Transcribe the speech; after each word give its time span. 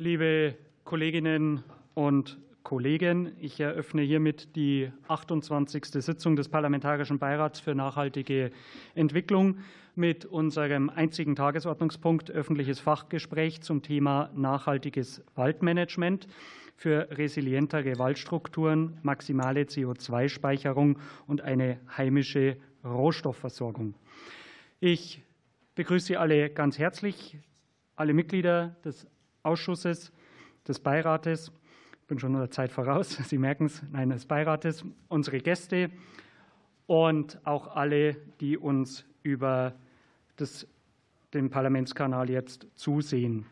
Liebe 0.00 0.54
Kolleginnen 0.84 1.62
und 1.92 2.38
Kollegen, 2.62 3.32
ich 3.38 3.60
eröffne 3.60 4.00
hiermit 4.00 4.56
die 4.56 4.90
28. 5.08 5.84
Sitzung 5.84 6.36
des 6.36 6.48
Parlamentarischen 6.48 7.18
Beirats 7.18 7.60
für 7.60 7.74
nachhaltige 7.74 8.50
Entwicklung 8.94 9.58
mit 9.94 10.24
unserem 10.24 10.88
einzigen 10.88 11.36
Tagesordnungspunkt 11.36 12.30
öffentliches 12.30 12.80
Fachgespräch 12.80 13.60
zum 13.60 13.82
Thema 13.82 14.30
nachhaltiges 14.34 15.22
Waldmanagement 15.34 16.28
für 16.76 17.08
resilientere 17.10 17.98
Waldstrukturen, 17.98 18.96
maximale 19.02 19.64
CO2-Speicherung 19.64 20.98
und 21.26 21.42
eine 21.42 21.78
heimische 21.94 22.56
Rohstoffversorgung. 22.82 23.92
Ich 24.80 25.22
begrüße 25.74 26.06
Sie 26.06 26.16
alle 26.16 26.48
ganz 26.48 26.78
herzlich, 26.78 27.36
alle 27.96 28.14
Mitglieder 28.14 28.76
des 28.82 29.06
Ausschusses, 29.42 30.12
des 30.66 30.78
Beirates, 30.80 31.52
ich 32.02 32.06
bin 32.06 32.18
schon 32.18 32.32
der 32.34 32.50
Zeit 32.50 32.72
voraus, 32.72 33.10
Sie 33.28 33.38
merken 33.38 33.66
es, 33.66 33.82
nein, 33.90 34.10
des 34.10 34.26
Beirates, 34.26 34.84
unsere 35.08 35.38
Gäste 35.38 35.90
und 36.86 37.38
auch 37.44 37.76
alle, 37.76 38.16
die 38.40 38.56
uns 38.58 39.04
über 39.22 39.74
das, 40.36 40.66
den 41.34 41.50
Parlamentskanal 41.50 42.28
jetzt 42.30 42.66
zusehen. 42.74 43.46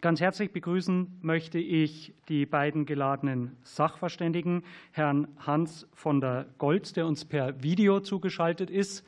Ganz 0.00 0.20
herzlich 0.20 0.52
begrüßen 0.52 1.18
möchte 1.22 1.58
ich 1.58 2.12
die 2.28 2.44
beiden 2.44 2.86
geladenen 2.86 3.56
Sachverständigen, 3.62 4.64
Herrn 4.90 5.28
Hans 5.38 5.86
von 5.92 6.20
der 6.20 6.46
Goltz, 6.58 6.92
der 6.92 7.06
uns 7.06 7.24
per 7.24 7.62
Video 7.62 8.00
zugeschaltet 8.00 8.68
ist 8.68 9.06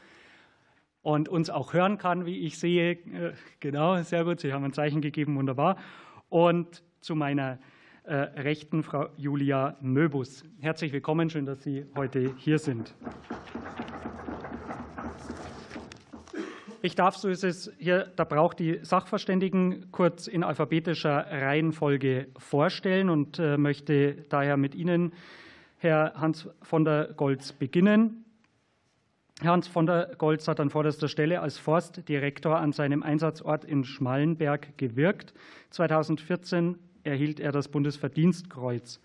und 1.04 1.28
uns 1.28 1.50
auch 1.50 1.74
hören 1.74 1.98
kann, 1.98 2.24
wie 2.24 2.38
ich 2.40 2.58
sehe. 2.58 2.92
Äh, 2.92 3.34
genau, 3.60 4.02
sehr 4.02 4.24
gut, 4.24 4.40
Sie 4.40 4.52
haben 4.52 4.64
ein 4.64 4.72
Zeichen 4.72 5.02
gegeben, 5.02 5.36
wunderbar. 5.36 5.76
Und 6.30 6.82
zu 7.00 7.14
meiner 7.14 7.58
äh, 8.04 8.14
Rechten 8.14 8.82
Frau 8.82 9.08
Julia 9.18 9.76
Möbus. 9.82 10.44
Herzlich 10.60 10.92
willkommen, 10.92 11.28
schön, 11.28 11.44
dass 11.44 11.62
Sie 11.62 11.84
heute 11.94 12.34
hier 12.38 12.58
sind. 12.58 12.94
Ich 16.80 16.94
darf, 16.94 17.16
so 17.16 17.28
ist 17.28 17.44
es 17.44 17.70
hier, 17.78 18.10
da 18.16 18.24
braucht 18.24 18.58
die 18.58 18.78
Sachverständigen 18.82 19.90
kurz 19.92 20.26
in 20.26 20.42
alphabetischer 20.42 21.26
Reihenfolge 21.30 22.28
vorstellen 22.38 23.10
und 23.10 23.38
äh, 23.38 23.58
möchte 23.58 24.24
daher 24.30 24.56
mit 24.56 24.74
Ihnen, 24.74 25.12
Herr 25.76 26.14
Hans 26.14 26.48
von 26.62 26.86
der 26.86 27.12
Goltz, 27.14 27.52
beginnen. 27.52 28.23
Hans 29.42 29.66
von 29.66 29.86
der 29.86 30.14
Goltz 30.16 30.46
hat 30.46 30.60
an 30.60 30.70
vorderster 30.70 31.08
Stelle 31.08 31.40
als 31.40 31.58
Forstdirektor 31.58 32.56
an 32.56 32.72
seinem 32.72 33.02
Einsatzort 33.02 33.64
in 33.64 33.84
Schmallenberg 33.84 34.78
gewirkt. 34.78 35.34
2014 35.70 36.78
erhielt 37.02 37.40
er 37.40 37.50
das 37.50 37.68
Bundesverdienstkreuz. 37.68 39.00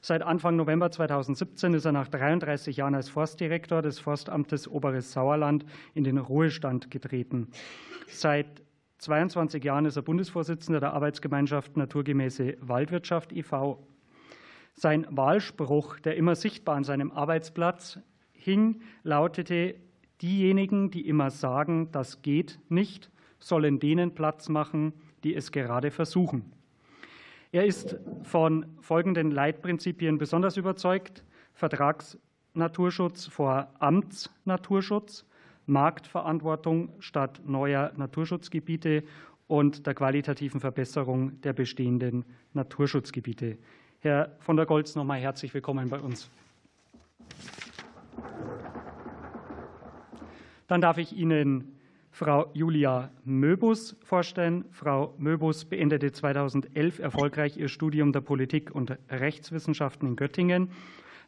Seit 0.00 0.22
Anfang 0.22 0.56
November 0.56 0.90
2017 0.90 1.74
ist 1.74 1.84
er 1.84 1.92
nach 1.92 2.08
33 2.08 2.76
Jahren 2.76 2.94
als 2.94 3.08
Forstdirektor 3.08 3.82
des 3.82 3.98
Forstamtes 3.98 4.68
Oberes 4.68 5.12
Sauerland 5.12 5.64
in 5.94 6.04
den 6.04 6.18
Ruhestand 6.18 6.90
getreten. 6.90 7.48
Seit 8.08 8.62
22 8.98 9.62
Jahren 9.62 9.84
ist 9.84 9.96
er 9.96 10.02
Bundesvorsitzender 10.02 10.80
der 10.80 10.94
Arbeitsgemeinschaft 10.94 11.76
Naturgemäße 11.76 12.56
Waldwirtschaft 12.60 13.32
e.V. 13.32 13.86
Sein 14.74 15.06
Wahlspruch, 15.10 16.00
der 16.00 16.16
immer 16.16 16.34
sichtbar 16.34 16.76
an 16.76 16.84
seinem 16.84 17.12
Arbeitsplatz 17.12 17.98
hing, 18.44 18.82
lautete, 19.02 19.76
diejenigen, 20.20 20.90
die 20.90 21.08
immer 21.08 21.30
sagen, 21.30 21.90
das 21.92 22.22
geht 22.22 22.60
nicht, 22.68 23.10
sollen 23.38 23.80
denen 23.80 24.14
Platz 24.14 24.48
machen, 24.48 24.92
die 25.24 25.34
es 25.34 25.50
gerade 25.50 25.90
versuchen. 25.90 26.52
Er 27.52 27.64
ist 27.64 27.96
von 28.22 28.66
folgenden 28.80 29.30
Leitprinzipien 29.30 30.18
besonders 30.18 30.56
überzeugt. 30.56 31.24
Vertragsnaturschutz 31.54 33.26
vor 33.26 33.68
Amtsnaturschutz, 33.78 35.24
Marktverantwortung 35.66 36.90
statt 36.98 37.40
neuer 37.46 37.92
Naturschutzgebiete 37.96 39.04
und 39.46 39.86
der 39.86 39.94
qualitativen 39.94 40.60
Verbesserung 40.60 41.40
der 41.42 41.52
bestehenden 41.52 42.24
Naturschutzgebiete. 42.54 43.56
Herr 44.00 44.36
von 44.40 44.56
der 44.56 44.66
Goltz, 44.66 44.96
noch 44.96 45.04
mal 45.04 45.20
herzlich 45.20 45.54
willkommen 45.54 45.88
bei 45.88 46.00
uns. 46.00 46.30
Dann 50.66 50.80
darf 50.80 50.98
ich 50.98 51.16
Ihnen 51.16 51.78
Frau 52.10 52.46
Julia 52.54 53.10
Möbus 53.24 53.96
vorstellen. 54.04 54.64
Frau 54.70 55.14
Möbus 55.18 55.64
beendete 55.64 56.12
2011 56.12 57.00
erfolgreich 57.00 57.56
ihr 57.56 57.68
Studium 57.68 58.12
der 58.12 58.20
Politik- 58.20 58.74
und 58.74 58.96
Rechtswissenschaften 59.10 60.08
in 60.08 60.16
Göttingen. 60.16 60.70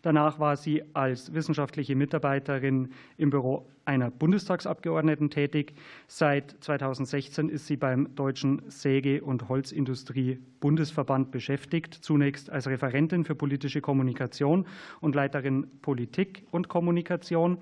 Danach 0.02 0.38
war 0.38 0.56
sie 0.56 0.82
als 0.94 1.34
wissenschaftliche 1.34 1.96
Mitarbeiterin 1.96 2.90
im 3.16 3.30
Büro 3.30 3.66
einer 3.84 4.10
Bundestagsabgeordneten 4.10 5.30
tätig. 5.30 5.74
Seit 6.08 6.56
2016 6.60 7.48
ist 7.48 7.66
sie 7.66 7.76
beim 7.76 8.14
Deutschen 8.14 8.62
Säge- 8.68 9.22
und 9.22 9.48
Holzindustrie-Bundesverband 9.48 11.30
beschäftigt, 11.30 11.94
zunächst 11.94 12.50
als 12.50 12.66
Referentin 12.66 13.24
für 13.24 13.34
politische 13.34 13.80
Kommunikation 13.80 14.66
und 15.00 15.14
Leiterin 15.14 15.66
Politik 15.82 16.44
und 16.50 16.68
Kommunikation 16.68 17.58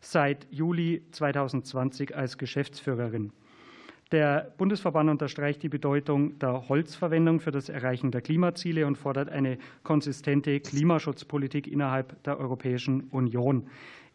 seit 0.00 0.46
Juli 0.50 1.02
2020 1.12 2.16
als 2.16 2.36
Geschäftsführerin. 2.36 3.32
Der 4.12 4.52
Bundesverband 4.58 5.08
unterstreicht 5.08 5.62
die 5.62 5.70
Bedeutung 5.70 6.38
der 6.38 6.68
Holzverwendung 6.68 7.40
für 7.40 7.50
das 7.50 7.70
Erreichen 7.70 8.10
der 8.10 8.20
Klimaziele 8.20 8.86
und 8.86 8.98
fordert 8.98 9.30
eine 9.30 9.56
konsistente 9.84 10.60
Klimaschutzpolitik 10.60 11.66
innerhalb 11.66 12.22
der 12.24 12.38
Europäischen 12.38 13.04
Union. 13.04 13.68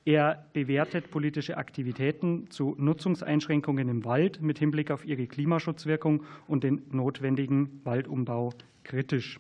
Er 0.06 0.46
bewertet 0.54 1.10
politische 1.10 1.58
Aktivitäten 1.58 2.48
zu 2.52 2.76
Nutzungseinschränkungen 2.78 3.90
im 3.90 4.06
Wald 4.06 4.40
mit 4.40 4.60
Hinblick 4.60 4.92
auf 4.92 5.04
ihre 5.04 5.26
Klimaschutzwirkung 5.26 6.24
und 6.48 6.64
den 6.64 6.84
notwendigen 6.92 7.82
Waldumbau 7.84 8.54
kritisch. 8.84 9.40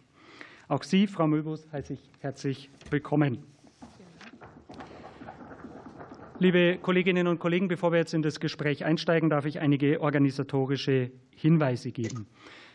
Auch 0.67 0.81
Sie, 0.81 1.06
Frau 1.06 1.28
Möbus, 1.28 1.72
heiße 1.72 1.94
ich 1.94 2.09
herzlich 2.19 2.72
willkommen. 2.90 3.56
Liebe 6.40 6.78
Kolleginnen 6.78 7.25
und 7.25 7.40
Kollegen, 7.40 7.68
bevor 7.68 7.92
wir 7.92 7.98
jetzt 7.98 8.14
in 8.14 8.22
das 8.22 8.40
Gespräch 8.40 8.86
einsteigen, 8.86 9.31
darf 9.31 9.46
ich 9.46 9.59
einige 9.59 10.02
organisatorische 10.02 11.09
Hinweise 11.36 11.92
geben. 11.92 12.28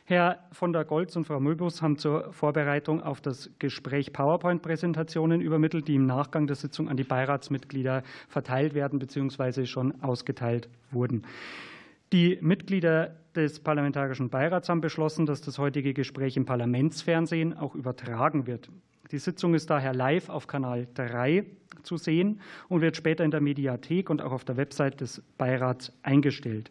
Herr 0.05 0.41
von 0.50 0.73
der 0.73 0.84
Goltz 0.84 1.15
und 1.15 1.28
Frau 1.28 1.39
Möbus 1.39 1.81
haben 1.81 1.97
zur 1.97 2.33
Vorbereitung 2.33 3.05
auf 3.05 3.21
das 3.21 3.51
Gespräch 3.61 4.12
PowerPoint-Präsentationen 4.12 5.41
übermittelt, 5.41 5.87
die 5.87 5.95
im 5.95 6.06
Nachgang 6.06 6.49
der 6.49 6.56
Sitzung 6.56 6.89
an 6.89 6.97
die 6.97 7.05
Beiratsmitglieder 7.05 8.03
verteilt 8.27 8.75
werden 8.75 8.99
bzw. 8.99 9.67
schon 9.67 10.03
ausgeteilt 10.03 10.69
wurden. 10.91 11.22
Die 12.12 12.39
Mitglieder 12.41 13.17
des 13.37 13.61
Parlamentarischen 13.61 14.28
Beirats 14.28 14.69
haben 14.69 14.81
beschlossen, 14.81 15.25
dass 15.25 15.41
das 15.41 15.59
heutige 15.59 15.95
Gespräch 15.95 16.37
im 16.37 16.47
Parlamentsfernsehen 16.47 17.56
auch 17.56 17.77
übertragen 17.77 18.49
wird. 18.49 18.71
Die 19.12 19.19
Sitzung 19.19 19.55
ist 19.55 19.69
daher 19.69 19.93
live 19.93 20.31
auf 20.31 20.47
Kanal 20.47 20.89
3 20.95 21.45
zu 21.83 21.99
sehen 21.99 22.41
und 22.69 22.81
wird 22.81 22.97
später 22.97 23.25
in 23.25 23.31
der 23.31 23.43
Mediathek 23.43 24.09
und 24.09 24.23
auch 24.23 24.33
auf 24.33 24.45
der 24.45 24.56
Website 24.56 25.03
des 25.03 25.23
Beirats 25.37 25.93
eingestellt. 26.03 26.71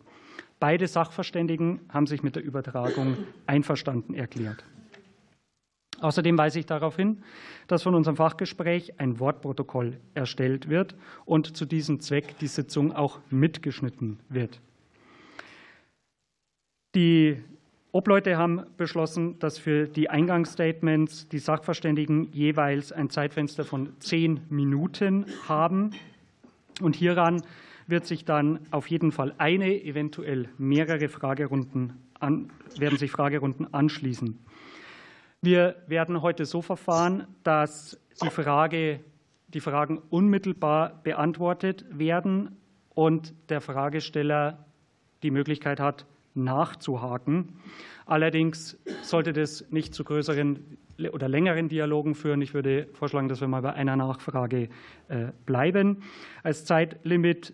Beide 0.59 0.87
Sachverständigen 0.87 1.81
haben 1.89 2.07
sich 2.07 2.23
mit 2.23 2.35
der 2.35 2.43
Übertragung 2.43 3.15
einverstanden 3.45 4.15
erklärt. 4.15 4.63
Außerdem 5.99 6.35
weise 6.35 6.57
ich 6.57 6.65
darauf 6.65 6.95
hin, 6.95 7.21
dass 7.67 7.83
von 7.83 7.93
unserem 7.93 8.17
Fachgespräch 8.17 8.99
ein 8.99 9.19
Wortprotokoll 9.19 9.99
erstellt 10.15 10.67
wird 10.67 10.95
und 11.25 11.55
zu 11.55 11.65
diesem 11.65 11.99
Zweck 11.99 12.39
die 12.39 12.47
Sitzung 12.47 12.91
auch 12.91 13.19
mitgeschnitten 13.29 14.19
wird. 14.29 14.61
Die 16.95 17.43
Obleute 17.93 18.37
haben 18.37 18.63
beschlossen, 18.77 19.37
dass 19.39 19.57
für 19.57 19.85
die 19.85 20.09
Eingangsstatements 20.09 21.27
die 21.27 21.39
Sachverständigen 21.39 22.31
jeweils 22.31 22.93
ein 22.93 23.09
Zeitfenster 23.09 23.65
von 23.65 23.89
zehn 23.99 24.39
Minuten 24.49 25.25
haben. 25.49 25.91
Und 26.81 26.95
hieran 26.95 27.43
wird 27.87 28.05
sich 28.05 28.23
dann 28.23 28.59
auf 28.71 28.87
jeden 28.87 29.11
Fall 29.11 29.33
eine, 29.37 29.83
eventuell 29.83 30.47
mehrere 30.57 31.09
Fragerunden 31.09 31.93
an, 32.17 32.49
werden 32.77 32.97
sich 32.97 33.11
Fragerunden 33.11 33.73
anschließen. 33.73 34.39
Wir 35.41 35.75
werden 35.87 36.21
heute 36.21 36.45
so 36.45 36.61
verfahren, 36.61 37.27
dass 37.43 37.99
die, 38.23 38.29
Frage, 38.29 39.01
die 39.49 39.59
Fragen 39.59 39.97
unmittelbar 40.09 41.01
beantwortet 41.03 41.85
werden 41.91 42.55
und 42.93 43.33
der 43.49 43.59
Fragesteller 43.59 44.65
die 45.23 45.31
Möglichkeit 45.31 45.81
hat, 45.81 46.05
nachzuhaken. 46.33 47.49
Allerdings 48.05 48.77
sollte 49.01 49.33
das 49.33 49.65
nicht 49.71 49.93
zu 49.93 50.03
größeren 50.03 50.77
oder 51.11 51.27
längeren 51.27 51.69
Dialogen 51.69 52.15
führen. 52.15 52.41
Ich 52.41 52.53
würde 52.53 52.87
vorschlagen, 52.93 53.27
dass 53.27 53.41
wir 53.41 53.47
mal 53.47 53.61
bei 53.61 53.73
einer 53.73 53.95
Nachfrage 53.95 54.69
äh, 55.07 55.27
bleiben. 55.45 56.03
Als 56.43 56.65
Zeitlimit 56.65 57.53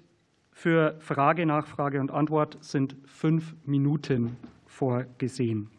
für 0.52 0.96
Frage, 1.00 1.46
Nachfrage 1.46 2.02
und 2.02 2.12
Antwort 2.12 2.58
sind 2.62 2.96
fünf 3.06 3.56
Minuten 3.66 4.36
vorgesehen. 4.66 5.70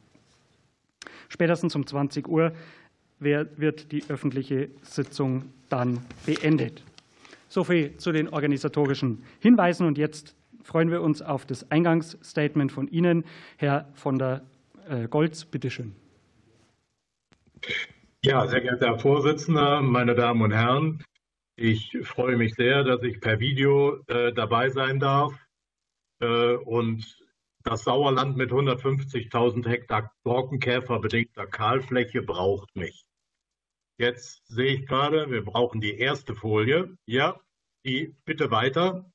Spätestens 1.28 1.74
um 1.74 1.86
20 1.86 2.28
Uhr 2.28 2.52
wird 3.18 3.90
die 3.92 4.04
öffentliche 4.08 4.70
Sitzung 4.82 5.46
dann 5.68 5.98
beendet. 6.24 6.84
Soviel 7.48 7.96
zu 7.96 8.12
den 8.12 8.28
organisatorischen 8.28 9.24
Hinweisen. 9.40 9.86
Und 9.86 9.98
jetzt 9.98 10.36
freuen 10.68 10.90
wir 10.90 11.00
uns 11.00 11.22
auf 11.22 11.46
das 11.46 11.70
Eingangsstatement 11.70 12.70
von 12.70 12.88
Ihnen, 12.88 13.24
Herr 13.56 13.88
von 13.94 14.18
der 14.18 14.42
äh, 14.86 15.08
Goltz. 15.08 15.46
Bitte 15.46 15.70
schön. 15.70 15.96
Ja, 18.22 18.46
sehr 18.46 18.60
geehrter 18.60 18.88
Herr 18.88 18.98
Vorsitzender, 18.98 19.80
meine 19.80 20.14
Damen 20.14 20.42
und 20.42 20.52
Herren, 20.52 21.02
ich 21.56 21.96
freue 22.02 22.36
mich 22.36 22.54
sehr, 22.54 22.84
dass 22.84 23.02
ich 23.02 23.20
per 23.20 23.40
Video 23.40 23.96
äh, 24.06 24.32
dabei 24.32 24.68
sein 24.68 25.00
darf. 25.00 25.34
Äh, 26.20 26.54
und 26.54 27.18
das 27.64 27.84
Sauerland 27.84 28.36
mit 28.36 28.50
150.000 28.52 29.66
Hektar 29.66 30.12
Borkenkäfer-bedingter 30.22 31.46
Kahlfläche 31.46 32.22
braucht 32.22 32.76
mich. 32.76 33.06
Jetzt 33.98 34.46
sehe 34.46 34.74
ich 34.74 34.86
gerade, 34.86 35.30
wir 35.30 35.44
brauchen 35.44 35.80
die 35.80 35.98
erste 35.98 36.34
Folie. 36.34 36.96
Ja, 37.06 37.40
die 37.84 38.14
bitte 38.24 38.50
weiter. 38.50 39.10
Äh, 39.10 39.12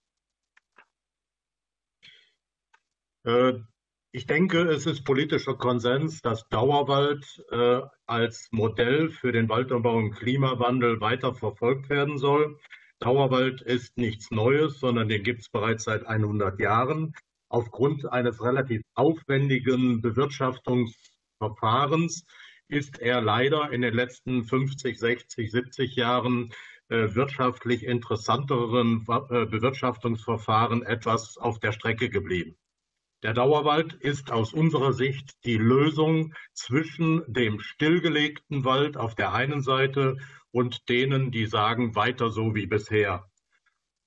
ich 4.16 4.28
denke, 4.28 4.62
es 4.70 4.86
ist 4.86 5.06
politischer 5.06 5.56
Konsens, 5.56 6.22
dass 6.22 6.48
Dauerwald 6.50 7.44
äh, 7.50 7.82
als 8.06 8.48
Modell 8.52 9.10
für 9.10 9.32
den 9.32 9.50
Waldumbau 9.50 9.98
und 9.98 10.12
Klimawandel 10.12 11.02
weiter 11.02 11.34
verfolgt 11.34 11.90
werden 11.90 12.20
soll. 12.20 12.60
Dauerwald 13.00 13.64
ist 13.64 13.98
nichts 13.98 14.30
Neues, 14.30 14.80
sondern 14.80 15.10
den 15.10 15.24
gibt 15.24 15.42
es 15.42 15.50
bereits 15.50 15.86
seit 15.86 16.06
100 16.06 16.60
Jahren. 16.60 17.16
Aufgrund 17.50 18.06
eines 18.12 18.44
relativ 18.44 18.84
aufwendigen 18.94 20.02
Bewirtschaftungsverfahrens 20.02 22.24
ist 22.68 23.00
er 23.00 23.20
leider 23.20 23.72
in 23.72 23.82
den 23.82 23.96
letzten 23.96 24.44
50, 24.44 25.00
60, 25.00 25.52
70 25.52 25.96
Jahren 25.96 26.54
äh, 26.90 27.16
wirtschaftlich 27.16 27.84
interessanteren 27.84 29.08
äh, 29.08 29.46
Bewirtschaftungsverfahren 29.46 30.84
etwas 30.84 31.38
auf 31.38 31.60
der 31.60 31.72
Strecke 31.72 32.10
geblieben. 32.10 32.56
Der 33.24 33.34
Dauerwald 33.34 33.94
ist 33.94 34.32
aus 34.32 34.54
unserer 34.54 34.92
Sicht 34.92 35.46
die 35.46 35.58
Lösung 35.58 36.34
zwischen 36.54 37.24
dem 37.28 37.62
stillgelegten 37.62 38.66
Wald 38.66 38.98
auf 38.98 39.16
der 39.16 39.34
einen 39.34 39.62
Seite 39.62 40.18
und 40.52 40.90
denen, 40.90 41.32
die 41.32 41.46
sagen, 41.46 41.96
weiter 41.96 42.30
so 42.30 42.54
wie 42.54 42.68
bisher. 42.68 43.26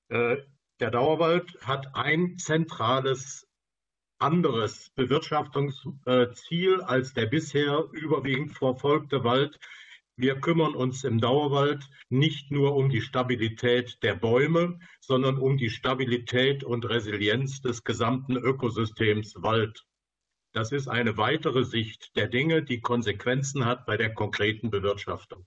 Äh, 0.09 0.37
der 0.79 0.91
Dauerwald 0.91 1.57
hat 1.61 1.95
ein 1.95 2.37
zentrales 2.37 3.47
anderes 4.19 4.91
Bewirtschaftungsziel 4.91 6.81
als 6.81 7.13
der 7.13 7.25
bisher 7.25 7.85
überwiegend 7.91 8.53
verfolgte 8.53 9.23
Wald. 9.23 9.59
Wir 10.19 10.41
kümmern 10.41 10.73
uns 10.73 11.03
im 11.03 11.19
Dauerwald 11.19 11.87
nicht 12.09 12.49
nur 12.49 12.75
um 12.75 12.89
die 12.89 13.01
Stabilität 13.01 14.01
der 14.01 14.15
Bäume, 14.15 14.79
sondern 14.99 15.37
um 15.37 15.57
die 15.57 15.69
Stabilität 15.69 16.63
und 16.63 16.89
Resilienz 16.89 17.61
des 17.61 17.83
gesamten 17.83 18.35
Ökosystems 18.35 19.35
Wald. 19.43 19.85
Das 20.53 20.71
ist 20.71 20.87
eine 20.87 21.17
weitere 21.17 21.63
Sicht 21.63 22.15
der 22.15 22.27
Dinge, 22.27 22.63
die 22.63 22.81
Konsequenzen 22.81 23.65
hat 23.65 23.85
bei 23.85 23.95
der 23.95 24.11
konkreten 24.11 24.71
Bewirtschaftung. 24.71 25.45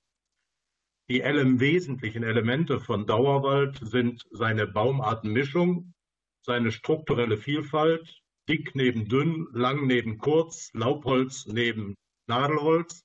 Die 1.09 1.23
wesentlichen 1.23 2.23
Elemente 2.23 2.79
von 2.79 3.09
Dauerwald 3.09 3.81
sind 3.83 4.25
seine 4.31 4.69
Baumartenmischung, 4.69 5.95
seine 6.43 6.71
strukturelle 6.71 7.39
Vielfalt, 7.39 8.23
dick 8.49 8.77
neben 8.77 9.09
dünn, 9.09 9.49
lang 9.53 9.89
neben 9.89 10.19
kurz, 10.19 10.71
Laubholz 10.75 11.47
neben 11.47 11.97
Nadelholz, 12.29 13.05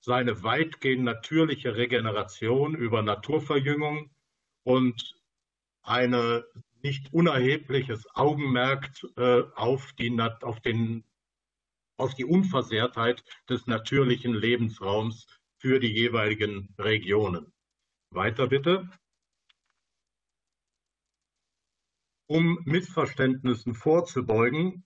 seine 0.00 0.42
weitgehend 0.42 1.04
natürliche 1.04 1.76
Regeneration 1.76 2.74
über 2.74 3.02
Naturverjüngung 3.02 4.10
und 4.64 5.16
ein 5.82 6.42
nicht 6.82 7.12
unerhebliches 7.12 8.06
Augenmerk 8.14 8.90
äh, 9.16 9.42
auf, 9.54 9.92
die, 9.94 10.18
auf, 10.42 10.60
den, 10.60 11.04
auf 11.96 12.14
die 12.14 12.24
Unversehrtheit 12.24 13.22
des 13.48 13.66
natürlichen 13.66 14.34
Lebensraums 14.34 15.26
für 15.58 15.78
die 15.78 15.92
jeweiligen 15.92 16.74
Regionen. 16.78 17.52
Weiter 18.10 18.46
bitte. 18.46 18.88
um 22.30 22.60
Missverständnissen 22.64 23.74
vorzubeugen, 23.74 24.84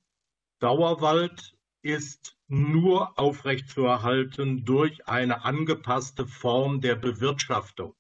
Dauerwald 0.61 1.55
ist 1.83 2.39
nur 2.55 3.19
aufrechtzuerhalten 3.19 4.65
durch 4.65 5.09
eine 5.09 5.45
angepasste 5.45 6.27
Form 6.27 6.81
der 6.81 6.95
Bewirtschaftung. 6.95 7.95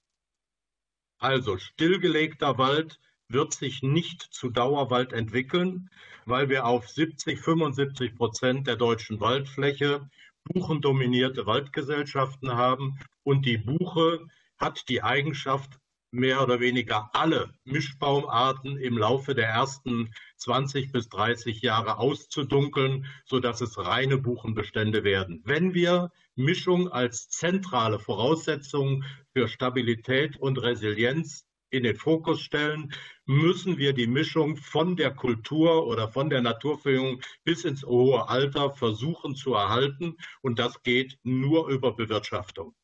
Also 1.19 1.59
stillgelegter 1.59 2.59
Wald 2.59 3.01
wird 3.29 3.55
sich 3.55 3.83
nicht 3.83 4.23
zu 4.23 4.51
Dauerwald 4.51 5.13
entwickeln, 5.13 5.91
weil 6.25 6.49
wir 6.49 6.67
auf 6.67 6.89
70, 6.89 7.41
75 7.41 8.15
Prozent 8.15 8.67
der 8.67 8.77
deutschen 8.77 9.21
Waldfläche 9.21 10.09
buchendominierte 10.45 11.47
Waldgesellschaften 11.47 12.53
haben 12.53 12.99
und 13.23 13.47
die 13.47 13.59
Buche 13.59 14.27
hat 14.59 14.89
die 14.89 15.03
Eigenschaft, 15.03 15.81
mehr 16.15 16.43
oder 16.43 16.61
weniger 16.61 17.11
alle 17.13 17.53
Mischbaumarten 17.65 18.79
im 18.79 18.97
Laufe 18.97 19.35
der 19.35 19.49
ersten 19.49 20.15
20 20.37 20.93
bis 20.93 21.09
30 21.09 21.61
Jahre 21.61 21.99
auszudunkeln, 21.99 23.07
sodass 23.25 23.61
es 23.61 23.77
reine 23.79 24.19
Buchenbestände 24.19 25.05
werden. 25.05 25.43
Wenn 25.45 25.75
wir 25.75 26.11
Mischung 26.37 26.89
als 26.89 27.29
zentrale 27.29 27.99
Voraussetzung 27.99 29.05
für 29.33 29.49
Stabilität 29.49 30.37
und 30.37 30.59
Resilienz 30.63 31.47
in 31.71 31.83
den 31.83 31.97
Fokus 31.97 32.41
stellen, 32.41 32.93
müssen 33.27 33.79
wir 33.79 33.93
die 33.93 34.07
Mischung 34.07 34.57
von 34.57 34.97
der 34.97 35.13
Kultur 35.13 35.87
oder 35.87 36.09
von 36.09 36.31
der 36.31 36.41
Naturverjüngung 36.41 37.21
bis 37.43 37.65
ins 37.65 37.85
hohe 37.85 38.29
Alter 38.29 38.71
versuchen 38.71 39.35
zu 39.35 39.55
erhalten. 39.55 40.17
Und 40.41 40.59
das 40.61 40.83
geht 40.83 41.19
nur 41.25 41.69
über 41.69 41.97
Bewirtschaftung. 41.97 42.75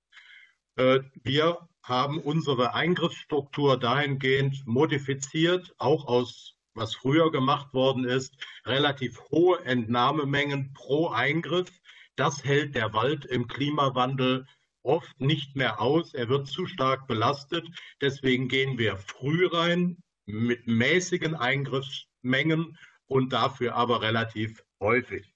Äh, 0.76 1.00
wir 1.22 1.69
haben 1.82 2.20
unsere 2.20 2.75
Eingriffsstruktur 2.75 3.78
dahingehend 3.78 4.67
modifiziert, 4.67 5.75
auch 5.78 6.06
aus 6.06 6.56
was 6.75 6.94
früher 6.94 7.31
gemacht 7.32 7.75
worden 7.75 8.05
ist, 8.05 8.34
relativ 8.64 9.20
hohe 9.31 9.64
Entnahmemengen 9.64 10.72
pro 10.72 11.08
Eingriff. 11.08 11.70
Das 12.17 12.44
hält 12.44 12.75
der 12.75 12.93
Wald 12.93 13.25
im 13.25 13.49
Klimawandel 13.49 14.46
oft 14.83 15.21
nicht 15.21 15.56
mehr 15.56 15.80
aus. 15.80 16.14
Er 16.14 16.28
wird 16.28 16.47
zu 16.47 16.66
stark 16.66 17.06
belastet. 17.06 17.66
Deswegen 18.00 18.49
gehen 18.49 18.78
wir 18.78 18.97
früh 18.97 19.47
rein 19.47 20.02
mit 20.26 20.66
mäßigen 20.66 21.35
Eingriffsmengen 21.35 22.78
und 23.06 23.33
dafür 23.33 23.75
aber 23.75 24.02
relativ 24.02 24.62
häufig. 24.80 25.35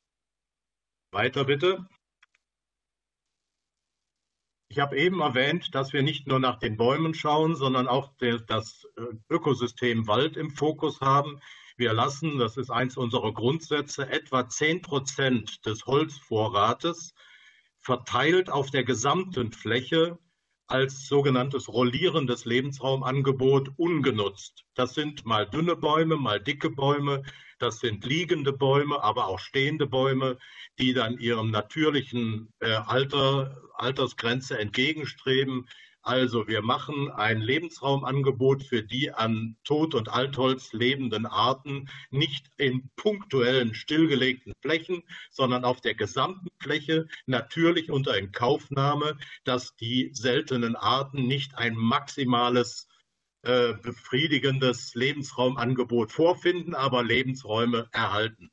Weiter 1.11 1.45
bitte. 1.45 1.87
Ich 4.75 4.81
habe 4.81 4.99
eben 4.99 5.21
erwähnt, 5.21 5.73
dass 5.77 5.93
wir 5.93 6.03
nicht 6.03 6.27
nur 6.27 6.41
nach 6.41 6.59
den 6.59 6.77
Bäumen 6.77 7.15
schauen, 7.15 7.55
sondern 7.55 7.87
auch 7.87 8.11
das 8.19 8.85
äh, 8.97 9.03
Ökosystem 9.31 10.09
Wald 10.09 10.37
im 10.37 10.51
Fokus 10.51 11.01
haben. 11.01 11.39
Wir 11.77 11.93
lassen, 11.93 12.39
das 12.39 12.57
ist 12.57 12.71
eins 12.71 12.97
unserer 12.97 13.33
Grundsätze, 13.33 14.11
etwa 14.11 14.49
10 14.49 14.83
Prozent 14.83 15.65
des 15.65 15.87
Holzvorrates 15.87 17.15
verteilt 17.79 18.51
auf 18.51 18.73
der 18.73 18.83
gesamten 18.83 19.53
Fläche 19.53 20.19
als 20.75 21.07
sogenanntes 21.07 21.69
rollierendes 21.69 22.47
Lebensraumangebot 22.47 23.71
ungenutzt. 23.77 24.65
Das 24.75 24.93
sind 24.95 25.25
mal 25.25 25.47
dünne 25.49 25.77
Bäume, 25.77 26.17
mal 26.17 26.41
dicke 26.41 26.69
Bäume, 26.69 27.23
das 27.61 27.79
sind 27.79 28.05
liegende 28.05 28.53
Bäume, 28.53 29.01
aber 29.01 29.29
auch 29.29 29.39
stehende 29.39 29.87
Bäume, 29.87 30.37
die 30.81 30.93
dann 30.93 31.17
ihrem 31.19 31.53
natürlichen 31.53 32.53
äh, 32.59 32.73
Alter, 32.73 33.57
Altersgrenze 33.75 34.59
entgegenstreben. 34.59 35.69
Also 36.05 36.47
wir 36.47 36.61
machen 36.61 37.11
ein 37.11 37.41
Lebensraumangebot 37.41 38.63
für 38.63 38.83
die 38.83 39.11
an 39.11 39.57
Tod- 39.65 39.95
und 39.95 40.11
Altholz 40.11 40.75
lebenden 40.75 41.25
Arten, 41.25 41.89
nicht 42.11 42.51
in 42.59 42.91
punktuellen 42.95 43.75
stillgelegten 43.75 44.53
Flächen, 44.61 45.03
sondern 45.31 45.65
auf 45.65 45.81
der 45.81 45.95
gesamten 45.95 46.51
Fläche, 46.61 47.09
natürlich 47.25 47.91
unter 47.91 48.19
Inkaufnahme, 48.19 49.17
dass 49.45 49.77
die 49.77 50.11
seltenen 50.13 50.77
Arten 50.77 51.27
nicht 51.27 51.57
ein 51.57 51.75
maximales 51.75 52.87
äh, 53.41 53.73
befriedigendes 53.73 54.95
Lebensraumangebot 54.95 56.13
vorfinden, 56.13 56.75
aber 56.75 57.03
Lebensräume 57.03 57.89
erhalten. 57.93 58.51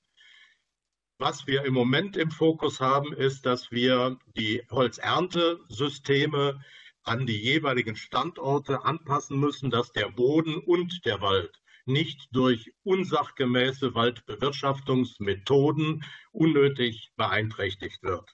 Was 1.17 1.47
wir 1.47 1.65
im 1.65 1.73
Moment 1.73 2.15
im 2.15 2.31
Fokus 2.31 2.79
haben, 2.79 3.11
ist, 3.11 3.45
dass 3.45 3.71
wir 3.71 4.17
die 4.37 4.63
Holzerntesysteme 4.71 6.61
an 7.03 7.25
die 7.25 7.37
jeweiligen 7.37 7.95
Standorte 7.95 8.83
anpassen 8.83 9.39
müssen, 9.39 9.69
dass 9.69 9.91
der 9.91 10.09
Boden 10.09 10.57
und 10.57 11.05
der 11.05 11.21
Wald 11.21 11.61
nicht 11.85 12.27
durch 12.31 12.73
unsachgemäße 12.83 13.95
Waldbewirtschaftungsmethoden 13.95 16.03
unnötig 16.31 17.11
beeinträchtigt 17.15 18.03
wird. 18.03 18.29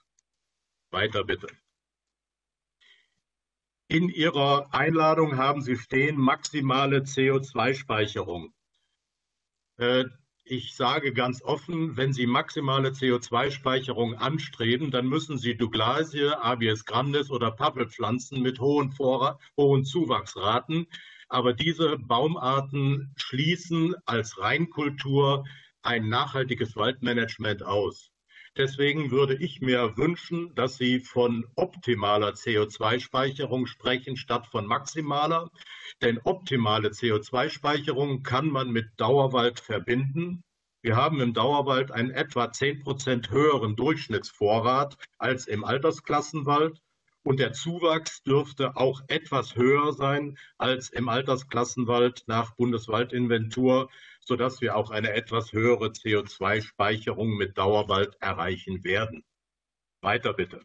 Weiter 0.91 1.23
bitte. 1.23 1.47
In 3.89 4.09
Ihrer 4.09 4.73
Einladung 4.73 5.37
haben 5.37 5.61
Sie 5.61 5.77
stehen 5.77 6.17
maximale 6.17 7.03
CO2-Speicherung. 7.03 8.53
Ich 10.49 10.75
sage 10.75 11.11
ganz 11.11 11.43
offen, 11.43 11.97
wenn 11.97 12.13
Sie 12.13 12.25
maximale 12.25 12.91
CO2-Speicherung 12.91 14.15
anstreben, 14.15 14.91
dann 14.91 15.05
müssen 15.05 15.37
Sie 15.37 15.57
Douglasie, 15.57 16.29
Abies 16.29 16.85
grandis 16.85 17.29
oder 17.29 17.51
Pappelpflanzen 17.51 18.41
mit 18.41 18.61
hohen, 18.61 18.93
Vorrat, 18.93 19.41
hohen 19.57 19.83
Zuwachsraten. 19.83 20.87
Aber 21.27 21.53
diese 21.53 21.97
Baumarten 21.97 23.11
schließen 23.17 23.93
als 24.05 24.39
Reinkultur 24.39 25.43
ein 25.81 26.07
nachhaltiges 26.07 26.77
Waldmanagement 26.77 27.63
aus. 27.63 28.13
Deswegen 28.57 29.11
würde 29.11 29.35
ich 29.35 29.61
mir 29.61 29.97
wünschen, 29.97 30.55
dass 30.55 30.77
Sie 30.77 30.99
von 30.99 31.45
optimaler 31.55 32.31
CO2-Speicherung 32.31 33.67
sprechen 33.67 34.17
statt 34.17 34.47
von 34.47 34.65
maximaler. 34.65 35.51
Denn 36.01 36.19
optimale 36.23 36.89
CO2-Speicherung 36.89 38.23
kann 38.23 38.49
man 38.49 38.71
mit 38.71 38.87
Dauerwald 38.97 39.59
verbinden. 39.59 40.43
Wir 40.81 40.95
haben 40.95 41.21
im 41.21 41.35
Dauerwald 41.35 41.91
einen 41.91 42.09
etwa 42.09 42.51
10 42.51 42.81
Prozent 42.81 43.29
höheren 43.29 43.75
Durchschnittsvorrat 43.75 44.97
als 45.19 45.45
im 45.45 45.63
Altersklassenwald. 45.63 46.81
Und 47.27 47.41
der 47.41 47.51
Zuwachs 47.51 48.23
dürfte 48.23 48.77
auch 48.77 49.01
etwas 49.07 49.55
höher 49.57 49.91
sein 49.91 50.37
als 50.57 50.89
im 50.89 51.09
Altersklassenwald 51.09 52.23
nach 52.27 52.55
Bundeswaldinventur 52.55 53.89
sodass 54.27 54.59
wir 54.59 54.75
auch 54.75 54.91
eine 54.91 55.13
etwas 55.13 55.53
höhere 55.53 55.87
CO2-Speicherung 55.87 57.37
mit 57.37 57.57
Dauerwald 57.57 58.17
erreichen 58.19 58.83
werden. 58.83 59.23
Weiter 60.01 60.33
bitte. 60.33 60.61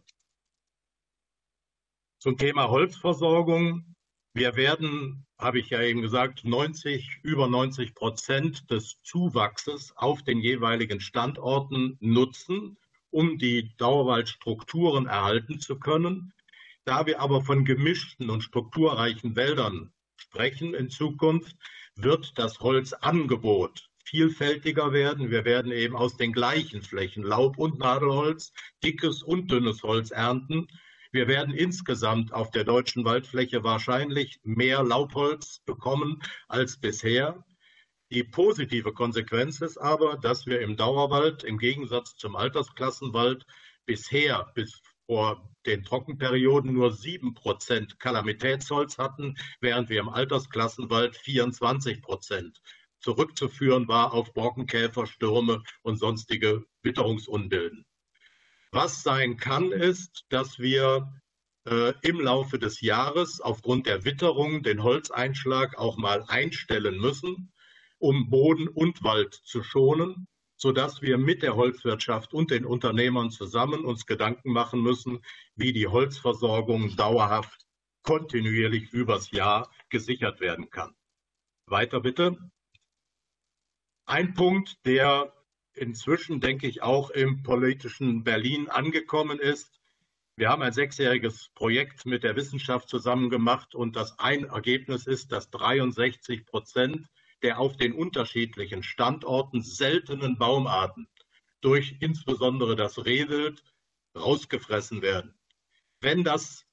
Zum 2.19 2.37
Thema 2.37 2.69
Holzversorgung. 2.69 3.95
Wir 4.35 4.57
werden, 4.57 5.27
habe 5.39 5.61
ich 5.61 5.71
ja 5.71 5.81
eben 5.83 6.03
gesagt, 6.03 6.45
90, 6.45 7.21
über 7.23 7.49
90 7.49 7.95
Prozent 7.95 8.71
des 8.71 9.01
Zuwachses 9.03 9.93
auf 9.97 10.23
den 10.23 10.41
jeweiligen 10.41 11.01
Standorten 11.01 11.99
nutzen, 12.01 12.79
um 13.11 13.39
die 13.39 13.77
Dauerwaldstrukturen 13.77 15.07
erhalten 15.07 15.61
zu 15.61 15.79
können. 15.79 16.33
Da 16.85 17.07
wir 17.07 17.21
aber 17.21 17.43
von 17.43 17.65
gemischten 17.65 18.29
und 18.29 18.43
strukturreichen 18.43 19.37
Wäldern 19.37 19.93
sprechen 20.17 20.75
in 20.75 20.91
Zukunft, 20.91 21.57
wird 21.95 22.39
das 22.39 22.59
Holzangebot 22.61 23.89
vielfältiger 24.05 24.93
werden. 24.93 25.31
Wir 25.31 25.45
werden 25.45 25.71
eben 25.71 25.95
aus 25.95 26.17
den 26.17 26.33
gleichen 26.33 26.83
Flächen 26.83 27.23
Laub- 27.23 27.59
und 27.59 27.79
Nadelholz, 27.79 28.53
dickes 28.83 29.23
und 29.23 29.51
dünnes 29.51 29.83
Holz 29.83 30.11
ernten. 30.11 30.67
Wir 31.13 31.29
werden 31.29 31.55
insgesamt 31.55 32.33
auf 32.33 32.51
der 32.51 32.65
deutschen 32.65 33.05
Waldfläche 33.05 33.63
wahrscheinlich 33.63 34.41
mehr 34.43 34.83
Laubholz 34.83 35.61
bekommen 35.65 36.21
als 36.49 36.79
bisher. 36.79 37.45
Die 38.11 38.25
positive 38.25 38.93
Konsequenz 38.93 39.61
ist 39.61 39.79
aber, 39.79 40.17
dass 40.17 40.47
wir 40.47 40.61
im 40.61 40.77
Dauerwald 40.77 41.45
im 41.45 41.59
Gegensatz 41.59 42.17
zum 42.17 42.35
Altersklassenwald 42.35 43.47
bisher 43.87 44.51
bis 44.55 44.83
vor 45.07 45.49
den 45.67 45.85
Trockenperioden 45.85 46.73
nur 46.73 46.91
7% 46.91 47.99
Kalamitätsholz 47.99 48.99
hatten, 48.99 49.37
während 49.61 49.89
wir 49.89 50.01
im 50.01 50.09
Altersklassenwald 50.09 51.17
24% 51.17 52.57
Zurückzuführen 53.03 53.89
war 53.89 54.15
auf 54.15 54.33
Borkenkäfer, 54.33 55.07
Stürme 55.07 55.63
und 55.83 55.97
sonstige 55.99 56.65
Witterungsunbilden. 56.83 57.85
Was 58.71 59.03
sein 59.03 59.37
kann, 59.37 59.73
ist, 59.73 60.25
dass 60.29 60.61
wir 60.61 61.13
äh, 61.69 61.95
im 62.03 62.21
Laufe 62.21 62.61
des 62.61 62.81
Jahres 62.81 63.41
aufgrund 63.41 63.87
der 63.87 64.05
Witterung 64.05 64.63
den 64.63 64.85
Holzeinschlag 64.85 65.77
auch 65.79 65.97
mal 65.97 66.25
einstellen 66.29 66.99
müssen, 66.99 67.53
um 67.99 68.31
Boden 68.31 68.69
und 68.69 69.03
Wald 69.03 69.35
zu 69.35 69.65
schonen 69.65 70.29
sodass 70.63 71.03
wir 71.03 71.19
mit 71.19 71.43
der 71.43 71.57
Holzwirtschaft 71.57 72.33
und 72.33 72.53
den 72.53 72.65
Unternehmern 72.65 73.33
zusammen 73.33 73.85
uns 73.85 74.07
Gedanken 74.07 74.53
machen 74.53 74.81
müssen, 74.81 75.21
wie 75.57 75.73
die 75.73 75.89
Holzversorgung 75.89 76.95
dauerhaft 76.95 77.67
kontinuierlich 78.05 78.93
übers 78.93 79.33
Jahr 79.33 79.73
gesichert 79.89 80.39
werden 80.39 80.71
kann. 80.71 80.95
Weiter 81.67 81.99
bitte. 81.99 82.39
Ein 84.07 84.35
Punkt, 84.35 84.77
der 84.87 85.33
inzwischen, 85.75 86.41
denke 86.41 86.69
ich, 86.69 86.81
auch 86.81 87.11
im 87.11 87.43
politischen 87.43 88.23
Berlin 88.23 88.69
angekommen 88.69 89.41
ist. 89.41 89.81
Wir 90.37 90.49
haben 90.49 90.63
ein 90.63 90.73
sechsjähriges 90.73 91.51
Projekt 91.57 92.07
mit 92.07 92.23
der 92.23 92.37
Wissenschaft 92.37 92.89
zusammen 92.89 93.31
gemacht 93.31 93.75
und 93.75 93.97
das 93.97 94.17
ein 94.21 94.45
Ergebnis 94.45 95.09
ist, 95.09 95.33
dass 95.33 95.51
63 95.51 96.47
Prozent 96.47 97.09
der 97.43 97.59
auf 97.59 97.77
den 97.77 97.93
unterschiedlichen 97.93 98.83
Standorten 98.83 99.63
seltenen 99.63 100.39
Baumarten 100.39 101.09
durch 101.61 101.97
insbesondere 102.01 102.77
das 102.77 103.05
Rehwild 103.05 103.63
rausgefressen 104.17 105.03
werden. 105.03 105.35
Wenn 106.01 106.25
das, 106.25 106.67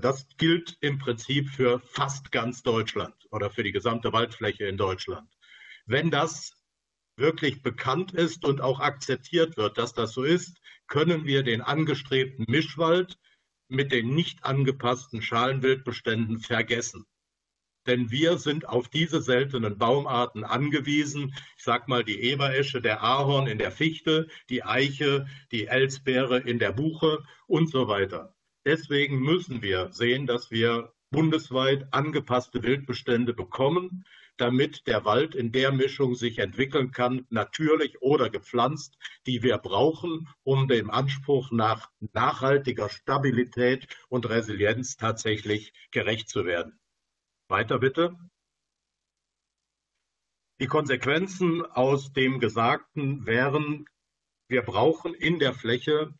das 0.00 0.26
gilt 0.36 0.76
im 0.80 0.98
Prinzip 0.98 1.48
für 1.48 1.80
fast 1.80 2.30
ganz 2.30 2.62
Deutschland 2.62 3.14
oder 3.30 3.50
für 3.50 3.62
die 3.62 3.72
gesamte 3.72 4.12
Waldfläche 4.12 4.66
in 4.66 4.76
Deutschland. 4.76 5.30
Wenn 5.86 6.10
das 6.10 6.52
wirklich 7.16 7.62
bekannt 7.62 8.12
ist 8.12 8.44
und 8.44 8.60
auch 8.60 8.80
akzeptiert 8.80 9.56
wird, 9.56 9.78
dass 9.78 9.94
das 9.94 10.12
so 10.12 10.24
ist, 10.24 10.58
können 10.86 11.24
wir 11.24 11.42
den 11.42 11.62
angestrebten 11.62 12.44
Mischwald 12.48 13.18
mit 13.68 13.92
den 13.92 14.14
nicht 14.14 14.44
angepassten 14.44 15.22
Schalenwildbeständen 15.22 16.40
vergessen. 16.40 17.06
Denn 17.86 18.10
wir 18.10 18.38
sind 18.38 18.68
auf 18.68 18.88
diese 18.88 19.20
seltenen 19.20 19.78
Baumarten 19.78 20.44
angewiesen. 20.44 21.34
Ich 21.56 21.64
sage 21.64 21.84
mal 21.88 22.04
die 22.04 22.20
Eberesche, 22.20 22.80
der 22.80 23.02
Ahorn 23.02 23.46
in 23.46 23.58
der 23.58 23.70
Fichte, 23.70 24.28
die 24.48 24.64
Eiche, 24.64 25.26
die 25.52 25.66
Elsbeere 25.66 26.38
in 26.38 26.58
der 26.58 26.72
Buche 26.72 27.22
und 27.46 27.70
so 27.70 27.88
weiter. 27.88 28.34
Deswegen 28.64 29.20
müssen 29.20 29.60
wir 29.60 29.92
sehen, 29.92 30.26
dass 30.26 30.50
wir 30.50 30.92
bundesweit 31.10 31.86
angepasste 31.92 32.62
Wildbestände 32.62 33.34
bekommen, 33.34 34.04
damit 34.36 34.86
der 34.86 35.04
Wald 35.04 35.34
in 35.34 35.52
der 35.52 35.70
Mischung 35.70 36.14
sich 36.14 36.38
entwickeln 36.38 36.90
kann, 36.90 37.26
natürlich 37.30 38.00
oder 38.02 38.30
gepflanzt, 38.30 38.98
die 39.26 39.42
wir 39.42 39.58
brauchen, 39.58 40.28
um 40.42 40.66
dem 40.66 40.90
Anspruch 40.90 41.52
nach 41.52 41.90
nachhaltiger 42.12 42.88
Stabilität 42.88 43.86
und 44.08 44.28
Resilienz 44.28 44.96
tatsächlich 44.96 45.72
gerecht 45.92 46.28
zu 46.28 46.46
werden. 46.46 46.80
Weiter 47.54 47.78
bitte. 47.78 48.16
Die 50.60 50.66
Konsequenzen 50.66 51.64
aus 51.64 52.12
dem 52.12 52.40
Gesagten 52.40 53.26
wären, 53.26 53.88
wir 54.48 54.62
brauchen 54.62 55.14
in 55.14 55.38
der 55.38 55.54
Fläche 55.54 56.12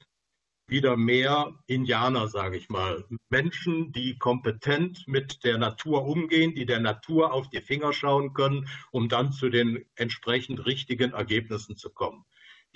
wieder 0.69 0.97
mehr 0.97 1.59
Indianer, 1.67 2.29
sage 2.29 2.57
ich 2.57 2.69
mal. 2.69 3.05
Menschen, 3.31 3.91
die 3.91 4.17
kompetent 4.17 5.09
mit 5.09 5.43
der 5.43 5.59
Natur 5.59 6.05
umgehen, 6.05 6.55
die 6.55 6.67
der 6.67 6.79
Natur 6.79 7.33
auf 7.33 7.51
die 7.51 7.61
Finger 7.61 7.93
schauen 7.93 8.33
können, 8.33 8.69
um 8.93 9.09
dann 9.09 9.33
zu 9.33 9.49
den 9.49 9.85
entsprechend 9.97 10.65
richtigen 10.67 11.15
Ergebnissen 11.15 11.77
zu 11.77 11.91
kommen. 11.91 12.25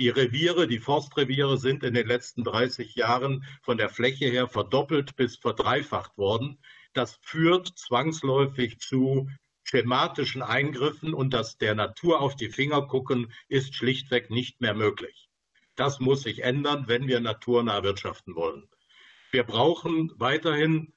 Die 0.01 0.09
Reviere, 0.09 0.67
die 0.67 0.81
Forstreviere 0.81 1.59
sind 1.59 1.85
in 1.85 1.95
den 1.95 2.09
letzten 2.09 2.43
30 2.43 2.97
Jahren 2.97 3.45
von 3.63 3.79
der 3.79 3.89
Fläche 3.89 4.27
her 4.27 4.49
verdoppelt 4.49 5.15
bis 5.15 5.37
verdreifacht 5.37 6.19
worden. 6.19 6.59
Das 6.93 7.19
führt 7.23 7.69
zwangsläufig 7.79 8.79
zu 8.79 9.29
schematischen 9.65 10.43
Eingriffen 10.43 11.13
und 11.13 11.35
das 11.35 11.59
der 11.59 11.75
Natur 11.75 12.21
auf 12.21 12.37
die 12.37 12.49
Finger 12.49 12.87
gucken 12.87 13.33
ist 13.49 13.75
schlichtweg 13.75 14.31
nicht 14.31 14.61
mehr 14.61 14.75
möglich. 14.75 15.29
Das 15.77 16.01
muss 16.01 16.23
sich 16.23 16.43
ändern, 16.43 16.89
wenn 16.89 17.07
wir 17.07 17.21
naturnah 17.21 17.83
wirtschaften 17.83 18.35
wollen. 18.35 18.69
Wir 19.31 19.45
brauchen 19.45 20.11
weiterhin 20.17 20.93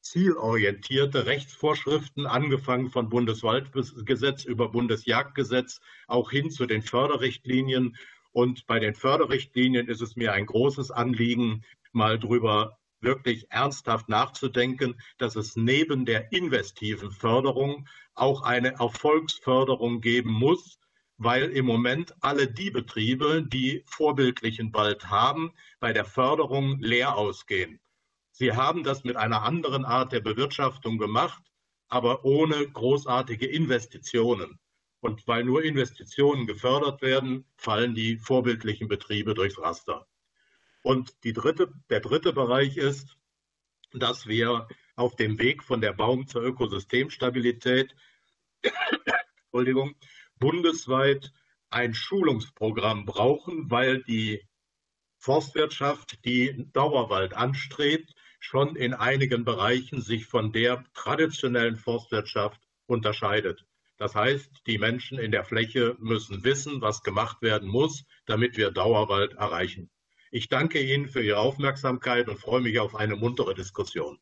zielorientierte 0.00 1.26
Rechtsvorschriften, 1.26 2.26
angefangen 2.26 2.90
von 2.90 3.08
Bundeswaldgesetz 3.08 4.44
über 4.44 4.70
Bundesjagdgesetz, 4.70 5.80
auch 6.06 6.30
hin 6.30 6.50
zu 6.50 6.66
den 6.66 6.82
Förderrichtlinien. 6.82 7.96
Und 8.32 8.66
bei 8.66 8.78
den 8.78 8.94
Förderrichtlinien 8.94 9.88
ist 9.88 10.00
es 10.00 10.16
mir 10.16 10.32
ein 10.32 10.46
großes 10.46 10.90
Anliegen, 10.90 11.64
mal 11.92 12.18
drüber 12.18 12.78
wirklich 13.06 13.50
ernsthaft 13.50 14.10
nachzudenken, 14.10 15.00
dass 15.16 15.36
es 15.36 15.56
neben 15.56 16.04
der 16.04 16.32
investiven 16.32 17.10
Förderung 17.10 17.88
auch 18.14 18.42
eine 18.42 18.74
Erfolgsförderung 18.74 20.02
geben 20.02 20.32
muss, 20.32 20.78
weil 21.16 21.44
im 21.44 21.64
Moment 21.64 22.14
alle 22.20 22.46
die 22.46 22.70
Betriebe, 22.70 23.42
die 23.42 23.82
vorbildlichen 23.86 24.74
Wald 24.74 25.08
haben, 25.08 25.52
bei 25.80 25.94
der 25.94 26.04
Förderung 26.04 26.78
leer 26.80 27.16
ausgehen. 27.16 27.80
Sie 28.32 28.52
haben 28.52 28.84
das 28.84 29.04
mit 29.04 29.16
einer 29.16 29.42
anderen 29.42 29.86
Art 29.86 30.12
der 30.12 30.20
Bewirtschaftung 30.20 30.98
gemacht, 30.98 31.42
aber 31.88 32.24
ohne 32.24 32.68
großartige 32.68 33.46
Investitionen. 33.46 34.58
Und 35.00 35.26
weil 35.26 35.44
nur 35.44 35.62
Investitionen 35.62 36.46
gefördert 36.46 37.00
werden, 37.00 37.46
fallen 37.56 37.94
die 37.94 38.18
vorbildlichen 38.18 38.88
Betriebe 38.88 39.34
durchs 39.34 39.58
Raster. 39.58 40.06
Und 40.86 41.16
dritte, 41.32 41.72
der 41.90 41.98
dritte 41.98 42.32
Bereich 42.32 42.76
ist, 42.76 43.16
dass 43.92 44.28
wir 44.28 44.68
auf 44.94 45.16
dem 45.16 45.36
Weg 45.40 45.64
von 45.64 45.80
der 45.80 45.92
Baum 45.92 46.28
zur 46.28 46.42
Ökosystemstabilität 46.42 47.92
Entschuldigung, 49.46 49.96
bundesweit 50.38 51.32
ein 51.70 51.92
Schulungsprogramm 51.92 53.04
brauchen, 53.04 53.68
weil 53.68 54.04
die 54.04 54.46
Forstwirtschaft, 55.18 56.24
die 56.24 56.70
Dauerwald 56.72 57.34
anstrebt, 57.34 58.14
schon 58.38 58.76
in 58.76 58.94
einigen 58.94 59.44
Bereichen 59.44 60.00
sich 60.00 60.26
von 60.26 60.52
der 60.52 60.84
traditionellen 60.94 61.74
Forstwirtschaft 61.74 62.60
unterscheidet. 62.86 63.66
Das 63.96 64.14
heißt, 64.14 64.62
die 64.68 64.78
Menschen 64.78 65.18
in 65.18 65.32
der 65.32 65.42
Fläche 65.42 65.96
müssen 65.98 66.44
wissen, 66.44 66.80
was 66.80 67.02
gemacht 67.02 67.42
werden 67.42 67.68
muss, 67.68 68.04
damit 68.24 68.56
wir 68.56 68.70
Dauerwald 68.70 69.32
erreichen. 69.32 69.90
Ich 70.30 70.48
danke 70.48 70.80
Ihnen 70.80 71.08
für 71.08 71.22
Ihre 71.22 71.38
Aufmerksamkeit 71.38 72.28
und 72.28 72.38
freue 72.38 72.60
mich 72.60 72.78
auf 72.80 72.96
eine 72.96 73.16
muntere 73.16 73.54
Diskussion. 73.54 74.18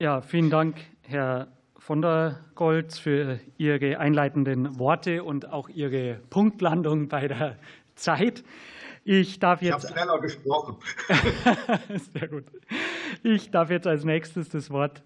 Ja, 0.00 0.20
vielen 0.20 0.50
Dank, 0.50 0.76
Herr 1.02 1.48
von 1.78 2.02
der 2.02 2.44
Goltz, 2.54 2.98
für 2.98 3.40
Ihre 3.56 3.98
einleitenden 3.98 4.78
Worte 4.78 5.24
und 5.24 5.50
auch 5.50 5.68
Ihre 5.68 6.20
Punktlandung 6.30 7.08
bei 7.08 7.28
der 7.28 7.58
Zeit. 7.94 8.44
Ich 9.04 9.38
darf 9.38 9.62
jetzt. 9.62 9.84
Ich 9.84 9.90
habe 9.90 9.98
schneller 9.98 10.20
gesprochen. 10.20 10.76
Sehr 12.12 12.28
gut. 12.28 12.44
Ich 13.22 13.50
darf 13.50 13.70
jetzt 13.70 13.86
als 13.86 14.04
nächstes 14.04 14.48
das 14.48 14.70
Wort 14.70 15.02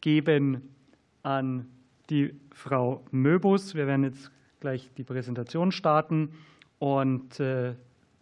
geben 0.00 0.74
an 1.22 1.70
die 2.10 2.34
Frau 2.54 3.04
Möbus. 3.10 3.74
Wir 3.74 3.86
werden 3.86 4.04
jetzt 4.04 4.30
gleich 4.62 4.88
die 4.96 5.04
Präsentation 5.04 5.72
starten 5.72 6.32
und 6.78 7.40
äh, 7.40 7.74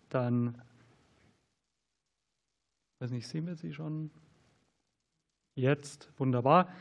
dann, 0.09 0.61
weiß 2.99 3.11
nicht, 3.11 3.29
sehen 3.29 3.47
wir 3.47 3.57
sie 3.57 3.75
schon? 3.75 4.11
Jetzt, 5.55 6.09
wunderbar. 6.17 6.73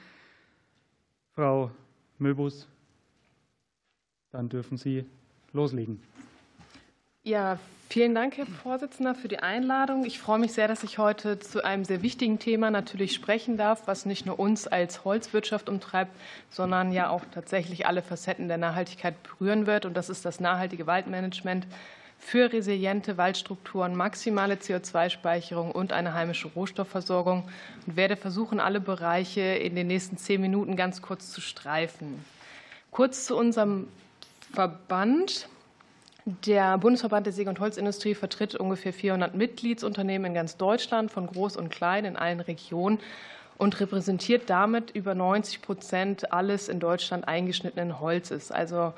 Frau 1.36 1.72
Möbus, 2.18 2.70
dann 4.32 4.48
dürfen 4.48 4.78
Sie 4.78 5.06
loslegen. 5.51 6.01
Ja, 7.24 7.60
vielen 7.90 8.16
Dank, 8.16 8.38
Herr 8.38 8.46
Vorsitzender, 8.46 9.14
für 9.14 9.28
die 9.28 9.40
Einladung. 9.40 10.06
Ich 10.06 10.20
freue 10.20 10.40
mich 10.40 10.54
sehr, 10.54 10.70
dass 10.70 10.84
ich 10.84 11.00
heute 11.00 11.38
zu 11.38 11.66
einem 11.66 11.84
sehr 11.84 12.02
wichtigen 12.02 12.40
Thema 12.40 12.72
natürlich 12.72 13.14
sprechen 13.14 13.58
darf, 13.58 13.88
was 13.88 14.06
nicht 14.06 14.26
nur 14.26 14.40
uns 14.40 14.68
als 14.68 15.04
Holzwirtschaft 15.04 15.68
umtreibt, 15.68 16.16
sondern 16.50 16.94
ja 16.94 17.10
auch 17.10 17.24
tatsächlich 17.34 17.86
alle 17.86 18.02
Facetten 18.02 18.48
der 18.48 18.58
Nachhaltigkeit 18.58 19.16
berühren 19.22 19.68
wird. 19.68 19.86
Und 19.86 19.98
das 19.98 20.10
ist 20.10 20.24
das 20.24 20.40
nachhaltige 20.40 20.88
Waldmanagement 20.88 21.68
für 22.18 22.54
resiliente 22.54 23.18
Waldstrukturen, 23.18 23.96
maximale 23.96 24.56
CO2-Speicherung 24.56 25.74
und 25.74 25.92
eine 25.92 26.14
heimische 26.14 26.48
Rohstoffversorgung 26.48 27.50
und 27.86 27.96
werde 27.98 28.16
versuchen, 28.16 28.62
alle 28.62 28.80
Bereiche 28.80 29.42
in 29.42 29.76
den 29.76 29.88
nächsten 29.88 30.18
zehn 30.18 30.40
Minuten 30.40 30.78
ganz 30.78 31.02
kurz 31.02 31.32
zu 31.32 31.42
streifen. 31.42 32.24
Kurz 32.92 33.26
zu 33.26 33.36
unserem 33.36 33.90
Verband. 34.54 35.50
Der 36.26 36.78
Bundesverband 36.78 37.26
der 37.26 37.34
Säge- 37.34 37.50
und 37.50 37.60
Holzindustrie 37.60 38.14
vertritt 38.14 38.56
ungefähr 38.56 38.94
400 38.94 39.36
Mitgliedsunternehmen 39.36 40.28
in 40.28 40.34
ganz 40.34 40.58
Deutschland, 40.58 41.12
von 41.12 41.28
groß 41.28 41.58
und 41.58 41.70
klein 41.70 42.06
in 42.06 42.18
allen 42.18 42.40
Regionen 42.40 43.00
und 43.58 43.80
repräsentiert 43.80 44.50
damit 44.50 44.92
über 44.92 45.16
90 45.16 45.62
Prozent 45.62 46.32
alles 46.32 46.70
in 46.70 46.80
Deutschland 46.80 47.28
eingeschnittenen 47.28 48.00
Holzes. 48.00 48.52
Also 48.52 48.94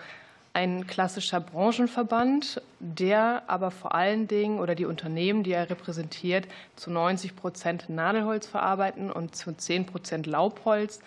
ein 0.53 0.85
klassischer 0.85 1.39
Branchenverband, 1.39 2.61
der 2.79 3.43
aber 3.47 3.71
vor 3.71 3.95
allen 3.95 4.27
Dingen 4.27 4.59
oder 4.59 4.75
die 4.75 4.85
Unternehmen, 4.85 5.43
die 5.43 5.53
er 5.53 5.69
repräsentiert, 5.69 6.47
zu 6.75 6.91
90 6.91 7.35
Prozent 7.35 7.89
Nadelholz 7.89 8.47
verarbeiten 8.47 9.11
und 9.11 9.35
zu 9.35 9.55
10 9.55 9.85
Prozent 9.85 10.27
Laubholz. 10.27 10.99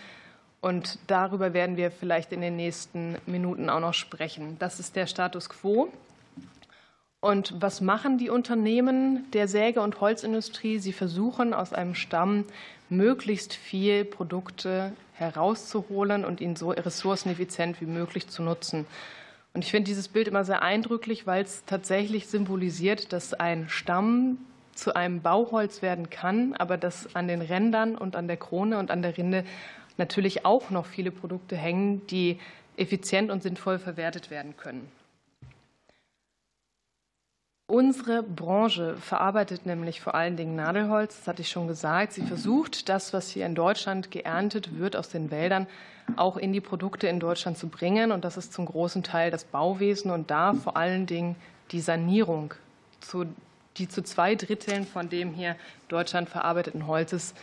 Und 0.65 0.99
darüber 1.09 1.53
werden 1.53 1.77
wir 1.77 1.91
vielleicht 1.91 2.33
in 2.33 2.41
den 2.41 2.57
nächsten 2.57 3.19
Minuten 3.27 3.69
auch 3.69 3.81
noch 3.81 3.93
sprechen. 3.93 4.57
Das 4.59 4.81
ist 4.81 4.97
der 4.97 5.07
Status 5.07 5.51
quo. 5.51 5.93
Und 7.21 7.53
was 7.61 7.83
machen 7.83 8.17
die 8.17 8.31
Unternehmen 8.31 9.31
der 9.33 9.47
Säge- 9.47 9.83
und 9.83 10.01
Holzindustrie? 10.01 10.79
Sie 10.79 10.95
versuchen 10.95 11.53
aus 11.53 11.75
einem 11.75 11.95
Stamm 11.95 12.47
möglichst 12.89 13.53
viel 13.53 14.07
Produkte 14.07 14.95
herauszuholen 15.13 16.25
und 16.25 16.41
ihn 16.41 16.57
so 16.57 16.71
ressourceneffizient 16.71 17.83
wie 17.83 17.87
möglich 17.87 18.29
zu 18.29 18.43
nutzen. 18.43 18.87
Und 19.53 19.67
ich 19.67 19.71
finde 19.71 19.89
dieses 19.89 20.09
Bild 20.09 20.29
immer 20.29 20.47
sehr 20.47 20.63
eindrücklich, 20.63 21.27
weil 21.27 21.45
es 21.45 21.67
tatsächlich 21.67 22.27
symbolisiert, 22.29 23.13
dass 23.13 23.35
ein 23.35 23.69
Stamm 23.69 24.39
zu 24.75 24.97
einem 24.97 25.21
Bauholz 25.21 25.83
werden 25.83 26.09
kann, 26.09 26.55
aber 26.55 26.79
dass 26.79 27.15
an 27.15 27.29
den 27.29 27.43
Rändern 27.43 27.97
und 27.97 28.17
an 28.17 28.29
der 28.29 28.39
Krone 28.39 28.79
und 28.79 28.91
an 28.91 29.03
der 29.03 29.19
Rinde 29.19 29.45
natürlich 29.97 30.45
auch 30.45 30.71
noch 30.71 30.87
viele 30.87 31.11
Produkte 31.11 31.57
hängen, 31.57 32.07
die 32.09 32.39
effizient 32.77 33.31
und 33.31 33.43
sinnvoll 33.43 33.79
verwertet 33.79 34.31
werden 34.31 34.57
können. 34.57 34.91
Unsere 37.67 38.23
Branche 38.23 38.97
verarbeitet 38.99 39.65
nämlich 39.65 40.03
vor 40.03 40.15
allen 40.15 40.37
Dingen 40.37 40.55
Nadelholz, 40.55 41.17
das 41.19 41.29
hatte 41.29 41.41
ich 41.41 41.49
schon 41.49 41.67
gesagt. 41.67 42.13
Sie 42.13 42.23
versucht, 42.23 42.91
das, 42.91 43.15
was 43.15 43.31
hier 43.31 43.47
in 43.47 43.55
Deutschland 43.55 44.11
geerntet 44.11 44.79
wird 44.79 44.97
aus 44.97 45.09
den 45.09 45.31
Wäldern, 45.31 45.67
auch 46.17 46.37
in 46.37 46.53
die 46.53 46.61
Produkte 46.61 47.07
in 47.07 47.21
Deutschland 47.21 47.57
zu 47.57 47.69
bringen. 47.69 48.13
Und 48.13 48.25
das 48.25 48.37
ist 48.37 48.53
zum 48.53 48.67
großen 48.67 49.03
Teil 49.03 49.31
das 49.31 49.45
Bauwesen 49.45 50.11
und 50.11 50.31
da 50.31 50.53
vor 50.53 50.77
allen 50.77 51.07
Dingen 51.07 51.37
die 51.71 51.81
Sanierung, 51.81 52.53
die 53.79 53.89
zu 53.89 54.03
zwei 54.03 54.35
Dritteln 54.35 54.87
von 54.87 55.09
dem 55.09 55.33
hier 55.33 55.57
Deutschland 55.89 56.29
verarbeiteten 56.29 56.87
Holzes 56.87 57.35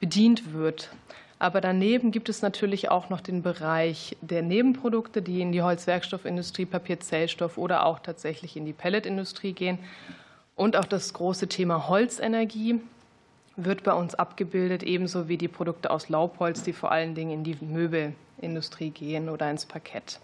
bedient 0.00 0.54
wird. 0.54 0.90
Aber 1.38 1.60
daneben 1.60 2.12
gibt 2.12 2.28
es 2.28 2.40
natürlich 2.40 2.90
auch 2.90 3.10
noch 3.10 3.20
den 3.20 3.42
Bereich 3.42 4.16
der 4.22 4.42
Nebenprodukte, 4.42 5.20
die 5.20 5.42
in 5.42 5.52
die 5.52 5.62
Holzwerkstoffindustrie, 5.62 6.64
Papierzellstoff 6.64 7.58
oder 7.58 7.84
auch 7.84 7.98
tatsächlich 7.98 8.56
in 8.56 8.64
die 8.64 8.72
Pelletindustrie 8.72 9.52
gehen. 9.52 9.78
Und 10.54 10.76
auch 10.76 10.86
das 10.86 11.12
große 11.12 11.48
Thema 11.48 11.88
Holzenergie 11.88 12.80
wird 13.56 13.82
bei 13.82 13.92
uns 13.92 14.14
abgebildet, 14.14 14.82
ebenso 14.82 15.28
wie 15.28 15.36
die 15.36 15.48
Produkte 15.48 15.90
aus 15.90 16.08
Laubholz, 16.08 16.62
die 16.62 16.72
vor 16.72 16.90
allen 16.90 17.14
Dingen 17.14 17.30
in 17.30 17.44
die 17.44 17.56
Möbelindustrie 17.60 18.90
gehen 18.90 19.28
oder 19.28 19.50
ins 19.50 19.66
Parkett. 19.66 20.20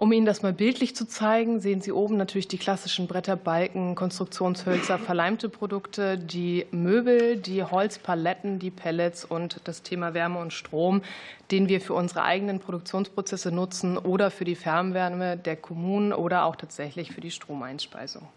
Um 0.00 0.12
Ihnen 0.12 0.26
das 0.26 0.42
mal 0.42 0.52
bildlich 0.52 0.94
zu 0.94 1.08
zeigen, 1.08 1.58
sehen 1.58 1.80
Sie 1.80 1.90
oben 1.90 2.16
natürlich 2.16 2.46
die 2.46 2.56
klassischen 2.56 3.08
Bretter, 3.08 3.34
Balken, 3.34 3.96
Konstruktionshölzer, 3.96 4.96
verleimte 4.96 5.48
Produkte, 5.48 6.16
die 6.16 6.66
Möbel, 6.70 7.36
die 7.36 7.64
Holzpaletten, 7.64 8.60
die 8.60 8.70
Pellets 8.70 9.24
und 9.24 9.60
das 9.64 9.82
Thema 9.82 10.14
Wärme 10.14 10.38
und 10.38 10.52
Strom, 10.52 11.02
den 11.50 11.68
wir 11.68 11.80
für 11.80 11.94
unsere 11.94 12.22
eigenen 12.22 12.60
Produktionsprozesse 12.60 13.50
nutzen 13.50 13.98
oder 13.98 14.30
für 14.30 14.44
die 14.44 14.54
Fernwärme 14.54 15.36
der 15.36 15.56
Kommunen 15.56 16.12
oder 16.12 16.44
auch 16.44 16.54
tatsächlich 16.54 17.10
für 17.10 17.20
die 17.20 17.32
Stromeinspeisung. 17.32 18.28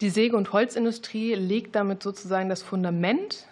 Die 0.00 0.08
Säge- 0.08 0.38
und 0.38 0.54
Holzindustrie 0.54 1.34
legt 1.34 1.74
damit 1.74 2.02
sozusagen 2.02 2.48
das 2.48 2.62
Fundament 2.62 3.46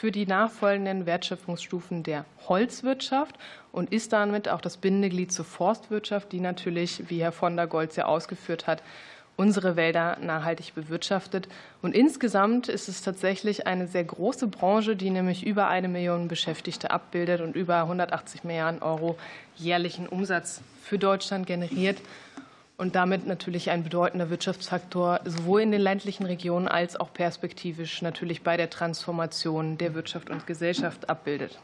für 0.00 0.10
die 0.10 0.24
nachfolgenden 0.24 1.04
Wertschöpfungsstufen 1.04 2.02
der 2.02 2.24
Holzwirtschaft 2.48 3.36
und 3.70 3.92
ist 3.92 4.14
damit 4.14 4.48
auch 4.48 4.62
das 4.62 4.78
Bindeglied 4.78 5.30
zur 5.30 5.44
Forstwirtschaft, 5.44 6.32
die 6.32 6.40
natürlich, 6.40 7.10
wie 7.10 7.20
Herr 7.20 7.32
von 7.32 7.54
der 7.54 7.66
Goltz 7.66 7.96
ja 7.96 8.06
ausgeführt 8.06 8.66
hat, 8.66 8.82
unsere 9.36 9.76
Wälder 9.76 10.16
nachhaltig 10.22 10.74
bewirtschaftet. 10.74 11.48
Und 11.82 11.94
insgesamt 11.94 12.68
ist 12.68 12.88
es 12.88 13.02
tatsächlich 13.02 13.66
eine 13.66 13.88
sehr 13.88 14.04
große 14.04 14.46
Branche, 14.46 14.96
die 14.96 15.10
nämlich 15.10 15.44
über 15.44 15.68
eine 15.68 15.88
Million 15.88 16.28
Beschäftigte 16.28 16.90
abbildet 16.90 17.42
und 17.42 17.54
über 17.54 17.82
180 17.82 18.42
Milliarden 18.42 18.80
Euro 18.80 19.18
jährlichen 19.56 20.08
Umsatz 20.08 20.62
für 20.82 20.98
Deutschland 20.98 21.46
generiert 21.46 21.98
und 22.80 22.94
damit 22.94 23.26
natürlich 23.26 23.70
ein 23.70 23.84
bedeutender 23.84 24.30
Wirtschaftsfaktor 24.30 25.20
sowohl 25.26 25.60
in 25.60 25.70
den 25.70 25.82
ländlichen 25.82 26.24
Regionen 26.24 26.66
als 26.66 26.98
auch 26.98 27.12
perspektivisch 27.12 28.00
natürlich 28.00 28.42
bei 28.42 28.56
der 28.56 28.70
Transformation 28.70 29.76
der 29.76 29.94
Wirtschaft 29.94 30.30
und 30.30 30.46
Gesellschaft 30.46 31.10
abbildet. 31.10 31.58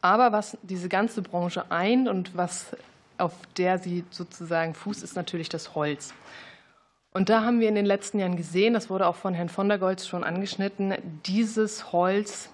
Aber 0.00 0.30
was 0.30 0.56
diese 0.62 0.88
ganze 0.88 1.22
Branche 1.22 1.72
eint 1.72 2.08
und 2.08 2.36
was 2.36 2.76
auf 3.18 3.32
der 3.56 3.78
sie 3.78 4.04
sozusagen 4.10 4.74
fußt, 4.74 5.02
ist 5.02 5.16
natürlich 5.16 5.48
das 5.48 5.74
Holz. 5.74 6.14
Und 7.12 7.28
da 7.28 7.42
haben 7.42 7.58
wir 7.58 7.68
in 7.68 7.74
den 7.74 7.86
letzten 7.86 8.20
Jahren 8.20 8.36
gesehen, 8.36 8.74
das 8.74 8.88
wurde 8.88 9.08
auch 9.08 9.16
von 9.16 9.34
Herrn 9.34 9.48
von 9.48 9.68
der 9.68 9.78
Goltz 9.78 10.06
schon 10.06 10.22
angeschnitten, 10.22 10.94
dieses 11.26 11.90
Holz 11.90 12.50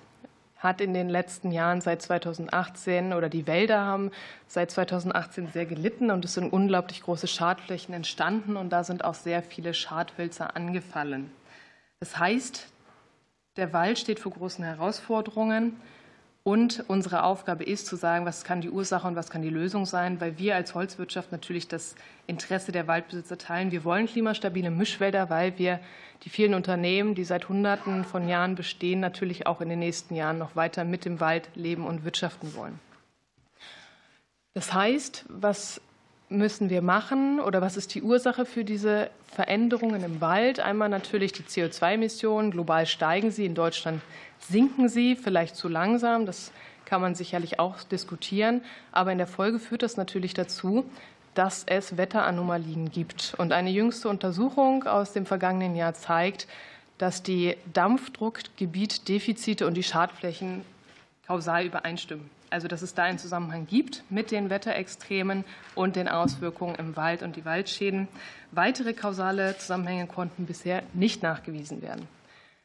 hat 0.62 0.80
in 0.80 0.94
den 0.94 1.08
letzten 1.08 1.50
Jahren 1.50 1.80
seit 1.80 2.02
2018 2.02 3.12
oder 3.12 3.28
die 3.28 3.46
Wälder 3.48 3.80
haben 3.80 4.12
seit 4.46 4.70
2018 4.70 5.48
sehr 5.48 5.66
gelitten 5.66 6.10
und 6.10 6.24
es 6.24 6.34
sind 6.34 6.52
unglaublich 6.52 7.02
große 7.02 7.26
Schadflächen 7.26 7.92
entstanden 7.94 8.56
und 8.56 8.70
da 8.70 8.84
sind 8.84 9.04
auch 9.04 9.14
sehr 9.14 9.42
viele 9.42 9.74
Schadhölzer 9.74 10.54
angefallen. 10.54 11.32
Das 11.98 12.16
heißt, 12.16 12.68
der 13.56 13.72
Wald 13.72 13.98
steht 13.98 14.20
vor 14.20 14.32
großen 14.32 14.64
Herausforderungen 14.64 15.80
Und 16.44 16.84
unsere 16.88 17.22
Aufgabe 17.22 17.62
ist 17.62 17.86
zu 17.86 17.94
sagen, 17.94 18.26
was 18.26 18.42
kann 18.42 18.60
die 18.60 18.70
Ursache 18.70 19.06
und 19.06 19.14
was 19.14 19.30
kann 19.30 19.42
die 19.42 19.48
Lösung 19.48 19.86
sein, 19.86 20.20
weil 20.20 20.38
wir 20.38 20.56
als 20.56 20.74
Holzwirtschaft 20.74 21.30
natürlich 21.30 21.68
das 21.68 21.94
Interesse 22.26 22.72
der 22.72 22.88
Waldbesitzer 22.88 23.38
teilen. 23.38 23.70
Wir 23.70 23.84
wollen 23.84 24.06
klimastabile 24.06 24.72
Mischwälder, 24.72 25.30
weil 25.30 25.56
wir 25.58 25.78
die 26.24 26.30
vielen 26.30 26.54
Unternehmen, 26.54 27.14
die 27.14 27.22
seit 27.22 27.48
Hunderten 27.48 28.04
von 28.04 28.26
Jahren 28.26 28.56
bestehen, 28.56 28.98
natürlich 28.98 29.46
auch 29.46 29.60
in 29.60 29.68
den 29.68 29.78
nächsten 29.78 30.16
Jahren 30.16 30.38
noch 30.38 30.56
weiter 30.56 30.84
mit 30.84 31.04
dem 31.04 31.20
Wald 31.20 31.48
leben 31.54 31.86
und 31.86 32.04
wirtschaften 32.04 32.54
wollen. 32.56 32.80
Das 34.54 34.72
heißt, 34.72 35.24
was 35.28 35.80
müssen 36.36 36.70
wir 36.70 36.82
machen 36.82 37.40
oder 37.40 37.60
was 37.60 37.76
ist 37.76 37.94
die 37.94 38.02
Ursache 38.02 38.44
für 38.44 38.64
diese 38.64 39.10
Veränderungen 39.26 40.02
im 40.02 40.20
Wald? 40.20 40.60
Einmal 40.60 40.88
natürlich 40.88 41.32
die 41.32 41.42
CO2-Emissionen. 41.42 42.50
Global 42.50 42.86
steigen 42.86 43.30
sie, 43.30 43.46
in 43.46 43.54
Deutschland 43.54 44.02
sinken 44.38 44.88
sie, 44.88 45.16
vielleicht 45.16 45.56
zu 45.56 45.68
langsam. 45.68 46.26
Das 46.26 46.52
kann 46.84 47.00
man 47.00 47.14
sicherlich 47.14 47.58
auch 47.58 47.82
diskutieren. 47.84 48.62
Aber 48.90 49.12
in 49.12 49.18
der 49.18 49.26
Folge 49.26 49.58
führt 49.58 49.82
das 49.82 49.96
natürlich 49.96 50.34
dazu, 50.34 50.84
dass 51.34 51.64
es 51.64 51.96
Wetteranomalien 51.96 52.90
gibt. 52.90 53.34
Und 53.38 53.52
eine 53.52 53.70
jüngste 53.70 54.08
Untersuchung 54.08 54.84
aus 54.84 55.12
dem 55.12 55.26
vergangenen 55.26 55.76
Jahr 55.76 55.94
zeigt, 55.94 56.46
dass 56.98 57.22
die 57.22 57.56
Dampfdruckgebietdefizite 57.72 59.66
und 59.66 59.74
die 59.74 59.82
Schadflächen 59.82 60.62
kausal 61.26 61.64
übereinstimmen 61.64 62.41
also 62.52 62.68
dass 62.68 62.82
es 62.82 62.94
da 62.94 63.04
einen 63.04 63.18
Zusammenhang 63.18 63.66
gibt 63.66 64.04
mit 64.10 64.30
den 64.30 64.50
Wetterextremen 64.50 65.44
und 65.74 65.96
den 65.96 66.08
Auswirkungen 66.08 66.74
im 66.76 66.96
Wald 66.96 67.22
und 67.22 67.36
die 67.36 67.44
Waldschäden. 67.44 68.08
Weitere 68.50 68.92
kausale 68.92 69.56
Zusammenhänge 69.58 70.06
konnten 70.06 70.46
bisher 70.46 70.82
nicht 70.92 71.22
nachgewiesen 71.22 71.82
werden. 71.82 72.06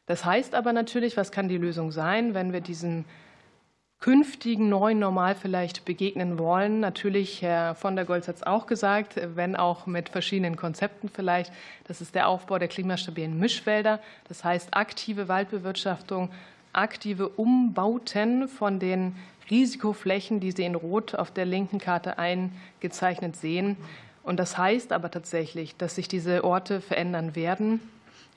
Das 0.05 0.25
heißt 0.25 0.55
aber 0.55 0.73
natürlich, 0.73 1.17
was 1.17 1.31
kann 1.31 1.49
die 1.49 1.57
Lösung 1.57 1.91
sein, 1.91 2.33
wenn 2.33 2.53
wir 2.53 2.61
diesem 2.61 3.05
künftigen 3.99 4.69
neuen 4.69 4.99
Normal 4.99 5.35
vielleicht 5.35 5.83
begegnen 5.83 6.37
wollen. 6.37 6.79
Natürlich, 6.79 7.41
Herr 7.41 7.73
von 7.73 7.95
der 7.95 8.05
Goltz 8.05 8.27
hat 8.27 8.35
es 8.35 8.43
auch 8.43 8.67
gesagt, 8.67 9.19
wenn 9.35 9.55
auch 9.55 9.87
mit 9.87 10.09
verschiedenen 10.09 10.55
Konzepten 10.55 11.09
vielleicht. 11.09 11.51
Das 11.85 11.99
ist 11.99 12.13
der 12.13 12.27
Aufbau 12.27 12.59
der 12.59 12.67
klimastabilen 12.67 13.39
Mischwälder. 13.39 13.99
Das 14.27 14.43
heißt 14.43 14.75
aktive 14.75 15.27
Waldbewirtschaftung, 15.27 16.29
aktive 16.73 17.27
Umbauten 17.29 18.47
von 18.47 18.79
den 18.79 19.15
Risikoflächen, 19.49 20.39
die 20.39 20.51
Sie 20.51 20.63
in 20.63 20.75
Rot 20.75 21.15
auf 21.15 21.31
der 21.31 21.45
linken 21.45 21.79
Karte 21.79 22.17
eingezeichnet 22.17 23.35
sehen. 23.35 23.77
Und 24.23 24.37
das 24.37 24.57
heißt 24.57 24.91
aber 24.91 25.09
tatsächlich, 25.09 25.75
dass 25.77 25.95
sich 25.95 26.07
diese 26.07 26.43
Orte 26.43 26.81
verändern 26.81 27.35
werden 27.35 27.79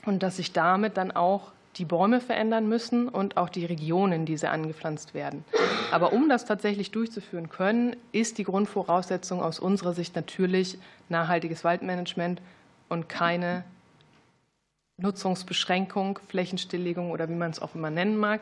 und 0.07 0.23
dass 0.23 0.37
sich 0.37 0.53
damit 0.53 0.97
dann 0.97 1.11
auch 1.11 1.53
die 1.77 1.85
Bäume 1.85 2.21
verändern 2.21 2.69
müssen 2.69 3.09
und 3.09 3.37
auch 3.37 3.49
die 3.49 3.65
Regionen, 3.65 4.27
die 4.27 4.37
sie 4.37 4.49
angepflanzt 4.49 5.15
werden. 5.15 5.45
Aber 5.91 6.13
um 6.13 6.29
das 6.29 6.45
tatsächlich 6.45 6.91
durchzuführen 6.91 7.49
können, 7.49 7.97
ist 8.13 8.39
die 8.39 8.45
Grundvoraussetzung 8.45 9.43
aus 9.43 9.61
unserer 9.61 9.95
Sicht 9.95 10.17
natürlich 10.17 10.79
nachhaltiges 11.09 11.65
Waldmanagement 11.65 12.43
und 12.89 13.09
keine 13.09 13.65
Nutzungsbeschränkung, 14.97 16.19
Flächenstilllegung 16.29 17.11
oder 17.11 17.29
wie 17.29 17.35
man 17.35 17.51
es 17.51 17.61
auch 17.61 17.75
immer 17.75 17.91
nennen 17.91 18.17
mag. 18.17 18.41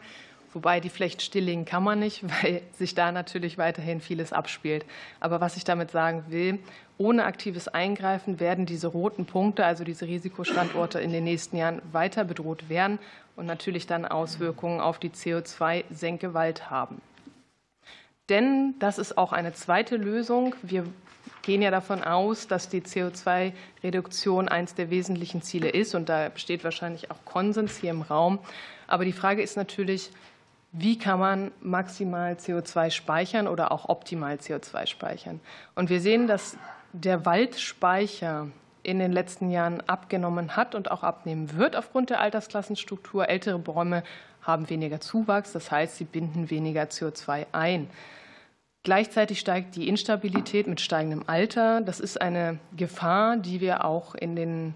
Wobei 0.52 0.80
die 0.80 0.88
Flecht 0.88 1.22
stilllegen 1.22 1.64
kann 1.64 1.82
man 1.82 1.98
nicht, 1.98 2.24
weil 2.42 2.62
sich 2.72 2.94
da 2.94 3.12
natürlich 3.12 3.58
weiterhin 3.58 4.00
vieles 4.00 4.32
abspielt. 4.32 4.84
Aber 5.20 5.40
was 5.40 5.56
ich 5.56 5.64
damit 5.64 5.90
sagen 5.90 6.24
will, 6.28 6.58
ohne 6.96 7.24
aktives 7.24 7.68
Eingreifen 7.68 8.40
werden 8.40 8.66
diese 8.66 8.88
roten 8.88 9.24
Punkte, 9.24 9.64
also 9.64 9.84
diese 9.84 10.06
Risikostandorte 10.06 11.00
in 11.00 11.12
den 11.12 11.24
nächsten 11.24 11.56
Jahren 11.56 11.80
weiter 11.92 12.24
bedroht 12.24 12.68
werden 12.68 12.98
und 13.37 13.46
natürlich 13.46 13.87
dann 13.87 14.04
Auswirkungen 14.04 14.80
auf 14.80 14.98
die 14.98 15.11
CO2-Senke 15.11 16.34
Wald 16.34 16.70
haben. 16.70 17.00
Denn 18.28 18.74
das 18.78 18.98
ist 18.98 19.16
auch 19.16 19.32
eine 19.32 19.54
zweite 19.54 19.96
Lösung. 19.96 20.54
Wir 20.62 20.84
gehen 21.42 21.62
ja 21.62 21.70
davon 21.70 22.02
aus, 22.02 22.46
dass 22.46 22.68
die 22.68 22.82
CO2-Reduktion 22.82 24.48
eines 24.48 24.74
der 24.74 24.90
wesentlichen 24.90 25.40
Ziele 25.40 25.70
ist. 25.70 25.94
Und 25.94 26.08
da 26.08 26.28
besteht 26.28 26.64
wahrscheinlich 26.64 27.11
auch 27.11 27.24
Konsens 27.24 27.78
hier 27.78 27.90
im 27.90 28.02
Raum. 28.02 28.38
Aber 28.87 29.04
die 29.04 29.12
Frage 29.12 29.40
ist 29.40 29.56
natürlich, 29.56 30.11
wie 30.72 30.98
kann 30.98 31.18
man 31.18 31.50
maximal 31.61 32.35
CO2 32.35 32.90
speichern 32.90 33.48
oder 33.48 33.72
auch 33.72 33.88
optimal 33.88 34.37
CO2 34.37 34.87
speichern. 34.87 35.40
Und 35.74 35.90
wir 35.90 36.00
sehen, 36.00 36.26
dass 36.26 36.57
der 36.92 37.24
Waldspeicher 37.24 38.48
in 38.83 38.98
den 38.98 39.12
letzten 39.12 39.50
Jahren 39.50 39.81
abgenommen 39.83 40.57
hat 40.57 40.74
und 40.74 40.90
auch 40.90 41.02
abnehmen 41.02 41.57
wird 41.57 41.76
aufgrund 41.76 42.11
der 42.11 42.20
Altersklassenstruktur. 42.20 43.28
Ältere 43.28 43.59
Bäume 43.59 44.02
haben 44.42 44.70
weniger 44.70 45.00
Zuwachs, 45.00 45.52
das 45.52 45.70
heißt, 45.70 45.96
sie 45.96 46.04
binden 46.04 46.50
weniger 46.50 46.85
CO2 46.85 47.46
ein. 47.52 47.90
Gleichzeitig 48.85 49.40
steigt 49.40 49.76
die 49.76 49.88
Instabilität 49.88 50.66
mit 50.66 50.81
steigendem 50.81 51.24
Alter. 51.26 51.81
Das 51.81 52.00
ist 52.00 52.20
eine 52.20 52.59
Gefahr, 52.76 53.37
die 53.37 53.61
wir 53.61 53.85
auch 53.85 54.14
in 54.14 54.37
den 54.37 54.74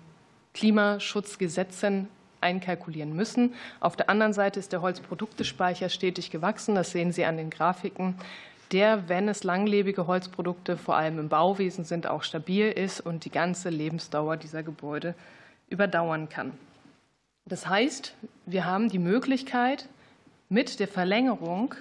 Klimaschutzgesetzen 0.53 2.09
einkalkulieren 2.43 3.15
müssen. 3.15 3.55
Auf 3.81 3.97
der 3.97 4.09
anderen 4.09 4.33
Seite 4.33 4.61
ist 4.61 4.73
der 4.73 4.83
Holzproduktespeicher 4.83 5.89
stetig 5.89 6.31
gewachsen. 6.31 6.75
Das 6.75 6.91
sehen 6.91 7.13
Sie 7.13 7.25
an 7.25 7.37
den 7.37 7.51
Grafiken 7.51 8.17
der, 8.73 9.09
wenn 9.09 9.29
es 9.29 9.45
langlebige 9.45 10.07
Holzprodukte 10.07 10.77
vor 10.77 10.97
allem 10.97 11.19
im 11.19 11.29
Bauwesen 11.29 11.85
sind, 11.85 12.07
auch 12.07 12.23
stabil 12.23 12.71
ist 12.71 13.01
und 13.01 13.25
die 13.25 13.31
ganze 13.31 13.69
Lebensdauer 13.69 14.37
dieser 14.37 14.63
Gebäude 14.63 15.15
überdauern 15.69 16.29
kann. 16.29 16.53
Das 17.45 17.69
heißt, 17.69 18.15
wir 18.47 18.65
haben 18.65 18.89
die 18.89 18.99
Möglichkeit, 18.99 19.89
mit 20.49 20.81
der 20.81 20.89
Verlängerung 20.89 21.75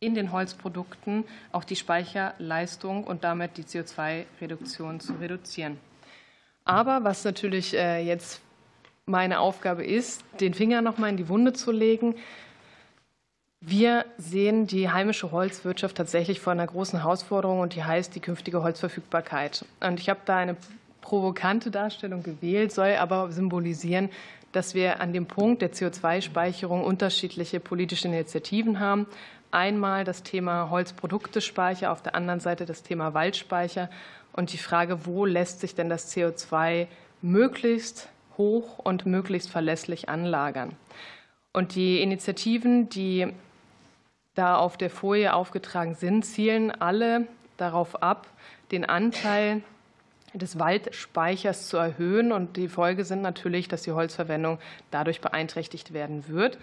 in 0.00 0.14
den 0.14 0.30
Holzprodukten 0.30 1.24
auch 1.52 1.64
die 1.64 1.76
Speicherleistung 1.76 3.04
und 3.04 3.24
damit 3.24 3.56
die 3.56 3.64
CO2-Reduktion 3.64 5.00
zu 5.00 5.14
reduzieren. 5.14 5.78
Aber 6.64 7.02
was 7.02 7.24
natürlich 7.24 7.74
äh, 7.74 8.00
jetzt 8.00 8.40
meine 9.08 9.40
Aufgabe 9.40 9.84
ist, 9.84 10.22
den 10.40 10.54
Finger 10.54 10.82
noch 10.82 10.98
mal 10.98 11.08
in 11.08 11.16
die 11.16 11.28
Wunde 11.28 11.52
zu 11.52 11.72
legen. 11.72 12.14
Wir 13.60 14.04
sehen 14.18 14.68
die 14.68 14.88
heimische 14.88 15.32
Holzwirtschaft 15.32 15.96
tatsächlich 15.96 16.38
vor 16.38 16.52
einer 16.52 16.66
großen 16.66 17.00
Herausforderung 17.00 17.60
und 17.60 17.74
die 17.74 17.82
heißt 17.82 18.14
die 18.14 18.20
künftige 18.20 18.62
Holzverfügbarkeit. 18.62 19.64
Und 19.80 19.98
ich 19.98 20.08
habe 20.08 20.20
da 20.24 20.36
eine 20.36 20.56
provokante 21.00 21.70
Darstellung 21.70 22.22
gewählt, 22.22 22.70
soll 22.70 22.94
aber 22.96 23.32
symbolisieren, 23.32 24.10
dass 24.52 24.74
wir 24.74 25.00
an 25.00 25.12
dem 25.12 25.26
Punkt 25.26 25.62
der 25.62 25.72
CO2-Speicherung 25.72 26.84
unterschiedliche 26.84 27.60
politische 27.60 28.08
Initiativen 28.08 28.78
haben. 28.78 29.06
Einmal 29.50 30.04
das 30.04 30.22
Thema 30.22 30.70
Holzproduktespeicher, 30.70 31.90
auf 31.90 32.02
der 32.02 32.14
anderen 32.14 32.40
Seite 32.40 32.64
das 32.64 32.82
Thema 32.82 33.14
Waldspeicher 33.14 33.90
und 34.32 34.52
die 34.52 34.58
Frage, 34.58 35.06
wo 35.06 35.24
lässt 35.24 35.60
sich 35.60 35.74
denn 35.74 35.88
das 35.88 36.14
CO2 36.14 36.86
möglichst 37.22 38.08
hoch 38.38 38.78
und 38.78 39.04
möglichst 39.04 39.50
verlässlich 39.50 40.08
anlagern. 40.08 40.76
Und 41.52 41.74
die 41.74 42.00
Initiativen, 42.00 42.88
die 42.88 43.26
da 44.34 44.56
auf 44.56 44.76
der 44.76 44.90
Folie 44.90 45.34
aufgetragen 45.34 45.94
sind, 45.94 46.24
zielen 46.24 46.70
alle 46.70 47.26
darauf 47.56 48.02
ab, 48.02 48.28
den 48.70 48.84
Anteil 48.84 49.62
des 50.34 50.58
Waldspeichers 50.58 51.68
zu 51.68 51.76
erhöhen. 51.76 52.32
Und 52.32 52.56
die 52.56 52.68
Folge 52.68 53.04
sind 53.04 53.22
natürlich, 53.22 53.68
dass 53.68 53.82
die 53.82 53.92
Holzverwendung 53.92 54.58
dadurch 54.90 55.20
beeinträchtigt 55.20 55.92
werden 55.92 56.28
wird. 56.28 56.58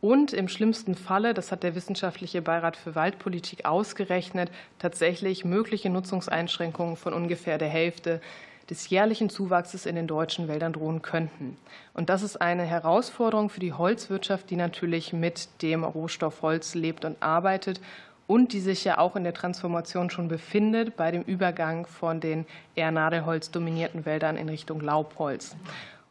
Und 0.00 0.32
im 0.32 0.46
schlimmsten 0.48 0.94
Falle, 0.94 1.34
das 1.34 1.50
hat 1.50 1.62
der 1.62 1.74
Wissenschaftliche 1.74 2.42
Beirat 2.42 2.76
für 2.76 2.94
Waldpolitik 2.94 3.64
ausgerechnet, 3.64 4.50
tatsächlich 4.78 5.44
mögliche 5.44 5.90
Nutzungseinschränkungen 5.90 6.96
von 6.96 7.14
ungefähr 7.14 7.58
der 7.58 7.68
Hälfte 7.68 8.20
des 8.70 8.90
jährlichen 8.90 9.30
Zuwachses 9.30 9.86
in 9.86 9.94
den 9.96 10.06
deutschen 10.06 10.48
Wäldern 10.48 10.72
drohen 10.72 11.02
könnten. 11.02 11.56
Und 11.94 12.08
das 12.08 12.22
ist 12.22 12.40
eine 12.40 12.64
Herausforderung 12.64 13.48
für 13.48 13.60
die 13.60 13.72
Holzwirtschaft, 13.72 14.50
die 14.50 14.56
natürlich 14.56 15.12
mit 15.12 15.48
dem 15.62 15.84
Rohstoff 15.84 16.42
Holz 16.42 16.74
lebt 16.74 17.04
und 17.04 17.22
arbeitet 17.22 17.80
und 18.26 18.52
die 18.52 18.60
sich 18.60 18.84
ja 18.84 18.98
auch 18.98 19.16
in 19.16 19.24
der 19.24 19.34
Transformation 19.34 20.10
schon 20.10 20.28
befindet 20.28 20.96
bei 20.96 21.10
dem 21.10 21.22
Übergang 21.22 21.86
von 21.86 22.20
den 22.20 22.44
eher 22.74 22.90
Nadelholz 22.90 23.50
dominierten 23.50 24.04
Wäldern 24.04 24.36
in 24.36 24.48
Richtung 24.48 24.80
Laubholz. 24.80 25.56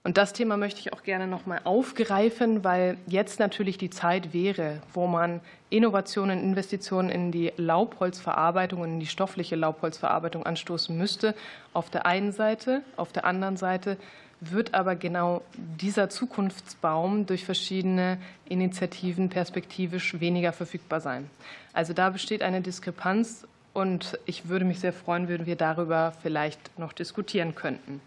Und 0.05 0.17
das 0.17 0.33
Thema 0.33 0.55
möchte 0.55 0.79
ich 0.79 0.93
auch 0.93 1.01
gerne 1.01 1.25
noch 1.25 1.47
mal 1.47 1.61
aufgreifen, 1.63 2.63
weil 2.63 2.97
jetzt 3.07 3.39
natürlich 3.39 3.79
die 3.79 3.89
Zeit 3.89 4.33
wäre, 4.33 4.79
wo 4.93 5.07
man 5.07 5.41
Innovationen, 5.71 6.43
Investitionen 6.43 7.09
in 7.09 7.31
die 7.31 7.51
Laubholzverarbeitung 7.57 8.81
und 8.81 8.89
in 8.91 8.99
die 8.99 9.07
stoffliche 9.07 9.55
Laubholzverarbeitung 9.55 10.45
anstoßen 10.45 10.95
müsste. 10.95 11.33
Auf 11.73 11.89
der 11.89 12.05
einen 12.05 12.33
Seite, 12.33 12.83
auf 12.97 13.13
der 13.13 13.25
anderen 13.25 13.57
Seite 13.57 13.97
wird 14.41 14.75
aber 14.75 14.95
genau 14.95 15.41
dieser 15.55 16.07
Zukunftsbaum 16.07 17.25
durch 17.25 17.43
verschiedene 17.43 18.19
Initiativen 18.47 19.29
perspektivisch 19.29 20.19
weniger 20.19 20.53
verfügbar 20.53 21.01
sein. 21.01 21.31
Also 21.73 21.93
da 21.93 22.11
besteht 22.11 22.43
eine 22.43 22.61
Diskrepanz 22.61 23.47
und 23.73 24.19
ich 24.27 24.49
würde 24.49 24.65
mich 24.65 24.79
sehr 24.79 24.93
freuen, 24.93 25.27
wenn 25.29 25.47
wir 25.47 25.55
darüber 25.55 26.13
vielleicht 26.21 26.77
noch 26.77 26.93
diskutieren 26.93 27.55
könnten. 27.55 28.01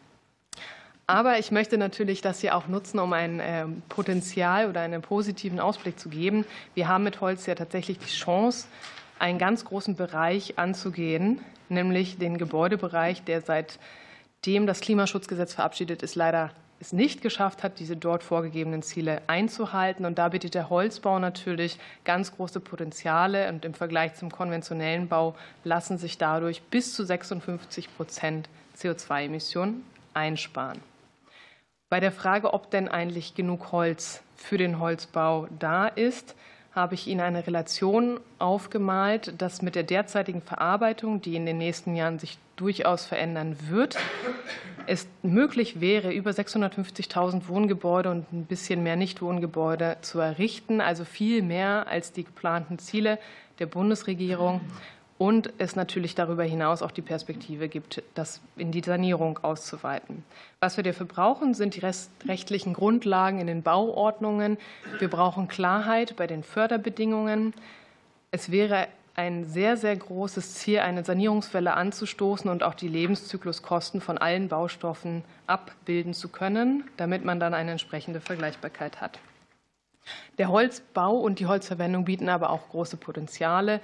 Aber 1.10 1.38
ich 1.38 1.50
möchte 1.50 1.78
natürlich 1.78 2.20
das 2.20 2.40
hier 2.42 2.54
auch 2.54 2.68
nutzen, 2.68 2.98
um 2.98 3.14
ein 3.14 3.40
ähm, 3.42 3.82
Potenzial 3.88 4.68
oder 4.68 4.82
einen 4.82 5.00
positiven 5.00 5.58
Ausblick 5.58 5.98
zu 5.98 6.10
geben. 6.10 6.44
Wir 6.74 6.86
haben 6.86 7.02
mit 7.02 7.22
Holz 7.22 7.46
ja 7.46 7.54
tatsächlich 7.54 7.98
die 7.98 8.12
Chance, 8.12 8.68
einen 9.18 9.38
ganz 9.38 9.64
großen 9.64 9.96
Bereich 9.96 10.58
anzugehen, 10.58 11.40
nämlich 11.70 12.18
den 12.18 12.36
Gebäudebereich, 12.36 13.24
der 13.24 13.40
seitdem 13.40 14.66
das 14.66 14.80
Klimaschutzgesetz 14.80 15.54
verabschiedet 15.54 16.02
ist, 16.02 16.14
leider 16.14 16.50
es 16.78 16.92
nicht 16.92 17.22
geschafft 17.22 17.62
hat, 17.62 17.78
diese 17.78 17.96
dort 17.96 18.22
vorgegebenen 18.22 18.82
Ziele 18.82 19.22
einzuhalten. 19.28 20.04
Und 20.04 20.18
da 20.18 20.28
bietet 20.28 20.52
der 20.52 20.68
Holzbau 20.68 21.18
natürlich 21.18 21.78
ganz 22.04 22.36
große 22.36 22.60
Potenziale. 22.60 23.48
Und 23.48 23.64
im 23.64 23.72
Vergleich 23.72 24.14
zum 24.14 24.30
konventionellen 24.30 25.08
Bau 25.08 25.34
lassen 25.64 25.96
sich 25.96 26.18
dadurch 26.18 26.60
bis 26.64 26.92
zu 26.92 27.02
56 27.02 27.96
Prozent 27.96 28.50
CO2-Emissionen 28.76 29.86
einsparen. 30.12 30.82
Bei 31.90 32.00
der 32.00 32.12
Frage, 32.12 32.52
ob 32.52 32.70
denn 32.70 32.88
eigentlich 32.88 33.34
genug 33.34 33.72
Holz 33.72 34.22
für 34.36 34.58
den 34.58 34.78
Holzbau 34.78 35.48
da 35.58 35.86
ist, 35.86 36.36
habe 36.72 36.94
ich 36.94 37.06
Ihnen 37.06 37.22
eine 37.22 37.46
Relation 37.46 38.20
aufgemalt, 38.38 39.40
dass 39.40 39.62
mit 39.62 39.74
der 39.74 39.84
derzeitigen 39.84 40.42
Verarbeitung, 40.42 41.22
die 41.22 41.34
in 41.34 41.46
den 41.46 41.56
nächsten 41.56 41.96
Jahren 41.96 42.18
sich 42.18 42.38
durchaus 42.56 43.06
verändern 43.06 43.56
wird, 43.68 43.96
es 44.86 45.08
möglich 45.22 45.80
wäre, 45.80 46.12
über 46.12 46.30
650.000 46.30 47.48
Wohngebäude 47.48 48.10
und 48.10 48.30
ein 48.32 48.44
bisschen 48.44 48.82
mehr 48.82 48.96
Nichtwohngebäude 48.96 49.96
zu 50.02 50.18
errichten, 50.18 50.82
also 50.82 51.06
viel 51.06 51.42
mehr 51.42 51.86
als 51.88 52.12
die 52.12 52.24
geplanten 52.24 52.78
Ziele 52.78 53.18
der 53.60 53.66
Bundesregierung 53.66 54.60
und 55.18 55.52
es 55.58 55.74
natürlich 55.74 56.14
darüber 56.14 56.44
hinaus 56.44 56.80
auch 56.80 56.92
die 56.92 57.02
Perspektive 57.02 57.68
gibt, 57.68 58.02
das 58.14 58.40
in 58.56 58.70
die 58.70 58.80
Sanierung 58.80 59.38
auszuweiten. 59.42 60.24
Was 60.60 60.76
wir 60.76 60.84
dafür 60.84 61.06
brauchen, 61.06 61.54
sind 61.54 61.74
die 61.74 61.82
rechtlichen 62.26 62.72
Grundlagen 62.72 63.40
in 63.40 63.48
den 63.48 63.62
Bauordnungen. 63.62 64.58
Wir 65.00 65.08
brauchen 65.08 65.48
Klarheit 65.48 66.14
bei 66.16 66.28
den 66.28 66.44
Förderbedingungen. 66.44 67.52
Es 68.30 68.50
wäre 68.52 68.86
ein 69.16 69.44
sehr, 69.44 69.76
sehr 69.76 69.96
großes 69.96 70.54
Ziel, 70.54 70.78
eine 70.78 71.04
Sanierungswelle 71.04 71.74
anzustoßen 71.74 72.48
und 72.48 72.62
auch 72.62 72.74
die 72.74 72.86
Lebenszykluskosten 72.86 74.00
von 74.00 74.16
allen 74.16 74.46
Baustoffen 74.46 75.24
abbilden 75.48 76.14
zu 76.14 76.28
können, 76.28 76.84
damit 76.96 77.24
man 77.24 77.40
dann 77.40 77.52
eine 77.52 77.72
entsprechende 77.72 78.20
Vergleichbarkeit 78.20 79.00
hat. 79.00 79.18
Der 80.38 80.48
Holzbau 80.48 81.16
und 81.16 81.40
die 81.40 81.46
Holzverwendung 81.46 82.04
bieten 82.04 82.28
aber 82.28 82.50
auch 82.50 82.68
große 82.68 82.96
Potenziale. 82.96 83.80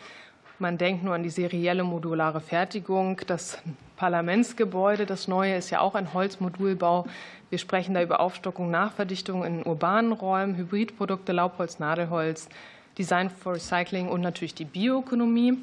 Man 0.60 0.78
denkt 0.78 1.02
nur 1.02 1.14
an 1.14 1.24
die 1.24 1.30
serielle 1.30 1.82
modulare 1.82 2.40
Fertigung. 2.40 3.20
Das 3.26 3.58
Parlamentsgebäude, 3.96 5.04
das 5.04 5.26
neue, 5.26 5.56
ist 5.56 5.70
ja 5.70 5.80
auch 5.80 5.96
ein 5.96 6.14
Holzmodulbau. 6.14 7.06
Wir 7.50 7.58
sprechen 7.58 7.94
da 7.94 8.02
über 8.02 8.20
Aufstockung, 8.20 8.70
Nachverdichtung 8.70 9.44
in 9.44 9.64
urbanen 9.64 10.12
Räumen, 10.12 10.56
Hybridprodukte, 10.56 11.32
Laubholz, 11.32 11.80
Nadelholz, 11.80 12.48
Design 12.96 13.30
for 13.30 13.54
Recycling 13.54 14.08
und 14.08 14.20
natürlich 14.20 14.54
die 14.54 14.64
Bioökonomie. 14.64 15.58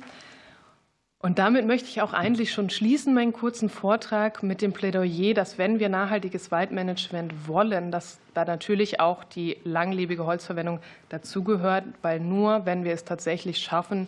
Und 1.20 1.40
damit 1.40 1.68
möchte 1.68 1.88
ich 1.88 2.02
auch 2.02 2.14
eigentlich 2.14 2.52
schon 2.52 2.70
schließen, 2.70 3.14
meinen 3.14 3.32
kurzen 3.32 3.70
Vortrag 3.70 4.44
mit 4.44 4.62
dem 4.62 4.74
Plädoyer, 4.74 5.34
dass 5.34 5.58
wenn 5.58 5.80
wir 5.80 5.88
nachhaltiges 5.88 6.52
Waldmanagement 6.52 7.48
wollen, 7.48 7.92
dass 7.92 8.20
da 8.34 8.44
natürlich 8.44 9.00
auch 9.00 9.24
die 9.24 9.58
langlebige 9.64 10.26
Holzverwendung 10.26 10.80
dazugehört, 11.10 11.86
weil 12.02 12.20
nur 12.20 12.66
wenn 12.66 12.84
wir 12.84 12.92
es 12.92 13.06
tatsächlich 13.06 13.60
schaffen, 13.60 14.08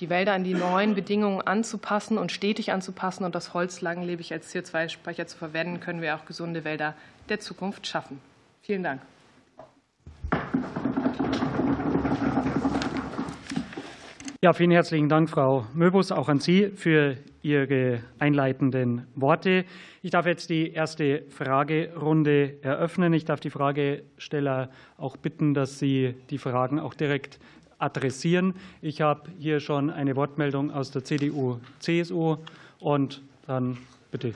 die 0.00 0.10
Wälder 0.10 0.32
an 0.32 0.44
die 0.44 0.54
neuen 0.54 0.94
Bedingungen 0.94 1.40
anzupassen 1.42 2.18
und 2.18 2.32
stetig 2.32 2.72
anzupassen 2.72 3.24
und 3.24 3.34
das 3.34 3.54
Holz 3.54 3.80
langlebig 3.80 4.32
als 4.32 4.54
CO2-Speicher 4.54 5.26
zu 5.26 5.36
verwenden, 5.36 5.80
können 5.80 6.02
wir 6.02 6.16
auch 6.16 6.24
gesunde 6.24 6.64
Wälder 6.64 6.94
der 7.28 7.40
Zukunft 7.40 7.86
schaffen. 7.86 8.20
Vielen 8.62 8.82
Dank. 8.82 9.02
Ja, 14.44 14.52
vielen 14.52 14.72
herzlichen 14.72 15.08
Dank, 15.08 15.30
Frau 15.30 15.66
Möbus, 15.72 16.10
auch 16.10 16.28
an 16.28 16.40
Sie 16.40 16.70
für 16.74 17.16
Ihre 17.42 18.00
einleitenden 18.18 19.06
Worte. 19.14 19.64
Ich 20.02 20.10
darf 20.10 20.26
jetzt 20.26 20.50
die 20.50 20.72
erste 20.72 21.22
Fragerunde 21.28 22.54
eröffnen. 22.60 23.12
Ich 23.12 23.24
darf 23.24 23.38
die 23.38 23.50
Fragesteller 23.50 24.70
auch 24.96 25.16
bitten, 25.16 25.54
dass 25.54 25.78
Sie 25.78 26.16
die 26.30 26.38
Fragen 26.38 26.80
auch 26.80 26.94
direkt 26.94 27.38
adressieren. 27.82 28.54
Ich 28.80 29.00
habe 29.00 29.30
hier 29.38 29.60
schon 29.60 29.90
eine 29.90 30.16
Wortmeldung 30.16 30.70
aus 30.70 30.90
der 30.90 31.04
CDU, 31.04 31.58
CSU 31.80 32.36
und 32.78 33.22
dann 33.46 33.76
bitte. 34.10 34.34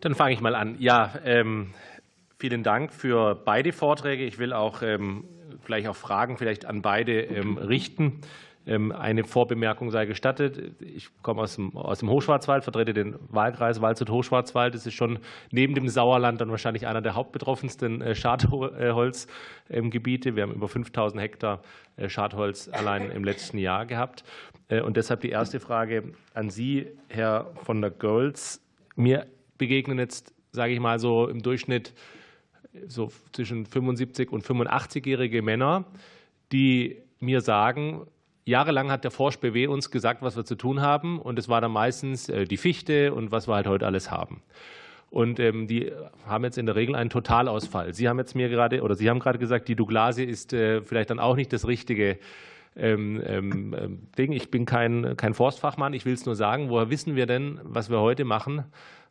Dann 0.00 0.14
fange 0.14 0.34
ich 0.34 0.40
mal 0.40 0.54
an. 0.54 0.76
Ja, 0.78 1.14
ähm, 1.24 1.74
vielen 2.38 2.62
Dank 2.62 2.92
für 2.92 3.34
beide 3.34 3.72
Vorträge. 3.72 4.24
Ich 4.24 4.38
will 4.38 4.52
auch 4.52 4.82
ähm, 4.82 5.24
gleich 5.64 5.88
auch 5.88 5.96
Fragen 5.96 6.36
vielleicht 6.36 6.66
an 6.66 6.82
beide 6.82 7.20
ähm, 7.22 7.58
richten. 7.58 8.20
Ähm, 8.68 8.92
eine 8.92 9.24
Vorbemerkung 9.24 9.90
sei 9.90 10.04
gestattet. 10.04 10.74
Ich 10.80 11.08
komme 11.22 11.40
aus 11.40 11.54
dem, 11.54 11.74
aus 11.74 12.00
dem 12.00 12.10
Hochschwarzwald, 12.10 12.64
vertrete 12.64 12.92
den 12.92 13.16
Wahlkreis 13.30 13.80
Waldshut-Hochschwarzwald. 13.80 14.74
Das 14.74 14.84
ist 14.84 14.92
schon 14.92 15.20
neben 15.50 15.74
dem 15.74 15.88
Sauerland 15.88 16.42
dann 16.42 16.50
wahrscheinlich 16.50 16.86
einer 16.86 17.00
der 17.00 17.14
hauptbetroffensten 17.14 18.02
äh, 18.02 18.14
Schadholzgebiete. 18.14 20.36
Wir 20.36 20.42
haben 20.42 20.52
über 20.52 20.68
5000 20.68 21.22
Hektar 21.22 21.62
äh, 21.96 22.10
Schadholz 22.10 22.68
allein 22.70 23.10
im 23.10 23.24
letzten 23.24 23.56
Jahr 23.56 23.86
gehabt. 23.86 24.22
Äh, 24.68 24.82
und 24.82 24.98
deshalb 24.98 25.22
die 25.22 25.30
erste 25.30 25.60
Frage 25.60 26.12
an 26.34 26.50
Sie, 26.50 26.88
Herr 27.08 27.50
von 27.62 27.80
der 27.80 27.90
Goltz. 27.90 28.60
Mir 28.96 29.28
begegnen 29.56 29.98
jetzt, 29.98 30.34
sage 30.52 30.74
ich 30.74 30.80
mal 30.80 30.98
so 30.98 31.26
im 31.26 31.40
Durchschnitt, 31.40 31.94
so 32.86 33.10
zwischen 33.32 33.64
75 33.64 34.30
und 34.30 34.44
85-jährige 34.44 35.40
Männer, 35.40 35.86
die 36.52 36.98
mir 37.18 37.40
sagen, 37.40 38.06
Jahrelang 38.48 38.90
hat 38.90 39.04
der 39.04 39.10
Forsch 39.10 39.38
BW 39.38 39.66
uns 39.66 39.90
gesagt, 39.90 40.22
was 40.22 40.36
wir 40.36 40.44
zu 40.44 40.54
tun 40.54 40.80
haben. 40.80 41.20
Und 41.20 41.38
es 41.38 41.48
war 41.48 41.60
dann 41.60 41.72
meistens 41.72 42.28
äh, 42.28 42.44
die 42.44 42.56
Fichte 42.56 43.12
und 43.12 43.30
was 43.30 43.46
wir 43.46 43.54
halt 43.54 43.66
heute 43.66 43.86
alles 43.86 44.10
haben. 44.10 44.42
Und 45.10 45.38
ähm, 45.38 45.66
die 45.66 45.92
haben 46.26 46.44
jetzt 46.44 46.58
in 46.58 46.66
der 46.66 46.74
Regel 46.74 46.94
einen 46.94 47.10
Totalausfall. 47.10 47.94
Sie 47.94 48.08
haben 48.08 48.18
jetzt 48.18 48.34
mir 48.34 48.48
gerade, 48.48 48.82
oder 48.82 48.94
Sie 48.94 49.08
haben 49.08 49.20
gerade 49.20 49.38
gesagt, 49.38 49.68
die 49.68 49.76
Douglasie 49.76 50.24
ist 50.24 50.52
äh, 50.52 50.82
vielleicht 50.82 51.10
dann 51.10 51.18
auch 51.18 51.36
nicht 51.36 51.52
das 51.52 51.66
richtige 51.66 52.18
ähm, 52.76 53.22
ähm, 53.24 54.08
Ding. 54.16 54.32
Ich 54.32 54.50
bin 54.50 54.64
kein, 54.64 55.16
kein 55.16 55.34
Forstfachmann, 55.34 55.92
ich 55.92 56.04
will 56.06 56.14
es 56.14 56.24
nur 56.26 56.36
sagen. 56.36 56.70
Woher 56.70 56.90
wissen 56.90 57.16
wir 57.16 57.26
denn, 57.26 57.60
was 57.64 57.90
wir 57.90 58.00
heute 58.00 58.24
machen, 58.24 58.64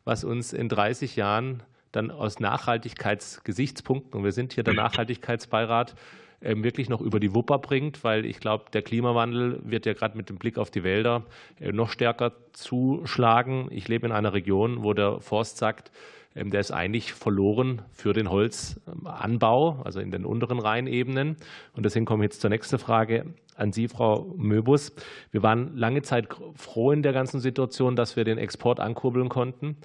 was 0.04 0.24
uns 0.24 0.52
in 0.52 0.68
30 0.68 1.16
Jahren 1.16 1.62
dann 1.92 2.10
aus 2.10 2.40
Nachhaltigkeitsgesichtspunkten, 2.40 4.18
und 4.18 4.24
wir 4.24 4.32
sind 4.32 4.52
hier 4.52 4.64
der 4.64 4.74
Nachhaltigkeitsbeirat, 4.74 5.90
ähm, 5.90 5.98
wirklich 6.40 6.88
noch 6.88 7.00
über 7.00 7.20
die 7.20 7.34
Wupper 7.34 7.58
bringt, 7.58 8.04
weil 8.04 8.24
ich 8.24 8.40
glaube, 8.40 8.66
der 8.72 8.82
Klimawandel 8.82 9.60
wird 9.64 9.86
ja 9.86 9.94
gerade 9.94 10.16
mit 10.16 10.28
dem 10.28 10.36
Blick 10.36 10.58
auf 10.58 10.70
die 10.70 10.84
Wälder 10.84 11.24
äh, 11.60 11.72
noch 11.72 11.90
stärker 11.90 12.32
zuschlagen. 12.52 13.68
Ich 13.70 13.88
lebe 13.88 14.06
in 14.06 14.12
einer 14.12 14.32
Region, 14.32 14.82
wo 14.82 14.92
der 14.94 15.20
Forst 15.20 15.58
sagt, 15.58 15.90
ähm, 16.34 16.50
der 16.50 16.60
ist 16.60 16.70
eigentlich 16.70 17.12
verloren 17.12 17.82
für 17.92 18.12
den 18.12 18.30
Holzanbau, 18.30 19.80
also 19.84 20.00
in 20.00 20.10
den 20.10 20.24
unteren 20.24 20.60
Rheinebenen. 20.60 21.36
Und 21.74 21.84
deswegen 21.84 22.06
komme 22.06 22.24
ich 22.24 22.30
jetzt 22.30 22.40
zur 22.40 22.50
nächsten 22.50 22.78
Frage 22.78 23.34
an 23.56 23.72
Sie, 23.72 23.88
Frau 23.88 24.32
Möbus. 24.36 24.92
Wir 25.32 25.42
waren 25.42 25.76
lange 25.76 26.02
Zeit 26.02 26.28
froh 26.54 26.92
in 26.92 27.02
der 27.02 27.12
ganzen 27.12 27.40
Situation, 27.40 27.96
dass 27.96 28.14
wir 28.14 28.22
den 28.22 28.38
Export 28.38 28.78
ankurbeln 28.78 29.28
konnten 29.28 29.76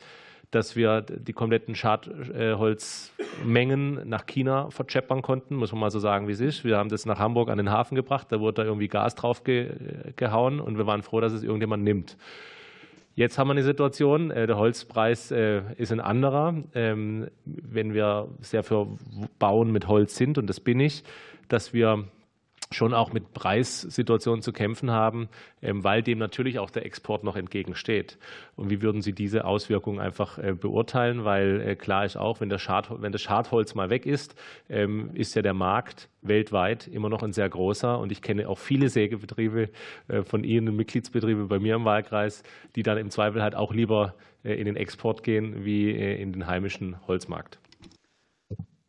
dass 0.54 0.76
wir 0.76 1.02
die 1.02 1.34
kompletten 1.34 1.76
Schadholzmengen 1.76 4.08
nach 4.08 4.26
China 4.26 4.70
vercheppern 4.70 5.22
konnten, 5.22 5.56
muss 5.56 5.72
man 5.72 5.82
mal 5.82 5.92
so 5.92 6.00
sagen, 6.00 6.28
wie 6.28 6.34
es 6.34 6.39
ist. 6.39 6.63
Wir 6.63 6.78
haben 6.78 6.89
das 6.89 7.06
nach 7.06 7.20
Hamburg 7.20 7.50
an 7.50 7.58
den 7.58 7.72
Hafen 7.72 7.96
gebracht, 7.96 8.28
da 8.32 8.39
wurde 8.39 8.62
da 8.62 8.63
irgendwie 8.63 8.88
Gas 8.88 9.16
drauf 9.16 9.44
gehauen 9.44 10.60
und 10.60 10.78
wir 10.78 10.86
waren 10.86 11.02
froh, 11.02 11.22
dass 11.22 11.34
es 11.34 11.44
irgendjemand 11.44 11.84
nimmt. 11.84 12.18
Jetzt 13.16 13.38
haben 13.38 13.48
wir 13.48 13.52
eine 13.52 13.63
Situation, 13.63 14.32
äh, 14.32 14.48
der 14.48 14.58
Holzpreis 14.58 15.30
äh, 15.30 15.62
ist 15.78 15.92
ein 15.92 16.00
anderer. 16.00 16.56
Ähm, 16.74 17.28
wenn 17.46 17.94
wir 17.94 18.28
sehr 18.42 18.63
für 18.63 18.88
Bauen 19.38 19.72
mit 19.72 19.88
Holz 19.88 20.16
sind, 20.16 20.39
und 20.39 20.48
das 20.48 20.60
bin 20.60 20.80
ich, 20.80 21.04
dass 21.48 21.74
wir 21.74 22.06
schon 22.74 22.94
auch 22.94 23.14
mit 23.14 23.34
Preissituationen 23.34 24.42
zu 24.42 24.52
kämpfen 24.52 24.92
haben, 24.92 25.30
ähm, 25.62 25.84
weil 25.84 26.04
dem 26.04 26.20
natürlich 26.20 26.60
auch 26.60 26.70
der 26.70 26.86
Export 26.86 27.24
noch 27.24 27.36
entgegensteht. 27.36 28.18
Und 28.56 28.70
wie 28.70 28.82
würden 28.82 29.02
Sie 29.02 29.14
diese 29.14 29.46
Auswirkungen 29.46 30.00
einfach 30.00 30.38
äh, 30.38 30.54
beurteilen? 30.54 31.24
Weil 31.26 31.62
äh, 31.62 31.76
klar 31.76 32.06
ist 32.06 32.18
auch, 32.18 32.42
wenn, 32.42 32.50
der 32.50 32.58
Schad, 32.58 32.90
wenn 33.02 33.12
das 33.12 33.22
Schadholz 33.22 33.76
mal 33.76 33.90
weg 33.90 34.06
ist, 34.06 34.36
ähm, 34.70 35.12
ist 35.14 35.36
ja 35.36 35.42
der 35.42 35.54
Markt 35.54 36.10
weltweit 36.22 36.88
immer 36.88 37.10
noch 37.10 37.24
ein 37.24 37.34
sehr 37.34 37.50
großer. 37.50 38.00
Und 38.00 38.12
ich 38.12 38.22
kenne 38.22 38.48
auch 38.50 38.58
viele 38.58 38.90
Sägebetriebe 38.90 39.70
äh, 40.08 40.24
von 40.24 40.44
Ihnen, 40.44 40.76
Mitgliedsbetriebe 40.76 41.46
bei 41.46 41.60
mir 41.60 41.76
im 41.76 41.86
Wahlkreis, 41.86 42.44
die 42.76 42.84
dann 42.84 42.98
im 42.98 43.10
Zweifel 43.10 43.42
halt 43.42 43.56
auch 43.56 43.74
lieber 43.74 44.16
in 44.44 44.66
den 44.66 44.76
Export 44.76 45.24
gehen 45.24 45.64
wie 45.64 45.92
in 45.92 46.34
den 46.34 46.48
heimischen 46.48 46.98
Holzmarkt. 47.08 47.60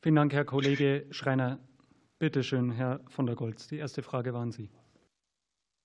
Vielen 0.02 0.16
Dank, 0.16 0.32
Herr 0.32 0.44
Kollege 0.44 1.06
Schreiner. 1.10 1.60
Bitte 2.18 2.42
schön, 2.44 2.70
Herr 2.70 3.00
von 3.08 3.26
der 3.26 3.34
Goltz. 3.34 3.66
Die 3.66 3.78
erste 3.78 4.02
Frage 4.02 4.32
waren 4.32 4.52
Sie. 4.52 4.70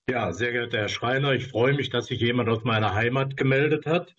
Ja, 0.08 0.32
sehr 0.32 0.52
geehrter 0.52 0.78
Herr 0.78 0.88
Schreiner, 0.88 1.32
ich 1.32 1.46
freue 1.48 1.74
mich, 1.74 1.90
dass 1.90 2.06
sich 2.06 2.20
jemand 2.20 2.48
aus 2.48 2.64
meiner 2.64 2.94
Heimat 2.94 3.36
gemeldet 3.36 3.86
hat. 3.86 4.14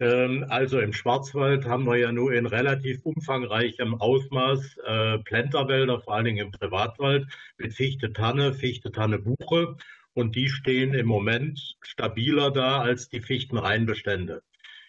Ähm, 0.00 0.44
also 0.48 0.80
im 0.80 0.92
Schwarzwald 0.92 1.64
haben 1.64 1.86
wir 1.86 1.96
ja 1.96 2.10
nur 2.10 2.32
in 2.32 2.46
relativ 2.46 3.00
umfangreichem 3.04 3.94
Ausmaß 3.94 4.78
äh, 4.84 5.18
Plenterwälder, 5.20 6.00
vor 6.00 6.14
allen 6.14 6.24
Dingen 6.24 6.46
im 6.46 6.50
Privatwald, 6.50 7.26
mit 7.56 7.72
Fichte, 7.72 8.12
Tanne, 8.12 8.52
Fichte, 8.52 8.90
Tanne, 8.90 9.18
Buche. 9.18 9.76
Und 10.14 10.36
die 10.36 10.48
stehen 10.48 10.92
im 10.92 11.06
Moment 11.06 11.76
stabiler 11.80 12.50
da 12.50 12.80
als 12.80 13.08
die 13.08 13.20
Fichtenreinbestände. 13.20 14.42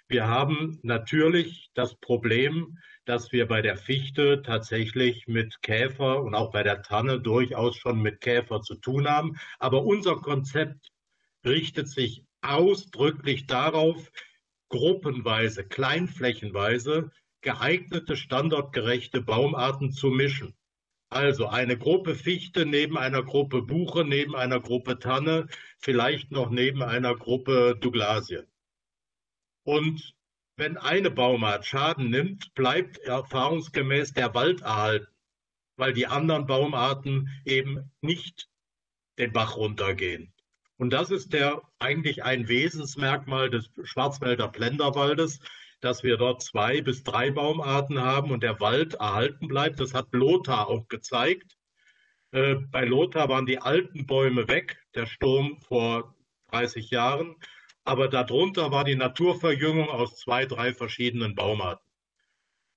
Wir 0.07 0.27
haben 0.27 0.79
natürlich 0.83 1.69
das 1.73 1.95
Problem, 1.95 2.77
dass 3.05 3.31
wir 3.31 3.47
bei 3.47 3.61
der 3.61 3.77
Fichte 3.77 4.41
tatsächlich 4.41 5.27
mit 5.27 5.61
Käfer 5.61 6.21
und 6.21 6.35
auch 6.35 6.51
bei 6.51 6.63
der 6.63 6.81
Tanne 6.83 7.19
durchaus 7.19 7.75
schon 7.75 8.01
mit 8.01 8.21
Käfer 8.21 8.61
zu 8.61 8.75
tun 8.75 9.07
haben. 9.07 9.37
Aber 9.59 9.83
unser 9.83 10.15
Konzept 10.17 10.91
richtet 11.45 11.89
sich 11.89 12.23
ausdrücklich 12.41 13.47
darauf, 13.47 14.11
gruppenweise, 14.69 15.63
kleinflächenweise 15.63 17.11
geeignete, 17.41 18.15
standortgerechte 18.15 19.21
Baumarten 19.21 19.91
zu 19.91 20.07
mischen. 20.07 20.55
Also 21.09 21.47
eine 21.47 21.77
Gruppe 21.77 22.15
Fichte 22.15 22.65
neben 22.65 22.97
einer 22.97 23.21
Gruppe 23.21 23.61
Buche, 23.61 24.03
neben 24.03 24.35
einer 24.35 24.59
Gruppe 24.59 24.97
Tanne, 24.97 25.47
vielleicht 25.77 26.31
noch 26.31 26.49
neben 26.49 26.81
einer 26.81 27.15
Gruppe 27.15 27.77
Douglasie. 27.79 28.43
Und 29.63 30.13
wenn 30.55 30.77
eine 30.77 31.09
Baumart 31.09 31.65
Schaden 31.65 32.09
nimmt, 32.09 32.53
bleibt 32.53 32.99
erfahrungsgemäß 32.99 34.13
der 34.13 34.33
Wald 34.33 34.61
erhalten, 34.61 35.07
weil 35.77 35.93
die 35.93 36.07
anderen 36.07 36.45
Baumarten 36.45 37.29
eben 37.45 37.91
nicht 38.01 38.49
den 39.17 39.31
Bach 39.31 39.57
runtergehen. 39.57 40.33
Und 40.77 40.91
das 40.91 41.11
ist 41.11 41.33
der 41.33 41.61
eigentlich 41.79 42.23
ein 42.23 42.47
Wesensmerkmal 42.47 43.49
des 43.49 43.71
Schwarzwälder 43.83 44.49
Plenderwaldes, 44.49 45.39
dass 45.79 46.03
wir 46.03 46.17
dort 46.17 46.41
zwei 46.41 46.81
bis 46.81 47.03
drei 47.03 47.31
Baumarten 47.31 47.99
haben 47.99 48.31
und 48.31 48.43
der 48.43 48.59
Wald 48.59 48.95
erhalten 48.95 49.47
bleibt. 49.47 49.79
Das 49.79 49.93
hat 49.93 50.07
Lothar 50.11 50.67
auch 50.67 50.87
gezeigt. 50.87 51.57
Äh, 52.31 52.55
bei 52.55 52.85
Lothar 52.85 53.29
waren 53.29 53.45
die 53.45 53.59
alten 53.59 54.05
Bäume 54.05 54.47
weg, 54.47 54.81
der 54.95 55.05
Sturm 55.05 55.59
vor 55.61 56.15
30 56.51 56.89
Jahren 56.89 57.35
aber 57.83 58.07
darunter 58.07 58.71
war 58.71 58.83
die 58.83 58.95
Naturverjüngung 58.95 59.89
aus 59.89 60.17
zwei, 60.17 60.45
drei 60.45 60.73
verschiedenen 60.73 61.35
Baumarten. 61.35 61.85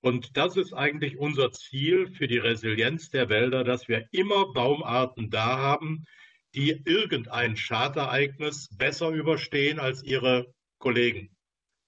Und 0.01 0.37
das 0.37 0.57
ist 0.57 0.73
eigentlich 0.73 1.17
unser 1.17 1.51
Ziel 1.51 2.11
für 2.11 2.27
die 2.27 2.37
Resilienz 2.37 3.09
der 3.09 3.29
Wälder, 3.29 3.63
dass 3.63 3.87
wir 3.87 4.07
immer 4.11 4.53
Baumarten 4.53 5.29
da 5.29 5.57
haben, 5.57 6.05
die 6.55 6.81
irgendein 6.85 7.57
Schadereignis 7.57 8.69
besser 8.77 9.09
überstehen 9.09 9.79
als 9.79 10.03
ihre 10.03 10.53
Kollegen 10.77 11.35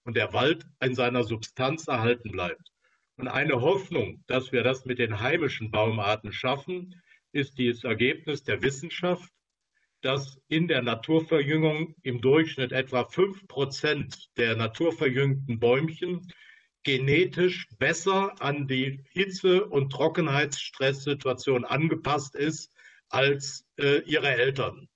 und 0.03 0.15
der 0.15 0.33
Wald 0.33 0.65
in 0.81 0.95
seiner 0.95 1.23
Substanz 1.23 1.87
erhalten 1.87 2.31
bleibt. 2.31 2.71
Und 3.17 3.27
eine 3.27 3.61
Hoffnung, 3.61 4.23
dass 4.27 4.51
wir 4.51 4.63
das 4.63 4.85
mit 4.85 4.97
den 4.97 5.19
heimischen 5.19 5.71
Baumarten 5.71 6.31
schaffen, 6.31 7.01
ist 7.31 7.59
das 7.59 7.83
Ergebnis 7.83 8.43
der 8.43 8.61
Wissenschaft, 8.61 9.31
dass 10.01 10.39
in 10.47 10.67
der 10.67 10.81
Naturverjüngung 10.81 11.95
im 12.03 12.21
Durchschnitt 12.21 12.71
etwa 12.71 13.05
fünf 13.05 13.47
Prozent 13.47 14.29
der 14.37 14.55
naturverjüngten 14.55 15.59
Bäumchen 15.59 16.31
genetisch 16.83 17.67
besser 17.77 18.41
an 18.41 18.67
die 18.67 19.03
Hitze- 19.11 19.65
und 19.65 19.91
Trockenheitsstresssituation 19.91 21.65
angepasst 21.65 22.35
ist 22.35 22.71
als 23.09 23.65
äh, 23.77 24.01
ihre 24.03 24.29
Eltern. 24.29 24.87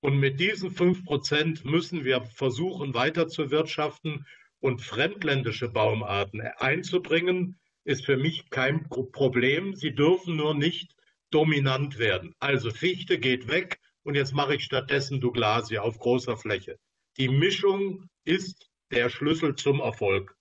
Und 0.00 0.18
mit 0.18 0.40
diesen 0.40 0.70
fünf 0.70 1.04
Prozent 1.04 1.64
müssen 1.64 2.04
wir 2.04 2.22
versuchen, 2.22 2.94
weiter 2.94 3.28
zu 3.28 3.50
wirtschaften 3.50 4.26
und 4.60 4.80
fremdländische 4.80 5.68
Baumarten 5.68 6.40
einzubringen, 6.40 7.58
ist 7.84 8.04
für 8.04 8.16
mich 8.16 8.50
kein 8.50 8.88
Problem. 8.88 9.74
Sie 9.74 9.94
dürfen 9.94 10.36
nur 10.36 10.54
nicht 10.54 10.94
dominant 11.30 11.98
werden. 11.98 12.34
Also 12.40 12.70
Fichte 12.70 13.18
geht 13.18 13.48
weg, 13.48 13.78
und 14.06 14.14
jetzt 14.14 14.32
mache 14.32 14.54
ich 14.54 14.62
stattdessen 14.62 15.20
Douglasie 15.20 15.78
auf 15.78 15.98
großer 15.98 16.36
Fläche. 16.36 16.78
Die 17.18 17.28
Mischung 17.28 18.08
ist 18.24 18.70
der 18.92 19.10
Schlüssel 19.10 19.56
zum 19.56 19.80
Erfolg. 19.80 20.36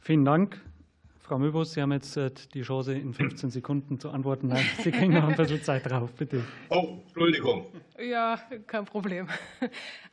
Vielen 0.00 0.24
Dank. 0.24 0.64
Frau 1.28 1.38
Möbus, 1.38 1.74
Sie 1.74 1.82
haben 1.82 1.92
jetzt 1.92 2.16
äh, 2.16 2.30
die 2.54 2.62
Chance, 2.62 2.94
in 2.94 3.12
15 3.12 3.50
Sekunden 3.50 4.00
zu 4.00 4.08
antworten. 4.08 4.48
Nein, 4.48 4.64
Sie 4.82 4.90
kriegen 4.90 5.12
noch 5.12 5.28
ein 5.28 5.36
bisschen 5.36 5.62
Zeit 5.62 5.84
drauf, 5.84 6.10
bitte. 6.16 6.42
Oh, 6.70 6.96
Entschuldigung. 7.08 7.66
Ja, 8.00 8.40
kein 8.66 8.86
Problem. 8.86 9.28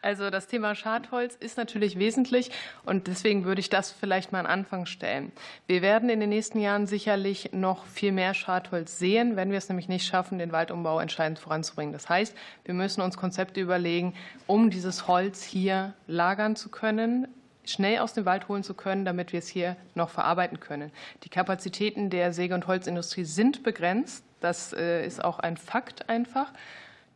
Also 0.01 0.29
das 0.29 0.45
Thema 0.45 0.75
Schadholz 0.75 1.35
ist 1.35 1.57
natürlich 1.57 1.97
wesentlich 1.97 2.51
und 2.85 3.07
deswegen 3.07 3.43
würde 3.43 3.59
ich 3.59 3.69
das 3.69 3.91
vielleicht 3.91 4.31
mal 4.31 4.41
an 4.41 4.45
Anfang 4.45 4.85
stellen. 4.85 5.31
Wir 5.65 5.81
werden 5.81 6.09
in 6.09 6.19
den 6.19 6.29
nächsten 6.29 6.59
Jahren 6.59 6.85
sicherlich 6.85 7.53
noch 7.53 7.85
viel 7.85 8.11
mehr 8.11 8.35
Schadholz 8.35 8.99
sehen, 8.99 9.35
wenn 9.35 9.49
wir 9.49 9.57
es 9.57 9.67
nämlich 9.67 9.87
nicht 9.87 10.05
schaffen, 10.05 10.37
den 10.37 10.51
Waldumbau 10.51 10.99
entscheidend 10.99 11.39
voranzubringen. 11.39 11.91
Das 11.91 12.07
heißt, 12.07 12.37
wir 12.65 12.75
müssen 12.75 13.01
uns 13.01 13.17
Konzepte 13.17 13.61
überlegen, 13.61 14.13
um 14.45 14.69
dieses 14.69 15.07
Holz 15.07 15.41
hier 15.41 15.95
lagern 16.05 16.55
zu 16.55 16.69
können, 16.69 17.27
schnell 17.65 17.99
aus 17.99 18.13
dem 18.13 18.25
Wald 18.25 18.47
holen 18.47 18.63
zu 18.63 18.73
können, 18.73 19.05
damit 19.05 19.33
wir 19.33 19.39
es 19.39 19.47
hier 19.47 19.75
noch 19.93 20.09
verarbeiten 20.09 20.59
können. 20.59 20.91
Die 21.23 21.29
Kapazitäten 21.29 22.09
der 22.09 22.33
Säge- 22.33 22.55
und 22.55 22.67
Holzindustrie 22.67 23.23
sind 23.23 23.63
begrenzt. 23.63 24.23
Das 24.39 24.73
äh, 24.73 25.05
ist 25.05 25.23
auch 25.23 25.39
ein 25.39 25.57
Fakt 25.57 26.09
einfach. 26.09 26.51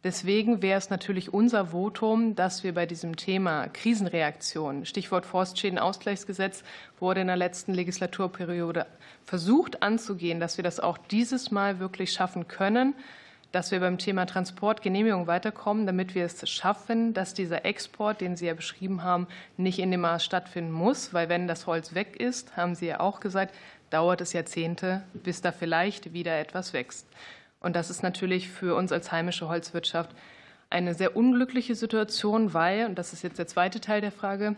Deswegen 0.04 0.62
wäre 0.62 0.78
es 0.78 0.90
natürlich 0.90 1.34
unser 1.34 1.68
Votum, 1.68 2.34
dass 2.34 2.64
wir 2.64 2.74
bei 2.74 2.86
diesem 2.86 3.18
Thema 3.18 3.68
Krisenreaktion, 3.68 4.86
Stichwort 4.86 5.26
Forstschädenausgleichsgesetz, 5.26 6.64
wurde 7.02 7.20
in 7.20 7.28
der 7.28 7.36
letzten 7.36 7.74
Legislaturperiode 7.74 8.86
versucht 9.26 9.84
anzugehen, 9.84 10.40
dass 10.40 10.56
wir 10.56 10.64
das 10.64 10.80
auch 10.80 10.98
dieses 10.98 11.52
Mal 11.52 11.80
wirklich 11.80 12.14
schaffen 12.14 12.48
können, 12.48 12.96
dass 13.52 13.72
wir 13.72 13.80
beim 13.80 13.98
Thema 13.98 14.26
Transportgenehmigung 14.26 15.28
weiterkommen, 15.28 15.86
damit 15.86 16.14
wir 16.14 16.26
es 16.26 16.48
schaffen, 16.50 17.14
dass 17.14 17.34
dieser 17.34 17.66
Export, 17.66 18.22
den 18.22 18.36
Sie 18.36 18.46
ja 18.46 18.54
beschrieben 18.54 19.04
haben, 19.04 19.28
nicht 19.58 19.80
in 19.80 19.92
dem 19.92 20.02
Maß 20.02 20.24
stattfinden 20.24 20.72
muss, 20.72 21.14
weil 21.14 21.30
wenn 21.30 21.48
das 21.48 21.66
Holz 21.66 21.96
weg 21.96 22.16
ist, 22.20 22.56
haben 22.56 22.76
Sie 22.76 22.88
ja 22.88 23.00
auch 23.00 23.20
gesagt, 23.20 23.56
dauert 23.90 24.22
es 24.22 24.34
Jahrzehnte, 24.34 25.04
bis 25.14 25.42
da 25.42 25.52
vielleicht 25.52 26.14
wieder 26.14 26.38
etwas 26.38 26.74
wächst. 26.74 27.08
Und 27.60 27.76
das 27.76 27.90
ist 27.90 28.04
natürlich 28.04 28.50
für 28.50 28.76
uns 28.76 28.92
als 28.92 29.12
heimische 29.12 29.50
Holzwirtschaft 29.50 30.12
eine 30.70 30.94
sehr 30.94 31.16
unglückliche 31.16 31.76
Situation, 31.76 32.54
weil, 32.54 32.86
und 32.86 33.00
das 33.00 33.14
ist 33.14 33.24
jetzt 33.24 33.40
der 33.40 33.48
zweite 33.48 33.82
Teil 33.82 34.02
der 34.02 34.12
Frage, 34.12 34.56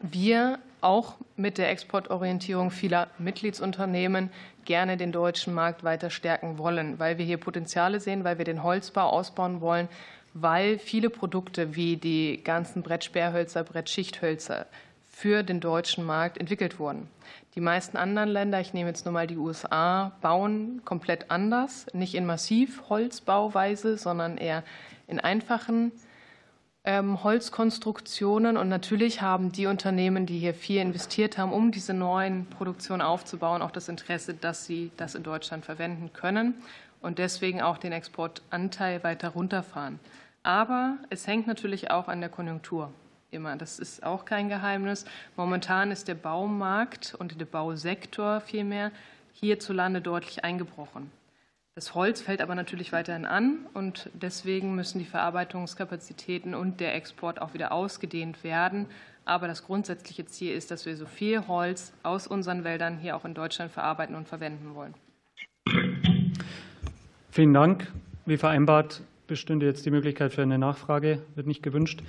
wir 0.00 0.58
auch 0.80 1.14
mit 1.36 1.58
der 1.58 1.70
Exportorientierung 1.70 2.70
vieler 2.70 3.08
Mitgliedsunternehmen 3.18 4.30
gerne 4.68 4.98
den 4.98 5.12
deutschen 5.12 5.54
Markt 5.54 5.82
weiter 5.82 6.10
stärken 6.10 6.58
wollen, 6.58 6.98
weil 6.98 7.16
wir 7.16 7.24
hier 7.24 7.38
Potenziale 7.38 8.00
sehen, 8.00 8.22
weil 8.22 8.36
wir 8.36 8.44
den 8.44 8.62
Holzbau 8.62 9.08
ausbauen 9.08 9.62
wollen, 9.62 9.88
weil 10.34 10.78
viele 10.78 11.08
Produkte 11.08 11.74
wie 11.74 11.96
die 11.96 12.44
ganzen 12.44 12.82
Brettsperrhölzer, 12.82 13.64
Brettschichthölzer 13.64 14.66
für 15.10 15.42
den 15.42 15.60
deutschen 15.60 16.04
Markt 16.04 16.36
entwickelt 16.36 16.78
wurden. 16.78 17.08
Die 17.54 17.62
meisten 17.62 17.96
anderen 17.96 18.28
Länder, 18.28 18.60
ich 18.60 18.74
nehme 18.74 18.90
jetzt 18.90 19.06
nur 19.06 19.14
mal 19.14 19.26
die 19.26 19.38
USA, 19.38 20.12
bauen 20.20 20.82
komplett 20.84 21.30
anders, 21.30 21.86
nicht 21.94 22.14
in 22.14 22.26
Massivholzbauweise, 22.26 23.96
sondern 23.96 24.36
eher 24.36 24.62
in 25.06 25.18
einfachen 25.18 25.92
Holzkonstruktionen. 26.88 28.56
Und 28.56 28.68
natürlich 28.68 29.20
haben 29.20 29.52
die 29.52 29.66
Unternehmen, 29.66 30.26
die 30.26 30.38
hier 30.38 30.54
viel 30.54 30.80
investiert 30.80 31.36
haben, 31.36 31.52
um 31.52 31.70
diese 31.70 31.92
neuen 31.94 32.46
Produktionen 32.46 33.02
aufzubauen, 33.02 33.62
auch 33.62 33.70
das 33.70 33.88
Interesse, 33.88 34.34
dass 34.34 34.64
sie 34.64 34.90
das 34.96 35.14
in 35.14 35.22
Deutschland 35.22 35.64
verwenden 35.64 36.10
können 36.12 36.54
und 37.00 37.18
deswegen 37.18 37.60
auch 37.60 37.78
den 37.78 37.92
Exportanteil 37.92 39.04
weiter 39.04 39.30
runterfahren. 39.30 40.00
Aber 40.42 40.96
es 41.10 41.26
hängt 41.26 41.46
natürlich 41.46 41.90
auch 41.90 42.08
an 42.08 42.20
der 42.20 42.30
Konjunktur. 42.30 42.90
Immer. 43.30 43.56
Das 43.56 43.78
ist 43.78 44.02
auch 44.02 44.24
kein 44.24 44.48
Geheimnis. 44.48 45.04
Momentan 45.36 45.90
ist 45.90 46.08
der 46.08 46.14
Baumarkt 46.14 47.14
und 47.18 47.38
der 47.38 47.44
Bausektor 47.44 48.40
vielmehr 48.40 48.90
hierzulande 49.34 50.00
deutlich 50.00 50.44
eingebrochen. 50.44 51.10
Das 51.78 51.94
Holz 51.94 52.20
fällt 52.20 52.42
aber 52.42 52.56
natürlich 52.56 52.90
weiterhin 52.90 53.24
an 53.24 53.58
und 53.72 54.10
deswegen 54.12 54.74
müssen 54.74 54.98
die 54.98 55.04
Verarbeitungskapazitäten 55.04 56.56
und 56.56 56.80
der 56.80 56.96
Export 56.96 57.40
auch 57.40 57.54
wieder 57.54 57.70
ausgedehnt 57.70 58.42
werden. 58.42 58.86
Aber 59.24 59.46
das 59.46 59.62
grundsätzliche 59.62 60.26
Ziel 60.26 60.54
ist, 60.54 60.72
dass 60.72 60.86
wir 60.86 60.96
so 60.96 61.06
viel 61.06 61.46
Holz 61.46 61.92
aus 62.02 62.26
unseren 62.26 62.64
Wäldern 62.64 62.98
hier 62.98 63.14
auch 63.14 63.24
in 63.24 63.32
Deutschland 63.32 63.70
verarbeiten 63.70 64.16
und 64.16 64.26
verwenden 64.26 64.74
wollen. 64.74 64.92
Vielen 67.30 67.54
Dank. 67.54 67.86
Wie 68.26 68.38
vereinbart 68.38 69.00
bestünde 69.28 69.66
jetzt 69.66 69.86
die 69.86 69.92
Möglichkeit 69.92 70.32
für 70.32 70.42
eine 70.42 70.58
Nachfrage, 70.58 71.22
wird 71.36 71.46
nicht 71.46 71.62
gewünscht. 71.62 72.02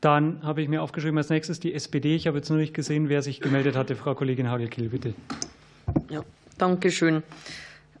Dann 0.00 0.42
habe 0.42 0.62
ich 0.62 0.68
mir 0.70 0.80
aufgeschrieben 0.80 1.18
als 1.18 1.28
nächstes 1.28 1.60
die 1.60 1.74
SPD. 1.74 2.16
Ich 2.16 2.26
habe 2.26 2.38
jetzt 2.38 2.48
nur 2.48 2.58
nicht 2.58 2.72
gesehen, 2.72 3.10
wer 3.10 3.20
sich 3.20 3.42
gemeldet 3.42 3.76
hatte. 3.76 3.96
Frau 3.96 4.14
Kollegin 4.14 4.48
Hagelkiel, 4.48 4.88
bitte. 4.88 5.12
Ja, 6.08 6.24
danke 6.56 6.90
schön. 6.90 7.22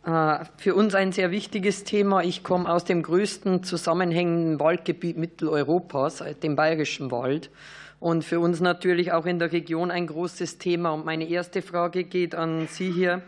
Äh, 0.04 0.44
für 0.58 0.74
uns 0.74 0.94
ein 0.94 1.12
sehr 1.12 1.30
wichtiges 1.30 1.84
Thema. 1.84 2.22
Ich 2.22 2.42
komme 2.42 2.68
aus 2.70 2.84
dem 2.84 3.02
größten 3.02 3.62
zusammenhängenden 3.62 4.60
Waldgebiet 4.60 5.16
Mitteleuropas, 5.16 6.20
äh, 6.20 6.34
dem 6.34 6.56
Bayerischen 6.56 7.10
Wald. 7.10 7.50
Und 8.00 8.22
für 8.22 8.38
uns 8.38 8.60
natürlich 8.60 9.12
auch 9.12 9.24
in 9.24 9.38
der 9.38 9.52
Region 9.52 9.90
ein 9.90 10.06
großes 10.06 10.58
Thema. 10.58 10.90
Und 10.90 11.06
meine 11.06 11.26
erste 11.26 11.62
Frage 11.62 12.04
geht 12.04 12.34
an 12.34 12.68
Sie 12.68 12.92
hier 12.92 13.22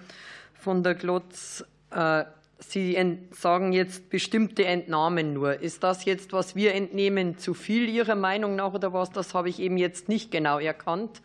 von 0.53 0.83
der 0.83 0.95
Glotz. 0.95 1.65
Äh, 1.91 2.25
Sie 2.59 2.97
sagen 3.33 3.73
jetzt 3.73 4.09
bestimmte 4.09 4.65
Entnahmen 4.65 5.35
nur. 5.35 5.61
Ist 5.61 5.83
das 5.83 6.07
jetzt, 6.07 6.33
was 6.33 6.57
wir 6.57 6.75
entnehmen, 6.75 7.39
zu 7.39 7.53
viel 7.53 7.89
Ihrer 7.89 8.15
Meinung 8.15 8.57
nach 8.57 8.73
oder 8.73 8.95
was? 8.95 9.11
Das 9.11 9.35
habe 9.35 9.51
ich 9.51 9.61
eben 9.61 9.77
jetzt 9.77 10.09
nicht 10.09 10.31
genau 10.31 10.59
erkannt 10.59 11.21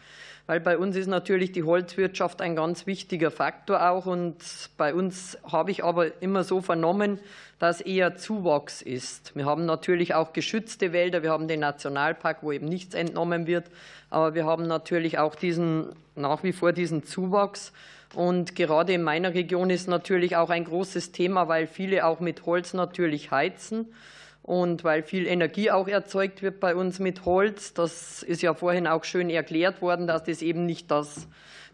weil 0.51 0.59
bei 0.59 0.77
uns 0.77 0.97
ist 0.97 1.07
natürlich 1.07 1.53
die 1.53 1.63
Holzwirtschaft 1.63 2.41
ein 2.41 2.57
ganz 2.57 2.85
wichtiger 2.85 3.31
Faktor 3.31 3.89
auch. 3.89 4.05
Und 4.05 4.35
bei 4.75 4.93
uns 4.93 5.37
habe 5.49 5.71
ich 5.71 5.81
aber 5.81 6.21
immer 6.21 6.43
so 6.43 6.59
vernommen, 6.59 7.21
dass 7.57 7.79
eher 7.79 8.17
Zuwachs 8.17 8.81
ist. 8.81 9.33
Wir 9.33 9.45
haben 9.45 9.65
natürlich 9.65 10.13
auch 10.13 10.33
geschützte 10.33 10.91
Wälder, 10.91 11.23
wir 11.23 11.31
haben 11.31 11.47
den 11.47 11.61
Nationalpark, 11.61 12.39
wo 12.41 12.51
eben 12.51 12.65
nichts 12.65 12.95
entnommen 12.95 13.47
wird, 13.47 13.67
aber 14.09 14.33
wir 14.33 14.45
haben 14.45 14.67
natürlich 14.67 15.19
auch 15.19 15.35
diesen, 15.35 15.93
nach 16.17 16.43
wie 16.43 16.51
vor 16.51 16.73
diesen 16.73 17.05
Zuwachs. 17.05 17.71
Und 18.13 18.53
gerade 18.53 18.91
in 18.91 19.03
meiner 19.03 19.33
Region 19.33 19.69
ist 19.69 19.87
natürlich 19.87 20.35
auch 20.35 20.49
ein 20.49 20.65
großes 20.65 21.13
Thema, 21.13 21.47
weil 21.47 21.65
viele 21.65 22.05
auch 22.05 22.19
mit 22.19 22.45
Holz 22.45 22.73
natürlich 22.73 23.31
heizen. 23.31 23.87
Und 24.43 24.83
weil 24.83 25.03
viel 25.03 25.27
Energie 25.27 25.69
auch 25.69 25.87
erzeugt 25.87 26.41
wird 26.41 26.59
bei 26.59 26.75
uns 26.75 26.99
mit 26.99 27.25
Holz, 27.25 27.73
das 27.73 28.23
ist 28.23 28.41
ja 28.41 28.53
vorhin 28.53 28.87
auch 28.87 29.03
schön 29.03 29.29
erklärt 29.29 29.81
worden, 29.81 30.07
dass 30.07 30.23
das 30.23 30.41
eben 30.41 30.65
nicht 30.65 30.89
das, 30.89 31.27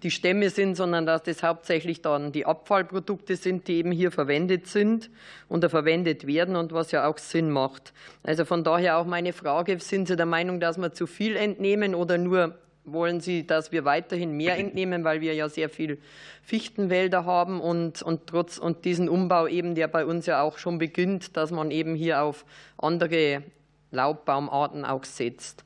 die 0.04 0.12
Stämme 0.12 0.50
sind, 0.50 0.76
sondern 0.76 1.06
dass 1.06 1.24
das 1.24 1.44
hauptsächlich 1.44 2.02
dann 2.02 2.34
die 2.34 2.46
Abfallprodukte 2.46 3.38
sind, 3.38 3.70
die 3.70 3.78
eben 3.78 3.92
hier 3.92 4.12
verwendet 4.12 4.68
sind 4.68 5.10
oder 5.48 5.70
verwendet 5.70 6.28
werden 6.28 6.58
und 6.58 6.74
was 6.74 6.92
ja 6.92 7.08
auch 7.08 7.18
Sinn 7.18 7.50
macht. 7.50 7.94
Also 8.24 8.44
von 8.44 8.66
daher 8.66 8.98
auch 8.98 9.06
meine 9.06 9.32
Frage, 9.32 9.80
sind 9.80 10.10
Sie 10.10 10.18
der 10.18 10.26
Meinung, 10.26 10.60
dass 10.60 10.78
wir 10.78 10.92
zu 10.92 11.08
viel 11.08 11.38
entnehmen 11.38 11.96
oder 11.96 12.18
nur 12.18 12.58
wollen 12.92 13.20
Sie, 13.20 13.46
dass 13.46 13.72
wir 13.72 13.86
weiterhin 13.86 14.32
mehr 14.32 14.58
entnehmen, 14.60 15.04
weil 15.04 15.22
wir 15.22 15.34
ja 15.34 15.50
sehr 15.50 15.70
viel 15.70 16.00
Fichtenwälder 16.42 17.26
haben 17.26 17.62
und, 17.62 18.02
und 18.02 18.28
trotz 18.28 18.58
und 18.58 18.86
diesen 18.86 19.10
Umbau 19.10 19.48
eben, 19.48 19.76
der 19.76 19.88
bei 19.88 20.06
uns 20.06 20.26
ja 20.26 20.42
auch 20.42 20.58
schon 20.58 20.78
beginnt, 20.78 21.38
dass 21.38 21.52
man 21.52 21.72
eben 21.72 21.96
hier 21.96 22.24
auf 22.24 22.46
andere 22.78 23.44
Laubbaumarten 23.92 24.86
auch 24.86 25.04
setzt. 25.04 25.64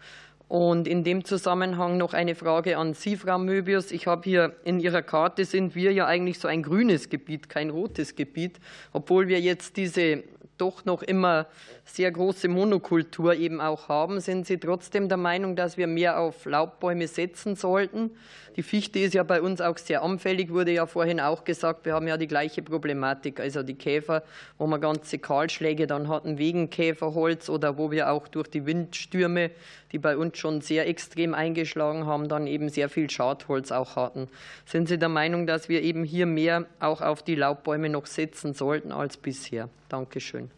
Und 0.51 0.85
in 0.85 1.05
dem 1.05 1.23
Zusammenhang 1.23 1.95
noch 1.95 2.13
eine 2.13 2.35
Frage 2.35 2.77
an 2.77 2.93
Sie, 2.93 3.15
Frau 3.15 3.39
Möbius. 3.39 3.89
Ich 3.91 4.05
habe 4.05 4.23
hier 4.25 4.53
in 4.65 4.81
Ihrer 4.81 5.01
Karte 5.01 5.45
sind 5.45 5.75
wir 5.75 5.93
ja 5.93 6.07
eigentlich 6.07 6.39
so 6.39 6.49
ein 6.49 6.61
grünes 6.61 7.07
Gebiet, 7.07 7.47
kein 7.47 7.69
rotes 7.69 8.17
Gebiet, 8.17 8.59
obwohl 8.91 9.29
wir 9.29 9.39
jetzt 9.39 9.77
diese 9.77 10.23
doch 10.61 10.85
noch 10.85 11.01
immer 11.01 11.47
sehr 11.83 12.11
große 12.11 12.47
Monokultur 12.47 13.33
eben 13.33 13.59
auch 13.59 13.89
haben, 13.89 14.19
sind 14.19 14.45
Sie 14.45 14.57
trotzdem 14.57 15.09
der 15.09 15.17
Meinung, 15.17 15.55
dass 15.55 15.77
wir 15.77 15.87
mehr 15.87 16.19
auf 16.19 16.45
Laubbäume 16.45 17.07
setzen 17.07 17.55
sollten? 17.55 18.11
Die 18.57 18.63
Fichte 18.63 18.99
ist 18.99 19.13
ja 19.13 19.23
bei 19.23 19.41
uns 19.41 19.61
auch 19.61 19.77
sehr 19.77 20.03
anfällig, 20.03 20.51
wurde 20.51 20.71
ja 20.71 20.85
vorhin 20.85 21.19
auch 21.19 21.45
gesagt. 21.45 21.85
Wir 21.85 21.93
haben 21.93 22.07
ja 22.07 22.17
die 22.17 22.27
gleiche 22.27 22.61
Problematik, 22.61 23.39
also 23.39 23.63
die 23.63 23.75
Käfer, 23.75 24.23
wo 24.57 24.67
wir 24.67 24.77
ganze 24.77 25.19
Kahlschläge 25.19 25.87
dann 25.87 26.09
hatten 26.09 26.37
wegen 26.37 26.69
Käferholz 26.69 27.49
oder 27.49 27.77
wo 27.77 27.91
wir 27.91 28.11
auch 28.11 28.27
durch 28.27 28.49
die 28.49 28.65
Windstürme, 28.65 29.51
die 29.93 29.99
bei 29.99 30.17
uns 30.17 30.37
schon 30.37 30.61
sehr 30.61 30.87
extrem 30.87 31.33
eingeschlagen 31.33 32.05
haben, 32.05 32.27
dann 32.27 32.45
eben 32.45 32.69
sehr 32.69 32.89
viel 32.89 33.09
Schadholz 33.09 33.71
auch 33.71 33.95
hatten. 33.95 34.27
Sind 34.65 34.89
Sie 34.89 34.99
der 34.99 35.09
Meinung, 35.09 35.47
dass 35.47 35.69
wir 35.69 35.81
eben 35.81 36.03
hier 36.03 36.25
mehr 36.25 36.65
auch 36.79 37.01
auf 37.01 37.23
die 37.23 37.35
Laubbäume 37.35 37.89
noch 37.89 38.05
setzen 38.05 38.53
sollten 38.53 38.91
als 38.91 39.17
bisher? 39.17 39.69
Dankeschön. 39.87 40.50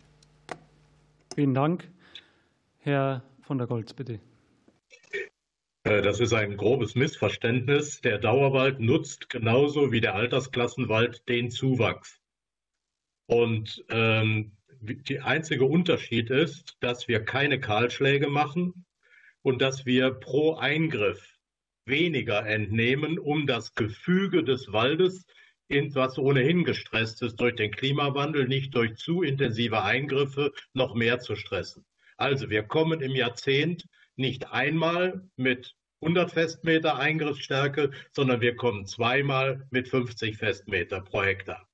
Vielen 1.35 1.53
Dank. 1.53 1.89
Herr 2.79 3.23
von 3.41 3.57
der 3.57 3.67
Goltz, 3.67 3.93
bitte. 3.93 4.19
Äh, 5.83 6.01
das 6.01 6.19
ist 6.19 6.33
ein 6.33 6.57
grobes 6.57 6.95
Missverständnis. 6.95 8.01
Der 8.01 8.19
Dauerwald 8.19 8.79
nutzt 8.79 9.29
genauso 9.29 9.91
wie 9.91 10.01
der 10.01 10.15
Altersklassenwald 10.15 11.27
den 11.27 11.49
Zuwachs. 11.49 12.21
Und 13.25 13.83
ähm, 13.89 14.51
der 14.79 15.25
einzige 15.25 15.65
Unterschied 15.65 16.29
ist, 16.29 16.77
dass 16.81 17.07
wir 17.07 17.23
keine 17.23 17.59
Kahlschläge 17.59 18.27
machen 18.27 18.85
und 19.41 19.61
dass 19.61 19.85
wir 19.85 20.11
pro 20.11 20.55
Eingriff 20.55 21.39
weniger 21.85 22.45
entnehmen, 22.45 23.17
um 23.17 23.47
das 23.47 23.73
Gefüge 23.75 24.43
des 24.43 24.71
Waldes 24.71 25.25
was 25.69 26.17
ohnehin 26.17 26.63
gestresst 26.63 27.21
ist 27.21 27.37
durch 27.37 27.55
den 27.55 27.71
Klimawandel, 27.71 28.47
nicht 28.47 28.75
durch 28.75 28.95
zu 28.95 29.23
intensive 29.23 29.81
Eingriffe 29.81 30.51
noch 30.73 30.93
mehr 30.95 31.19
zu 31.19 31.35
stressen. 31.35 31.85
Also 32.17 32.49
wir 32.49 32.63
kommen 32.63 33.01
im 33.01 33.15
Jahrzehnt 33.15 33.87
nicht 34.15 34.51
einmal 34.51 35.27
mit 35.35 35.75
100 36.01 36.31
Festmeter 36.31 36.97
Eingriffsstärke, 36.97 37.91
sondern 38.11 38.41
wir 38.41 38.55
kommen 38.55 38.85
zweimal 38.85 39.65
mit 39.71 39.87
50 39.87 40.37
Festmeter 40.37 41.01
pro 41.01 41.23
Hektar. 41.23 41.67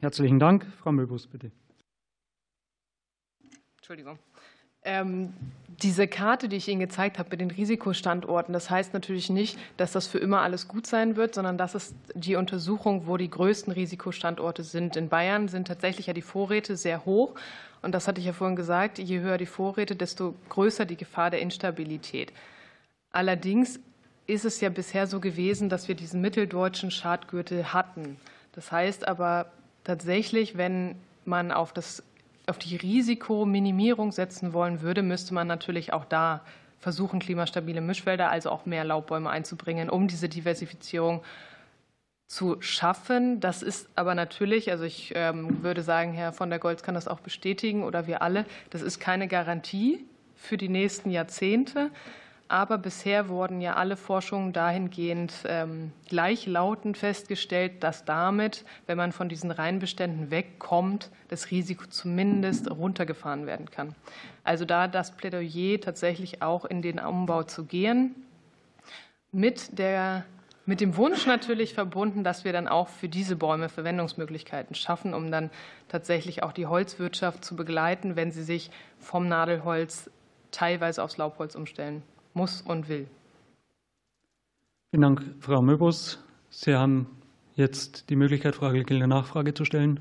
Herzlichen 0.00 0.38
Dank. 0.38 0.66
Frau 0.78 0.92
Möbus, 0.92 1.26
bitte. 1.26 1.50
Entschuldigung. 3.76 4.18
Ähm, 4.84 5.32
diese 5.82 6.06
Karte, 6.06 6.48
die 6.48 6.56
ich 6.56 6.68
Ihnen 6.68 6.80
gezeigt 6.80 7.18
habe 7.18 7.30
mit 7.30 7.40
den 7.40 7.50
Risikostandorten, 7.50 8.52
das 8.52 8.70
heißt 8.70 8.94
natürlich 8.94 9.30
nicht, 9.30 9.58
dass 9.76 9.92
das 9.92 10.06
für 10.06 10.18
immer 10.18 10.40
alles 10.40 10.68
gut 10.68 10.86
sein 10.86 11.16
wird, 11.16 11.34
sondern 11.34 11.58
das 11.58 11.74
ist 11.74 11.94
die 12.14 12.36
Untersuchung, 12.36 13.06
wo 13.06 13.16
die 13.16 13.30
größten 13.30 13.72
Risikostandorte 13.72 14.62
sind. 14.62 14.96
In 14.96 15.08
Bayern 15.08 15.48
sind 15.48 15.66
tatsächlich 15.66 16.06
ja 16.06 16.12
die 16.12 16.22
Vorräte 16.22 16.76
sehr 16.76 17.04
hoch. 17.04 17.34
Und 17.82 17.92
das 17.92 18.08
hatte 18.08 18.20
ich 18.20 18.26
ja 18.26 18.32
vorhin 18.32 18.56
gesagt, 18.56 18.98
je 18.98 19.20
höher 19.20 19.36
die 19.36 19.46
Vorräte, 19.46 19.96
desto 19.96 20.34
größer 20.48 20.86
die 20.86 20.96
Gefahr 20.96 21.30
der 21.30 21.40
Instabilität. 21.40 22.32
Allerdings 23.10 23.78
ist 24.26 24.44
es 24.44 24.60
ja 24.60 24.70
bisher 24.70 25.06
so 25.06 25.20
gewesen, 25.20 25.68
dass 25.68 25.88
wir 25.88 25.94
diesen 25.94 26.20
mitteldeutschen 26.20 26.90
Schadgürtel 26.90 27.72
hatten. 27.72 28.16
Das 28.52 28.72
heißt 28.72 29.06
aber 29.06 29.52
tatsächlich, 29.82 30.56
wenn 30.56 30.94
man 31.24 31.52
auf 31.52 31.72
das 31.72 32.02
auf 32.46 32.58
die 32.58 32.76
Risikominimierung 32.76 34.12
setzen 34.12 34.52
wollen 34.52 34.82
würde, 34.82 35.02
müsste 35.02 35.34
man 35.34 35.46
natürlich 35.46 35.92
auch 35.92 36.04
da 36.04 36.42
versuchen, 36.78 37.18
klimastabile 37.18 37.80
Mischwälder, 37.80 38.30
also 38.30 38.50
auch 38.50 38.66
mehr 38.66 38.84
Laubbäume 38.84 39.30
einzubringen, 39.30 39.88
um 39.88 40.06
diese 40.06 40.28
Diversifizierung 40.28 41.22
zu 42.26 42.60
schaffen. 42.60 43.40
Das 43.40 43.62
ist 43.62 43.88
aber 43.94 44.14
natürlich, 44.14 44.70
also 44.70 44.84
ich 44.84 45.12
ähm, 45.14 45.62
würde 45.62 45.82
sagen, 45.82 46.12
Herr 46.12 46.32
von 46.32 46.50
der 46.50 46.58
Goltz 46.58 46.82
kann 46.82 46.94
das 46.94 47.08
auch 47.08 47.20
bestätigen 47.20 47.82
oder 47.84 48.06
wir 48.06 48.22
alle, 48.22 48.44
das 48.70 48.82
ist 48.82 49.00
keine 49.00 49.28
Garantie 49.28 50.04
für 50.34 50.56
die 50.56 50.68
nächsten 50.68 51.10
Jahrzehnte. 51.10 51.90
Aber 52.48 52.76
bisher 52.76 53.28
wurden 53.28 53.60
ja 53.62 53.74
alle 53.74 53.96
Forschungen 53.96 54.52
dahingehend 54.52 55.32
ähm, 55.46 55.92
gleichlautend 56.08 56.98
festgestellt, 56.98 57.82
dass 57.82 58.04
damit, 58.04 58.64
wenn 58.86 58.98
man 58.98 59.12
von 59.12 59.30
diesen 59.30 59.50
Reinbeständen 59.50 60.30
wegkommt, 60.30 61.10
das 61.28 61.50
Risiko 61.50 61.86
zumindest 61.86 62.70
runtergefahren 62.70 63.46
werden 63.46 63.70
kann. 63.70 63.94
Also 64.44 64.66
da 64.66 64.88
das 64.88 65.12
Plädoyer 65.16 65.80
tatsächlich 65.80 66.42
auch 66.42 66.66
in 66.66 66.82
den 66.82 66.98
Umbau 66.98 67.44
zu 67.44 67.64
gehen, 67.64 68.14
mit 69.32 69.78
der 69.78 70.24
mit 70.66 70.80
dem 70.80 70.96
Wunsch 70.96 71.26
natürlich 71.26 71.74
verbunden, 71.74 72.24
dass 72.24 72.44
wir 72.44 72.54
dann 72.54 72.68
auch 72.68 72.88
für 72.88 73.08
diese 73.08 73.36
Bäume 73.36 73.68
Verwendungsmöglichkeiten 73.68 74.74
schaffen, 74.74 75.12
um 75.12 75.30
dann 75.30 75.50
tatsächlich 75.88 76.42
auch 76.42 76.52
die 76.52 76.66
Holzwirtschaft 76.66 77.44
zu 77.44 77.54
begleiten, 77.54 78.16
wenn 78.16 78.32
sie 78.32 78.42
sich 78.42 78.70
vom 78.98 79.28
Nadelholz 79.28 80.10
teilweise 80.52 81.02
aufs 81.02 81.18
Laubholz 81.18 81.54
umstellen 81.54 82.02
muss 82.34 82.60
und 82.62 82.88
will. 82.88 83.06
Vielen 84.90 85.02
Dank, 85.02 85.22
Frau 85.40 85.62
Möbus. 85.62 86.18
Sie 86.50 86.74
haben 86.74 87.06
jetzt 87.56 88.10
die 88.10 88.16
Möglichkeit, 88.16 88.54
Frage 88.54 88.78
geltende 88.84 89.08
Nachfrage 89.08 89.54
zu 89.54 89.64
stellen. 89.64 90.00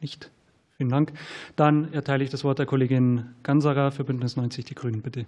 Nicht? 0.00 0.30
Vielen 0.76 0.90
Dank. 0.90 1.12
Dann 1.54 1.92
erteile 1.92 2.24
ich 2.24 2.30
das 2.30 2.42
Wort 2.42 2.58
der 2.58 2.66
Kollegin 2.66 3.26
Ganserer 3.42 3.92
für 3.92 4.04
Bündnis 4.04 4.36
90 4.36 4.64
Die 4.64 4.74
Grünen, 4.74 5.02
bitte. 5.02 5.26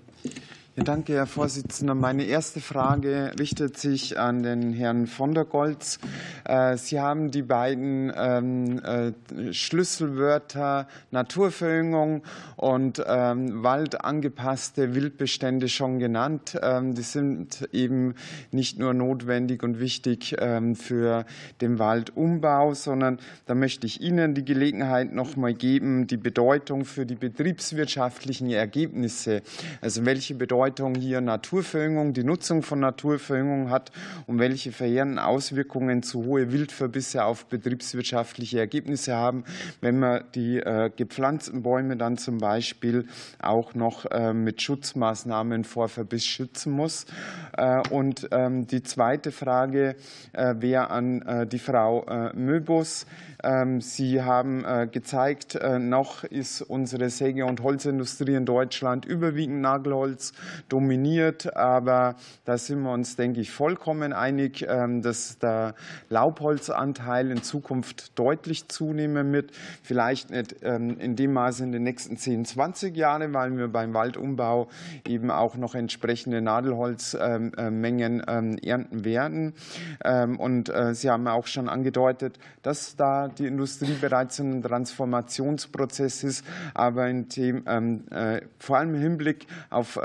Ja, 0.77 0.83
danke, 0.83 1.13
Herr 1.13 1.27
Vorsitzender. 1.29 1.95
Meine 1.95 2.25
erste 2.25 2.61
Frage 2.61 3.31
richtet 3.39 3.79
sich 3.79 4.19
an 4.19 4.43
den 4.43 4.73
Herrn 4.73 5.07
von 5.07 5.33
der 5.33 5.45
Goltz. 5.45 6.01
Äh, 6.43 6.77
Sie 6.79 6.99
haben 6.99 7.31
die 7.31 7.43
beiden 7.43 8.13
ähm, 8.17 8.81
äh, 8.83 9.53
Schlüsselwörter 9.53 10.89
Naturverjüngung 11.13 12.25
und 12.57 13.01
ähm, 13.07 13.63
waldangepasste 13.63 14.97
Wildbestände 14.97 15.69
schon 15.69 16.01
genannt. 16.01 16.59
Ähm, 16.61 16.97
die 16.97 17.03
sind 17.03 17.69
eben 17.71 18.17
nicht 18.51 18.77
nur 18.77 18.95
notwendig 18.95 19.63
und 19.63 19.79
wichtig 19.79 20.35
für 20.75 21.25
den 21.61 21.79
Waldumbau, 21.79 22.75
sondern 22.75 23.19
da 23.47 23.55
möchte 23.55 23.87
ich 23.87 24.01
Ihnen 24.01 24.35
die 24.35 24.45
Gelegenheit 24.45 25.13
noch 25.13 25.37
mal 25.37 25.55
geben, 25.55 26.07
die 26.07 26.17
Bedeutung 26.17 26.85
für 26.85 27.07
die 27.07 27.15
betriebswirtschaftlichen 27.15 28.51
Ergebnisse, 28.51 29.43
also 29.81 30.05
welche 30.05 30.35
Bedeutung 30.35 30.64
Bedeutung 30.65 30.95
hier 30.95 31.21
Naturverjüngung, 31.21 32.15
die 32.15 32.25
Nutzung 32.25 32.63
von 32.63 32.81
Naturverjüngung 32.81 33.69
hat 33.69 33.93
und 34.27 34.39
welche 34.39 34.73
verheerenden 34.73 35.19
Auswirkungen 35.19 36.03
zu 36.03 36.25
hohe 36.25 36.53
Wildverbisse 36.53 37.23
auf 37.23 37.45
betriebswirtschaftliche 37.47 38.61
Ergebnisse 38.61 39.15
haben, 39.15 39.45
wenn 39.83 39.99
man 39.99 40.25
die 40.35 40.61
äh, 40.61 40.91
gepflanzten 40.97 41.63
Bäume 41.63 41.99
dann 41.99 42.17
zum 42.17 42.39
Beispiel 42.39 43.09
auch 43.43 43.75
noch 43.75 44.07
äh, 44.07 44.33
mit 44.33 44.63
Schutzmaßnahmen 44.63 45.65
vor 45.65 45.91
Verbiss 45.91 46.25
schützen 46.25 46.73
muss. 46.73 47.05
Und 47.91 48.29
ähm, 48.33 48.67
die 48.67 48.83
zweite 48.83 49.33
Frage 49.33 49.97
wäre 50.33 50.91
an 50.91 51.49
die 51.51 51.59
Frau 51.59 52.33
Möbus. 52.35 53.07
Ähm, 53.45 53.81
Sie 53.81 54.23
haben 54.23 54.65
gezeigt, 54.91 55.59
noch 55.79 56.25
ist 56.25 56.63
unsere 56.63 57.11
Säge- 57.11 57.45
und 57.45 57.63
Holzindustrie 57.63 58.35
in 58.35 58.47
Deutschland 58.47 59.05
überwiegend 59.05 59.61
Nagelholz 59.61 60.33
dominiert. 60.69 61.57
Aber 61.57 62.17
da 62.45 62.59
sind 62.59 62.83
wir 62.83 62.93
uns, 62.93 63.17
denke 63.17 63.41
ich, 63.41 63.51
vollkommen 63.51 64.13
einig, 64.13 64.67
ähm, 64.69 65.03
dass 65.03 65.39
der 65.39 65.75
Laubholzanteil 66.09 67.31
in 67.31 67.43
Zukunft 67.43 68.19
deutlich 68.19 68.69
zunehmen 68.69 69.33
wird. 69.33 69.53
Vielleicht 69.83 70.31
nicht 70.31 70.57
ähm, 70.63 70.99
in 70.99 71.17
dem 71.17 71.33
Maße 71.33 71.65
in 71.65 71.73
den 71.73 71.83
nächsten 71.83 72.17
10, 72.17 72.45
20 72.45 72.97
Jahren, 72.97 73.33
weil 73.33 73.57
wir 73.57 73.69
beim 73.69 73.95
Waldumbau 73.95 74.69
eben 75.07 75.31
auch 75.31 75.57
noch 75.57 75.75
entsprechende 75.75 76.41
Nadelholzmengen 76.41 78.23
ähm, 78.27 78.59
ernten 78.59 79.05
werden. 79.05 79.55
Und 80.39 80.69
äh, 80.69 80.95
Sie 80.95 81.11
haben 81.11 81.27
auch 81.29 81.47
schon 81.47 81.69
angedeutet, 81.69 82.39
dass 82.63 82.97
da 82.97 83.29
die 83.39 83.47
Industrie 83.47 83.95
bereits 84.01 84.39
in 84.39 84.53
einem 84.53 84.63
Transformationsprozess 84.63 86.25
ist, 86.25 86.45
aber 86.75 87.09
in 87.09 87.29
dem, 87.29 87.67
äh, 88.11 88.41
vor 88.59 88.79
allem 88.79 88.95
im 88.95 89.01
Hinblick 89.01 89.47
auf 89.71 89.99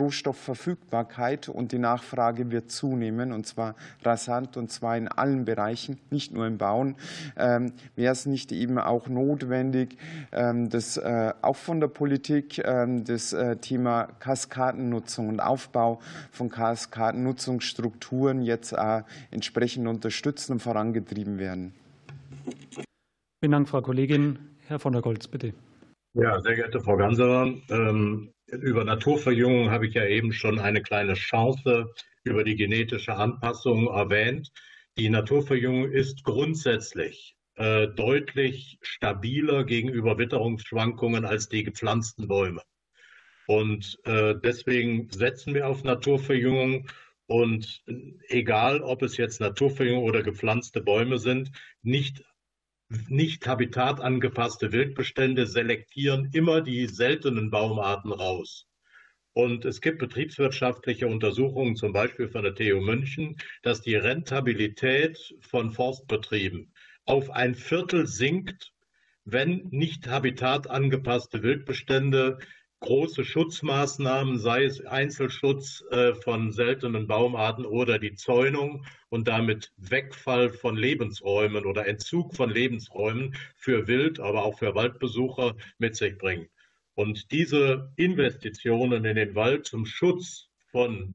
Rohstoffverfügbarkeit 0.00 1.48
und 1.48 1.72
die 1.72 1.78
Nachfrage 1.78 2.50
wird 2.50 2.70
zunehmen 2.70 3.32
und 3.32 3.46
zwar 3.46 3.74
rasant 4.02 4.56
und 4.56 4.70
zwar 4.70 4.96
in 4.96 5.08
allen 5.08 5.44
Bereichen, 5.44 5.98
nicht 6.10 6.32
nur 6.32 6.46
im 6.46 6.58
Bauen. 6.58 6.96
Ähm, 7.36 7.72
wäre 7.96 8.12
es 8.12 8.26
nicht 8.26 8.52
eben 8.52 8.78
auch 8.78 9.08
notwendig, 9.08 9.96
ähm, 10.32 10.68
dass 10.70 10.96
äh, 10.96 11.32
auch 11.42 11.56
von 11.56 11.80
der 11.80 11.88
Politik 11.88 12.62
ähm, 12.64 13.04
das 13.04 13.32
äh, 13.32 13.56
Thema 13.56 14.08
Kaskadennutzung 14.20 15.28
und 15.28 15.40
Aufbau 15.40 16.00
von 16.32 16.48
Kaskadennutzungsstrukturen 16.48 18.42
jetzt 18.42 18.74
entsprechend 19.30 19.86
unterstützt 19.88 20.50
und 20.50 20.60
vorangetrieben 20.60 21.38
werden? 21.38 21.74
Vielen 23.40 23.52
Dank, 23.52 23.68
Frau 23.68 23.82
Kollegin. 23.82 24.38
Herr 24.66 24.78
von 24.78 24.92
der 24.92 25.02
Goltz, 25.02 25.26
bitte. 25.26 25.54
Ja, 26.14 26.40
sehr 26.40 26.56
geehrte 26.56 26.80
Frau 26.80 26.96
Ganserer, 26.96 27.54
über 28.52 28.84
Naturverjüngung 28.84 29.70
habe 29.70 29.86
ich 29.86 29.94
ja 29.94 30.04
eben 30.06 30.32
schon 30.32 30.58
eine 30.58 30.82
kleine 30.82 31.14
Chance 31.14 31.92
über 32.24 32.44
die 32.44 32.56
genetische 32.56 33.14
Anpassung 33.14 33.86
erwähnt. 33.86 34.50
Die 34.98 35.08
Naturverjüngung 35.08 35.90
ist 35.90 36.24
grundsätzlich 36.24 37.36
äh, 37.54 37.88
deutlich 37.88 38.78
stabiler 38.82 39.64
gegenüber 39.64 40.18
Witterungsschwankungen 40.18 41.24
als 41.24 41.48
die 41.48 41.62
gepflanzten 41.62 42.26
Bäume. 42.28 42.62
Und 43.46 43.98
äh, 44.04 44.34
deswegen 44.42 45.08
setzen 45.10 45.54
wir 45.54 45.68
auf 45.68 45.84
Naturverjüngung. 45.84 46.88
Und 47.26 47.84
egal, 48.28 48.82
ob 48.82 49.02
es 49.02 49.16
jetzt 49.16 49.40
Naturverjüngung 49.40 50.02
oder 50.02 50.22
gepflanzte 50.22 50.80
Bäume 50.80 51.18
sind, 51.18 51.52
nicht 51.82 52.24
nicht 53.08 53.46
habitatangepasste 53.46 54.72
Wildbestände 54.72 55.46
selektieren 55.46 56.30
immer 56.32 56.60
die 56.60 56.86
seltenen 56.86 57.50
Baumarten 57.50 58.12
raus. 58.12 58.66
Und 59.32 59.64
es 59.64 59.80
gibt 59.80 59.98
betriebswirtschaftliche 59.98 61.06
Untersuchungen, 61.06 61.76
zum 61.76 61.92
Beispiel 61.92 62.28
von 62.28 62.42
der 62.42 62.54
TU 62.54 62.80
München, 62.80 63.36
dass 63.62 63.80
die 63.80 63.94
Rentabilität 63.94 65.34
von 65.40 65.70
Forstbetrieben 65.70 66.72
auf 67.04 67.30
ein 67.30 67.54
Viertel 67.54 68.06
sinkt, 68.06 68.72
wenn 69.24 69.68
nicht 69.70 70.08
habitatangepasste 70.08 71.42
Wildbestände 71.42 72.38
große 72.80 73.24
Schutzmaßnahmen, 73.24 74.38
sei 74.38 74.64
es 74.64 74.84
Einzelschutz 74.84 75.84
äh, 75.90 76.14
von 76.14 76.50
seltenen 76.50 77.06
Baumarten 77.06 77.66
oder 77.66 77.98
die 77.98 78.14
Zäunung 78.14 78.84
und 79.10 79.28
damit 79.28 79.72
Wegfall 79.76 80.50
von 80.50 80.76
Lebensräumen 80.76 81.66
oder 81.66 81.86
Entzug 81.86 82.34
von 82.34 82.50
Lebensräumen 82.50 83.36
für 83.54 83.86
Wild, 83.86 84.18
aber 84.18 84.44
auch 84.44 84.58
für 84.58 84.74
Waldbesucher 84.74 85.54
mit 85.78 85.94
sich 85.96 86.16
bringen. 86.16 86.48
Und 86.94 87.30
diese 87.32 87.92
Investitionen 87.96 89.04
in 89.04 89.16
den 89.16 89.34
Wald 89.34 89.66
zum 89.66 89.86
Schutz 89.86 90.48
von 90.70 91.14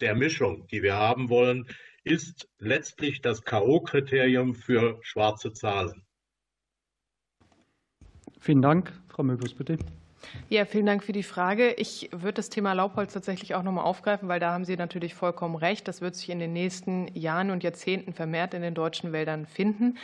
der 0.00 0.14
Mischung, 0.14 0.66
die 0.68 0.82
wir 0.82 0.94
haben 0.94 1.28
wollen, 1.28 1.66
ist 2.04 2.48
letztlich 2.58 3.20
das 3.20 3.42
K.O.-Kriterium 3.42 4.54
für 4.54 4.98
schwarze 5.02 5.52
Zahlen. 5.52 6.04
Vielen 8.38 8.62
Dank. 8.62 8.92
Frau 9.08 9.22
Möbus, 9.22 9.54
bitte. 9.54 9.78
Ja, 10.48 10.64
vielen 10.64 10.86
Dank 10.86 11.02
für 11.02 11.12
die 11.12 11.22
Frage. 11.22 11.72
Ich 11.72 12.08
würde 12.12 12.34
das 12.34 12.50
Thema 12.50 12.72
Laubholz 12.72 13.12
tatsächlich 13.12 13.54
auch 13.54 13.62
nochmal 13.62 13.84
aufgreifen, 13.84 14.28
weil 14.28 14.40
da 14.40 14.52
haben 14.52 14.64
Sie 14.64 14.76
natürlich 14.76 15.14
vollkommen 15.14 15.56
recht. 15.56 15.88
Das 15.88 16.00
wird 16.00 16.14
sich 16.14 16.30
in 16.30 16.38
den 16.38 16.52
nächsten 16.52 17.08
Jahren 17.14 17.50
und 17.50 17.62
Jahrzehnten 17.64 18.12
vermehrt 18.12 18.54
in 18.54 18.62
den 18.62 18.74
deutschen 18.74 19.12
Wäldern 19.12 19.46
finden. 19.46 19.96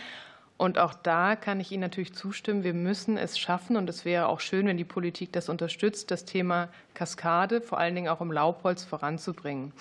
Und 0.56 0.78
auch 0.78 0.94
da 0.94 1.34
kann 1.34 1.58
ich 1.58 1.72
Ihnen 1.72 1.80
natürlich 1.80 2.14
zustimmen. 2.14 2.62
Wir 2.62 2.74
müssen 2.74 3.18
es 3.18 3.38
schaffen, 3.38 3.76
und 3.76 3.90
es 3.90 4.04
wäre 4.04 4.28
auch 4.28 4.38
schön, 4.38 4.66
wenn 4.66 4.76
die 4.76 4.84
Politik 4.84 5.32
das 5.32 5.48
unterstützt, 5.48 6.10
das 6.10 6.24
Thema 6.24 6.68
Kaskade, 6.94 7.60
vor 7.60 7.78
allen 7.78 7.94
Dingen 7.94 8.08
auch 8.08 8.20
im 8.20 8.30
Laubholz, 8.30 8.84
voranzubringen. 8.84 9.72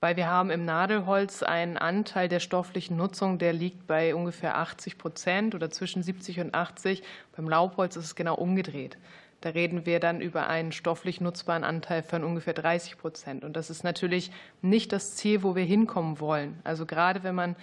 Weil 0.00 0.16
wir 0.16 0.26
haben 0.26 0.50
im 0.50 0.64
Nadelholz 0.64 1.42
einen 1.42 1.78
Anteil 1.78 2.28
der 2.28 2.40
stofflichen 2.40 2.96
Nutzung, 2.96 3.38
der 3.38 3.52
liegt 3.52 3.86
bei 3.86 4.14
ungefähr 4.14 4.58
80 4.58 4.98
Prozent 4.98 5.54
oder 5.54 5.70
zwischen 5.70 6.02
70 6.02 6.40
und 6.40 6.54
80. 6.54 7.02
Beim 7.36 7.48
Laubholz 7.48 7.96
ist 7.96 8.04
es 8.04 8.14
genau 8.14 8.34
umgedreht. 8.34 8.98
Da 9.44 9.50
reden 9.50 9.84
wir 9.84 10.00
dann 10.00 10.22
über 10.22 10.48
einen 10.48 10.72
stofflich 10.72 11.20
nutzbaren 11.20 11.64
Anteil 11.64 12.02
von 12.02 12.24
ungefähr 12.24 12.54
30 12.54 12.96
Prozent. 12.96 13.44
Und 13.44 13.56
das 13.56 13.68
ist 13.68 13.84
natürlich 13.84 14.30
nicht 14.62 14.90
das 14.90 15.16
Ziel, 15.16 15.42
wo 15.42 15.54
wir 15.54 15.64
hinkommen 15.64 16.18
wollen. 16.18 16.58
Also 16.64 16.86
gerade 16.86 17.22
wenn 17.24 17.34
man 17.34 17.54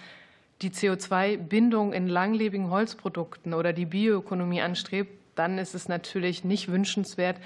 die 0.60 0.70
CO2-Bindung 0.70 1.92
in 1.92 2.06
langlebigen 2.06 2.70
Holzprodukten 2.70 3.52
oder 3.52 3.72
die 3.72 3.86
Bioökonomie 3.86 4.62
anstrebt, 4.62 5.10
dann 5.34 5.58
ist 5.58 5.74
es 5.74 5.88
natürlich 5.88 6.44
nicht 6.44 6.70
wünschenswert, 6.70 7.38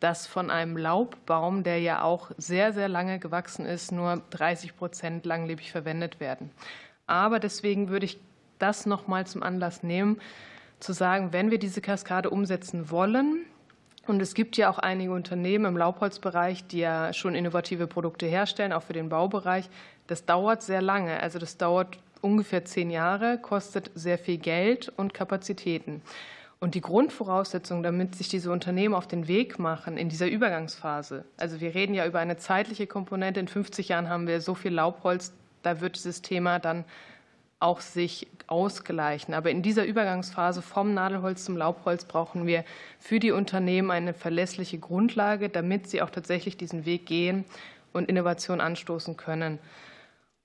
dass 0.00 0.26
von 0.26 0.50
einem 0.50 0.76
Laubbaum, 0.76 1.62
der 1.62 1.78
ja 1.78 2.02
auch 2.02 2.32
sehr, 2.36 2.72
sehr 2.72 2.88
lange 2.88 3.20
gewachsen 3.20 3.66
ist, 3.66 3.92
nur 3.92 4.20
30 4.30 4.76
Prozent 4.76 5.26
langlebig 5.26 5.70
verwendet 5.70 6.18
werden. 6.18 6.50
Aber 7.06 7.38
deswegen 7.38 7.88
würde 7.88 8.06
ich 8.06 8.18
das 8.58 8.84
noch 8.84 9.06
mal 9.06 9.28
zum 9.28 9.44
Anlass 9.44 9.84
nehmen, 9.84 10.20
zu 10.80 10.92
sagen, 10.92 11.32
wenn 11.32 11.52
wir 11.52 11.60
diese 11.60 11.80
Kaskade 11.80 12.30
umsetzen 12.30 12.90
wollen, 12.90 13.46
und 14.08 14.20
es 14.20 14.34
gibt 14.34 14.56
ja 14.56 14.70
auch 14.70 14.78
einige 14.78 15.12
Unternehmen 15.12 15.64
im 15.64 15.76
Laubholzbereich, 15.76 16.66
die 16.66 16.78
ja 16.78 17.12
schon 17.12 17.34
innovative 17.34 17.86
Produkte 17.86 18.26
herstellen, 18.26 18.72
auch 18.72 18.82
für 18.82 18.92
den 18.92 19.08
Baubereich. 19.08 19.68
Das 20.06 20.24
dauert 20.24 20.62
sehr 20.62 20.82
lange. 20.82 21.20
Also 21.20 21.38
das 21.38 21.56
dauert 21.56 21.98
ungefähr 22.20 22.64
zehn 22.64 22.90
Jahre, 22.90 23.38
kostet 23.38 23.90
sehr 23.94 24.18
viel 24.18 24.38
Geld 24.38 24.92
und 24.96 25.14
Kapazitäten. 25.14 26.02
Und 26.58 26.74
die 26.74 26.80
Grundvoraussetzung, 26.80 27.82
damit 27.82 28.14
sich 28.14 28.28
diese 28.28 28.50
Unternehmen 28.50 28.94
auf 28.94 29.06
den 29.06 29.28
Weg 29.28 29.58
machen 29.58 29.98
in 29.98 30.08
dieser 30.08 30.26
Übergangsphase, 30.26 31.24
also 31.36 31.60
wir 31.60 31.74
reden 31.74 31.94
ja 31.94 32.06
über 32.06 32.18
eine 32.18 32.38
zeitliche 32.38 32.86
Komponente, 32.86 33.40
in 33.40 33.48
50 33.48 33.88
Jahren 33.88 34.08
haben 34.08 34.26
wir 34.26 34.40
so 34.40 34.54
viel 34.54 34.72
Laubholz, 34.72 35.32
da 35.62 35.80
wird 35.80 35.96
dieses 35.96 36.22
Thema 36.22 36.58
dann 36.58 36.84
auch 37.58 37.80
sich 37.80 38.26
ausgleichen. 38.46 39.34
Aber 39.34 39.50
in 39.50 39.62
dieser 39.62 39.84
Übergangsphase 39.84 40.62
vom 40.62 40.94
Nadelholz 40.94 41.44
zum 41.44 41.56
Laubholz 41.56 42.04
brauchen 42.04 42.46
wir 42.46 42.64
für 42.98 43.18
die 43.18 43.32
Unternehmen 43.32 43.90
eine 43.90 44.14
verlässliche 44.14 44.78
Grundlage, 44.78 45.48
damit 45.48 45.88
sie 45.88 46.02
auch 46.02 46.10
tatsächlich 46.10 46.56
diesen 46.56 46.84
Weg 46.84 47.06
gehen 47.06 47.44
und 47.92 48.08
Innovation 48.08 48.60
anstoßen 48.60 49.16
können. 49.16 49.58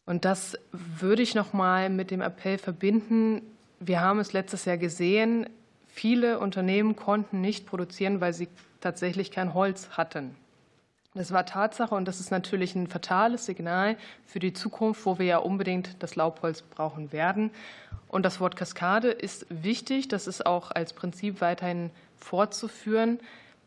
Und 0.05 0.25
das 0.25 0.57
würde 0.71 1.21
ich 1.21 1.35
noch 1.35 1.53
mal 1.53 1.89
mit 1.89 2.11
dem 2.11 2.21
Appell 2.21 2.57
verbinden. 2.57 3.41
Wir 3.79 4.01
haben 4.01 4.19
es 4.19 4.33
letztes 4.33 4.65
Jahr 4.65 4.77
gesehen, 4.77 5.47
viele 5.87 6.39
Unternehmen 6.39 6.95
konnten 6.95 7.41
nicht 7.41 7.65
produzieren, 7.65 8.21
weil 8.21 8.33
sie 8.33 8.47
tatsächlich 8.79 9.31
kein 9.31 9.53
Holz 9.53 9.89
hatten. 9.91 10.35
Das 11.13 11.33
war 11.33 11.45
Tatsache 11.45 11.93
und 11.93 12.07
das 12.07 12.21
ist 12.21 12.31
natürlich 12.31 12.73
ein 12.73 12.87
fatales 12.87 13.45
Signal 13.45 13.97
für 14.25 14.39
die 14.39 14.53
Zukunft, 14.53 15.05
wo 15.05 15.19
wir 15.19 15.25
ja 15.25 15.37
unbedingt 15.39 16.01
das 16.01 16.15
Laubholz 16.15 16.61
brauchen 16.61 17.11
werden. 17.11 17.51
Und 18.07 18.25
das 18.25 18.39
Wort 18.39 18.55
Kaskade 18.55 19.09
ist 19.09 19.45
wichtig. 19.49 20.07
Das 20.07 20.25
ist 20.25 20.45
auch 20.45 20.71
als 20.71 20.93
Prinzip 20.93 21.41
weiterhin 21.41 21.91
fortzuführen. 22.15 23.19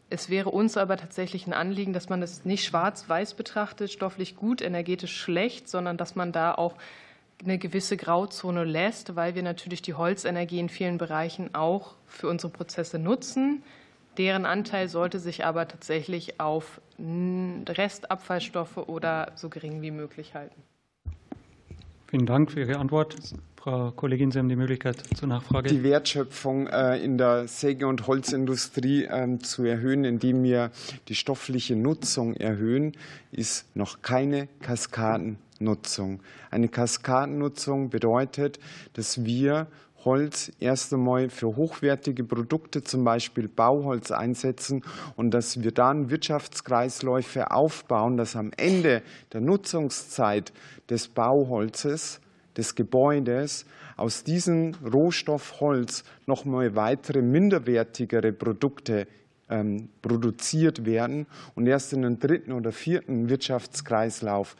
Es 0.08 0.30
wäre 0.30 0.50
uns 0.50 0.78
aber 0.78 0.96
tatsächlich 0.96 1.46
ein 1.46 1.52
Anliegen, 1.52 1.92
dass 1.92 2.08
man 2.08 2.22
es 2.22 2.46
nicht 2.46 2.64
schwarz-weiß 2.64 3.34
betrachtet, 3.34 3.90
stofflich 3.90 4.36
gut, 4.36 4.62
energetisch 4.62 5.14
schlecht, 5.14 5.68
sondern 5.68 5.98
dass 5.98 6.14
man 6.14 6.32
da 6.32 6.54
auch 6.54 6.74
eine 7.42 7.58
gewisse 7.58 7.98
Grauzone 7.98 8.64
lässt, 8.64 9.16
weil 9.16 9.34
wir 9.34 9.42
natürlich 9.42 9.82
die 9.82 9.94
Holzenergie 9.94 10.60
in 10.60 10.70
vielen 10.70 10.96
Bereichen 10.96 11.54
auch 11.54 11.94
für 12.06 12.28
unsere 12.28 12.52
Prozesse 12.52 12.98
nutzen. 12.98 13.62
Deren 14.16 14.46
Anteil 14.46 14.88
sollte 14.88 15.18
sich 15.18 15.44
aber 15.44 15.66
tatsächlich 15.66 16.38
auf 16.38 16.80
Restabfallstoffe 16.98 18.76
oder 18.76 19.32
so 19.34 19.48
gering 19.48 19.82
wie 19.82 19.90
möglich 19.90 20.34
halten. 20.34 20.62
Vielen 22.06 22.26
Dank 22.26 22.52
für 22.52 22.60
Ihre 22.60 22.78
Antwort. 22.78 23.16
Frau 23.56 23.90
Kollegin, 23.92 24.30
Sie 24.30 24.38
haben 24.38 24.50
die 24.50 24.56
Möglichkeit 24.56 25.02
zur 25.16 25.26
Nachfrage. 25.26 25.70
Die 25.70 25.82
Wertschöpfung 25.82 26.66
äh, 26.66 26.98
in 26.98 27.16
der 27.16 27.48
Säge- 27.48 27.86
und 27.86 28.06
Holzindustrie 28.06 29.04
ähm, 29.04 29.42
zu 29.42 29.64
erhöhen, 29.64 30.04
indem 30.04 30.42
wir 30.42 30.70
die 31.08 31.14
stoffliche 31.14 31.74
Nutzung 31.74 32.34
erhöhen, 32.34 32.92
ist 33.32 33.74
noch 33.74 34.02
keine 34.02 34.48
Kaskadennutzung. 34.60 36.20
Eine 36.50 36.68
Kaskadennutzung 36.68 37.88
bedeutet, 37.88 38.60
dass 38.92 39.24
wir 39.24 39.66
Holz 40.04 40.52
erst 40.60 40.92
einmal 40.92 41.28
für 41.28 41.56
hochwertige 41.56 42.24
Produkte, 42.24 42.82
zum 42.82 43.04
Beispiel 43.04 43.48
Bauholz, 43.48 44.10
einsetzen 44.10 44.82
und 45.16 45.32
dass 45.32 45.62
wir 45.62 45.72
dann 45.72 46.10
Wirtschaftskreisläufe 46.10 47.50
aufbauen, 47.50 48.16
dass 48.16 48.36
am 48.36 48.50
Ende 48.56 49.02
der 49.32 49.40
Nutzungszeit 49.40 50.52
des 50.88 51.08
Bauholzes 51.08 52.20
des 52.56 52.74
Gebäudes 52.74 53.66
aus 53.96 54.24
diesem 54.24 54.72
Rohstoff 54.84 55.60
Holz 55.60 56.04
noch 56.26 56.44
mal 56.44 56.74
weitere 56.76 57.22
minderwertigere 57.22 58.32
Produkte 58.32 59.06
ähm, 59.50 59.88
produziert 60.02 60.84
werden 60.84 61.26
und 61.54 61.66
erst 61.66 61.92
in 61.92 62.02
den 62.02 62.18
dritten 62.18 62.52
oder 62.52 62.72
vierten 62.72 63.28
Wirtschaftskreislauf 63.28 64.56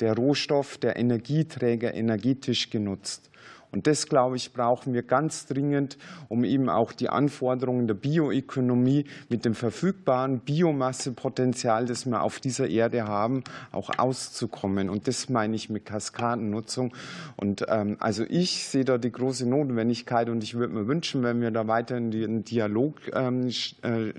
der 0.00 0.14
Rohstoff, 0.14 0.78
der 0.78 0.96
Energieträger 0.96 1.94
energetisch 1.94 2.70
genutzt. 2.70 3.30
Und 3.72 3.86
das, 3.86 4.06
glaube 4.06 4.36
ich, 4.36 4.52
brauchen 4.52 4.92
wir 4.92 5.02
ganz 5.02 5.46
dringend, 5.46 5.96
um 6.28 6.44
eben 6.44 6.68
auch 6.68 6.92
die 6.92 7.08
Anforderungen 7.08 7.86
der 7.86 7.94
Bioökonomie 7.94 9.06
mit 9.28 9.44
dem 9.44 9.54
verfügbaren 9.54 10.40
Biomassepotenzial, 10.40 11.86
das 11.86 12.06
wir 12.06 12.22
auf 12.22 12.38
dieser 12.38 12.68
Erde 12.68 13.04
haben, 13.04 13.42
auch 13.72 13.90
auszukommen. 13.98 14.90
Und 14.90 15.08
das 15.08 15.28
meine 15.28 15.56
ich 15.56 15.70
mit 15.70 15.86
Kaskadennutzung. 15.86 16.94
Und 17.36 17.64
ähm, 17.68 17.96
also 17.98 18.24
ich 18.28 18.68
sehe 18.68 18.84
da 18.84 18.98
die 18.98 19.10
große 19.10 19.48
Notwendigkeit 19.48 20.28
und 20.28 20.44
ich 20.44 20.54
würde 20.54 20.74
mir 20.74 20.86
wünschen, 20.86 21.22
wenn 21.22 21.40
wir 21.40 21.50
da 21.50 21.66
weiter 21.66 21.96
in 21.96 22.10
den 22.10 22.44
Dialog 22.44 23.00
ähm, 23.14 23.48
äh, 23.82 24.12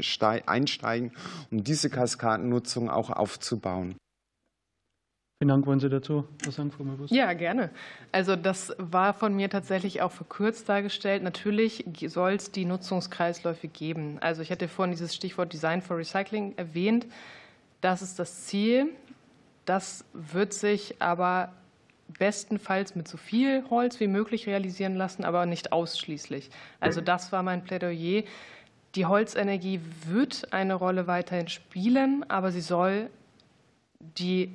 einsteigen, 0.45 1.12
um 1.51 1.64
diese 1.64 1.89
Kaskadennutzung 1.89 2.89
auch 2.89 3.10
aufzubauen. 3.12 3.95
Vielen 5.44 5.50
Dank. 5.50 5.66
Wollen 5.66 5.82
Sie 5.82 5.89
dazu 5.89 6.24
was 6.46 6.56
sagen, 6.56 6.72
Frau 6.72 6.86
Mabus? 6.86 7.12
Ja, 7.12 7.34
gerne. 7.34 7.70
Also 8.14 8.38
das 8.38 8.74
war 8.78 9.14
von 9.14 9.36
mir 9.36 9.50
tatsächlich 9.50 10.02
auch 10.02 10.14
verkürzt 10.14 10.70
dargestellt. 10.70 11.22
Natürlich 11.22 11.84
soll 12.08 12.32
es 12.36 12.52
die 12.52 12.64
Nutzungskreisläufe 12.64 13.68
geben. 13.68 14.20
Also 14.22 14.41
ich 14.41 14.52
hatte 14.52 14.70
vorhin 14.70 14.91
dieses 14.91 15.14
Stichwort 15.14 15.52
Design 15.52 15.82
for 15.82 15.98
Recycling 15.98 16.54
erwähnt. 16.56 17.08
Das 17.82 18.02
ist 18.02 18.20
das 18.20 18.46
Ziel. 18.46 18.86
Das 19.66 20.06
wird 20.14 20.54
sich 20.54 21.02
aber 21.02 21.52
bestenfalls 22.18 22.96
mit 22.96 23.10
so 23.10 23.18
viel 23.18 23.66
Holz 23.70 24.00
wie 24.00 24.08
möglich 24.08 24.48
realisieren 24.48 24.96
lassen, 24.96 25.26
aber 25.26 25.46
nicht 25.46 25.74
ausschließlich. 25.74 26.52
Also 26.80 27.02
das 27.02 27.34
war 27.34 27.44
mein 27.44 27.66
Plädoyer. 27.66 28.24
Die 28.96 29.06
Holzenergie 29.06 29.82
wird 30.06 30.54
eine 30.54 30.76
Rolle 30.76 31.06
weiterhin 31.08 31.50
spielen, 31.50 32.24
aber 32.30 32.54
sie 32.54 32.62
soll 32.62 33.10
die 34.00 34.50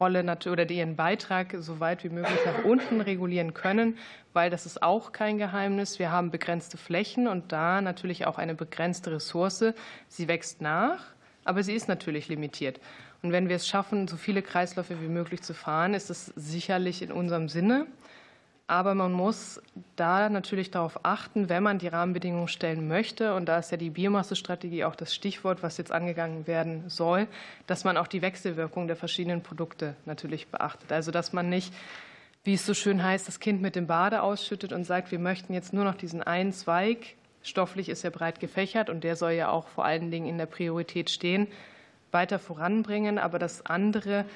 Rolle 0.00 0.22
oder 0.46 0.70
ihren 0.70 0.94
Beitrag 0.94 1.56
so 1.58 1.80
weit 1.80 2.04
wie 2.04 2.08
möglich 2.08 2.38
nach 2.46 2.64
unten 2.64 3.00
regulieren 3.00 3.52
können, 3.52 3.98
weil 4.32 4.48
das 4.48 4.64
ist 4.64 4.82
auch 4.82 5.10
kein 5.10 5.38
Geheimnis. 5.38 5.98
Wir 5.98 6.12
haben 6.12 6.30
begrenzte 6.30 6.76
Flächen 6.76 7.26
und 7.26 7.50
da 7.50 7.80
natürlich 7.80 8.24
auch 8.24 8.38
eine 8.38 8.54
begrenzte 8.54 9.10
Ressource. 9.10 9.64
Sie 10.06 10.28
wächst 10.28 10.62
nach, 10.62 11.04
aber 11.44 11.64
sie 11.64 11.74
ist 11.74 11.88
natürlich 11.88 12.28
limitiert. 12.28 12.80
Und 13.22 13.32
wenn 13.32 13.48
wir 13.48 13.56
es 13.56 13.66
schaffen, 13.66 14.06
so 14.06 14.16
viele 14.16 14.42
Kreisläufe 14.42 15.00
wie 15.00 15.08
möglich 15.08 15.42
zu 15.42 15.52
fahren, 15.52 15.94
ist 15.94 16.10
es 16.10 16.26
sicherlich 16.36 17.02
in 17.02 17.10
unserem 17.10 17.48
Sinne. 17.48 17.86
Aber 18.70 18.94
man 18.94 19.12
muss 19.12 19.62
da 19.96 20.28
natürlich 20.28 20.70
darauf 20.70 21.02
achten, 21.02 21.48
wenn 21.48 21.62
man 21.62 21.78
die 21.78 21.88
Rahmenbedingungen 21.88 22.48
stellen 22.48 22.86
möchte, 22.86 23.34
und 23.34 23.46
da 23.46 23.58
ist 23.58 23.70
ja 23.70 23.78
die 23.78 23.88
Biomassestrategie 23.88 24.84
auch 24.84 24.94
das 24.94 25.14
Stichwort, 25.14 25.62
was 25.62 25.78
jetzt 25.78 25.90
angegangen 25.90 26.46
werden 26.46 26.84
soll, 26.88 27.28
dass 27.66 27.84
man 27.84 27.96
auch 27.96 28.06
die 28.06 28.20
Wechselwirkung 28.20 28.86
der 28.86 28.96
verschiedenen 28.96 29.42
Produkte 29.42 29.96
natürlich 30.04 30.48
beachtet. 30.48 30.92
Also 30.92 31.10
dass 31.10 31.32
man 31.32 31.48
nicht, 31.48 31.72
wie 32.44 32.54
es 32.54 32.66
so 32.66 32.74
schön 32.74 33.02
heißt, 33.02 33.26
das 33.26 33.40
Kind 33.40 33.62
mit 33.62 33.74
dem 33.74 33.86
Bade 33.86 34.20
ausschüttet 34.20 34.74
und 34.74 34.84
sagt, 34.84 35.12
wir 35.12 35.18
möchten 35.18 35.54
jetzt 35.54 35.72
nur 35.72 35.84
noch 35.84 35.94
diesen 35.94 36.22
einen 36.22 36.52
Zweig. 36.52 37.16
Stofflich 37.42 37.88
ist 37.88 38.04
er 38.04 38.10
breit 38.10 38.38
gefächert 38.38 38.90
und 38.90 39.02
der 39.02 39.16
soll 39.16 39.32
ja 39.32 39.48
auch 39.48 39.68
vor 39.68 39.86
allen 39.86 40.10
Dingen 40.10 40.28
in 40.28 40.36
der 40.36 40.44
Priorität 40.44 41.08
stehen, 41.08 41.46
weiter 42.12 42.38
voranbringen, 42.38 43.18
aber 43.18 43.38
das 43.38 43.64
andere 43.64 44.26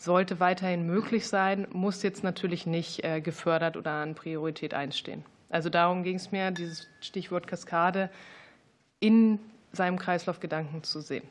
sollte 0.00 0.40
weiterhin 0.40 0.86
möglich 0.86 1.28
sein, 1.28 1.66
muss 1.72 2.02
jetzt 2.02 2.24
natürlich 2.24 2.66
nicht 2.66 3.04
äh, 3.04 3.20
gefördert 3.20 3.76
oder 3.76 3.92
an 3.92 4.14
Priorität 4.14 4.72
einstehen. 4.72 5.24
Also 5.50 5.68
darum 5.68 6.04
ging 6.04 6.16
es 6.16 6.32
mir, 6.32 6.50
dieses 6.50 6.88
Stichwort 7.00 7.46
Kaskade 7.46 8.08
in 8.98 9.38
seinem 9.72 9.98
Kreislaufgedanken 9.98 10.82
zu 10.84 11.00
sehen. 11.00 11.24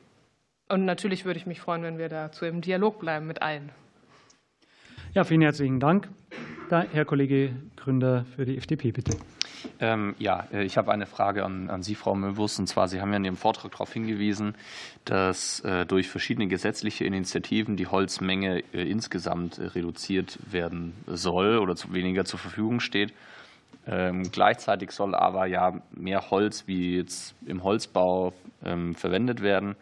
Und 0.68 0.86
natürlich 0.86 1.26
würde 1.26 1.40
ich 1.40 1.48
mich 1.48 1.60
freuen, 1.60 1.82
wenn 1.82 1.98
wir 1.98 2.10
dazu 2.10 2.46
im 2.46 2.62
Dialog 2.62 3.00
bleiben 3.00 3.26
mit 3.26 3.42
allen. 3.42 3.72
Ja, 5.16 5.24
vielen 5.24 5.42
herzlichen 5.42 5.80
Dank. 5.80 6.08
Da, 6.70 6.86
Herr 6.92 7.06
Kollege 7.06 7.56
Gründer 7.76 8.26
für 8.36 8.46
die 8.46 8.58
FDP, 8.58 8.92
bitte. 8.92 9.18
Ähm, 9.80 10.16
ja, 10.20 10.48
äh, 10.52 10.64
ich 10.64 10.78
habe 10.78 10.92
eine 10.92 11.06
Frage 11.06 11.46
an, 11.46 11.70
an 11.70 11.84
Sie, 11.84 11.96
Frau 11.96 12.16
Möwus. 12.16 12.60
Und 12.60 12.68
zwar, 12.68 12.88
Sie 12.88 13.02
haben 13.02 13.12
ja 13.12 13.18
in 13.18 13.26
Ihrem 13.26 13.38
Vortrag 13.38 13.72
darauf 13.72 13.92
hingewiesen, 13.92 14.56
dass 15.06 15.62
äh, 15.62 15.86
durch 15.86 16.10
verschiedene 16.10 16.48
gesetzliche 16.48 17.06
Initiativen 17.06 17.76
die 17.76 17.88
Holzmenge 17.88 18.64
äh, 18.74 18.90
insgesamt 18.90 19.60
reduziert 19.60 20.40
werden 20.52 20.94
soll 21.08 21.58
oder 21.58 21.76
weniger 21.92 22.26
zur 22.26 22.40
Verfügung 22.40 22.80
steht. 22.80 23.14
Ähm, 23.88 24.32
gleichzeitig 24.32 24.92
soll 24.92 25.16
aber 25.16 25.46
ja 25.46 25.82
mehr 25.92 26.30
Holz 26.30 26.66
wie 26.68 26.98
jetzt 26.98 27.34
im 27.46 27.64
Holzbau 27.64 28.34
ähm, 28.64 28.94
verwendet 28.96 29.42
werden. 29.42 29.76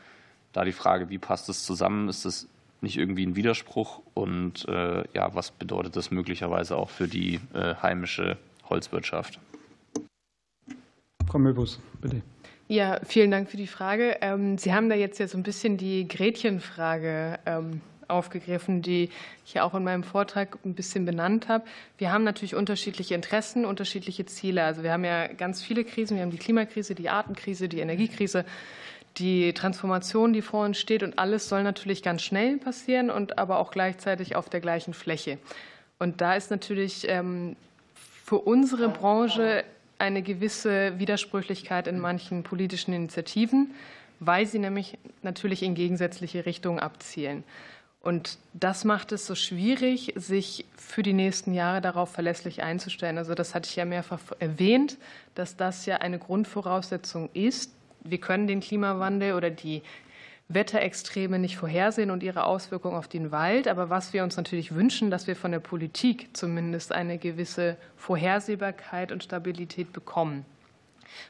Da 0.53 0.63
die 0.63 0.71
Frage, 0.71 1.09
wie 1.09 1.17
passt 1.17 1.49
das 1.49 1.63
zusammen? 1.63 2.07
Ist 2.07 2.25
das 2.25 2.47
nicht 2.81 2.97
irgendwie 2.97 3.25
ein 3.25 3.35
Widerspruch? 3.35 4.01
Und 4.13 4.65
ja, 4.67 5.35
was 5.35 5.51
bedeutet 5.51 5.95
das 5.95 6.09
möglicherweise 6.09 6.77
auch 6.77 6.89
für 6.89 7.07
die 7.07 7.39
heimische 7.53 8.37
Holzwirtschaft? 8.69 9.39
Frau 11.27 11.39
Möbus, 11.39 11.79
bitte. 12.01 12.21
Ja, 12.69 12.99
vielen 13.05 13.31
Dank 13.31 13.49
für 13.49 13.57
die 13.57 13.67
Frage. 13.67 14.17
Ähm, 14.21 14.57
Sie 14.57 14.73
haben 14.73 14.89
da 14.89 14.95
jetzt 14.95 15.19
ja 15.19 15.27
so 15.27 15.37
ein 15.37 15.43
bisschen 15.43 15.77
die 15.77 16.07
Gretchenfrage 16.07 17.39
ähm, 17.45 17.81
aufgegriffen, 18.07 18.81
die 18.81 19.09
ich 19.45 19.53
ja 19.53 19.63
auch 19.63 19.73
in 19.73 19.83
meinem 19.83 20.03
Vortrag 20.03 20.57
ein 20.65 20.73
bisschen 20.73 21.05
benannt 21.05 21.47
habe. 21.47 21.65
Wir 21.97 22.11
haben 22.11 22.23
natürlich 22.23 22.55
unterschiedliche 22.55 23.15
Interessen, 23.15 23.65
unterschiedliche 23.65 24.25
Ziele. 24.25 24.63
Also 24.63 24.83
wir 24.83 24.91
haben 24.91 25.05
ja 25.05 25.27
ganz 25.27 25.61
viele 25.61 25.83
Krisen. 25.83 26.15
Wir 26.15 26.23
haben 26.23 26.31
die 26.31 26.37
Klimakrise, 26.37 26.95
die 26.95 27.09
Artenkrise, 27.09 27.69
die 27.69 27.79
Energiekrise, 27.79 28.45
die 29.17 29.53
Transformation, 29.53 30.33
die 30.33 30.41
vor 30.41 30.65
uns 30.65 30.77
steht. 30.77 31.03
Und 31.03 31.19
alles 31.19 31.49
soll 31.49 31.63
natürlich 31.63 32.03
ganz 32.03 32.21
schnell 32.21 32.57
passieren 32.57 33.09
und 33.09 33.37
aber 33.37 33.59
auch 33.59 33.71
gleichzeitig 33.71 34.35
auf 34.35 34.49
der 34.49 34.59
gleichen 34.59 34.93
Fläche. 34.93 35.37
Und 35.99 36.21
da 36.21 36.35
ist 36.35 36.51
natürlich 36.51 37.07
ähm, 37.09 37.55
für 38.25 38.39
unsere 38.39 38.89
Branche 38.89 39.63
eine 39.99 40.21
gewisse 40.21 40.99
Widersprüchlichkeit 40.99 41.87
in 41.87 41.99
manchen 41.99 42.43
politischen 42.43 42.93
Initiativen, 42.93 43.73
weil 44.19 44.45
sie 44.45 44.59
nämlich 44.59 44.97
natürlich 45.21 45.63
in 45.63 45.75
gegensätzliche 45.75 46.45
Richtungen 46.45 46.79
abzielen. 46.79 47.43
Und 48.01 48.37
das 48.53 48.85
macht 48.85 49.11
es 49.11 49.25
so 49.25 49.35
schwierig, 49.35 50.13
sich 50.15 50.65
für 50.77 51.03
die 51.03 51.13
nächsten 51.13 51.53
Jahre 51.53 51.81
darauf 51.81 52.11
verlässlich 52.11 52.63
einzustellen. 52.63 53.17
Also 53.17 53.33
das 53.33 53.53
hatte 53.53 53.69
ich 53.69 53.75
ja 53.75 53.85
mehrfach 53.85 54.19
erwähnt, 54.39 54.97
dass 55.35 55.57
das 55.57 55.85
ja 55.85 55.97
eine 55.97 56.19
Grundvoraussetzung 56.19 57.29
ist. 57.33 57.73
Wir 58.03 58.19
können 58.19 58.47
den 58.47 58.61
Klimawandel 58.61 59.33
oder 59.33 59.49
die 59.49 59.81
Wetterextreme 60.49 61.39
nicht 61.39 61.57
vorhersehen 61.57 62.09
und 62.09 62.23
ihre 62.23 62.45
Auswirkungen 62.45 62.95
auf 62.95 63.07
den 63.07 63.31
Wald. 63.31 63.67
Aber 63.67 63.89
was 63.89 64.13
wir 64.13 64.23
uns 64.23 64.37
natürlich 64.37 64.73
wünschen, 64.73 65.11
dass 65.11 65.27
wir 65.27 65.35
von 65.35 65.51
der 65.51 65.59
Politik 65.59 66.29
zumindest 66.33 66.91
eine 66.93 67.17
gewisse 67.17 67.77
Vorhersehbarkeit 67.97 69.11
und 69.11 69.23
Stabilität 69.23 69.91
bekommen. 69.91 70.45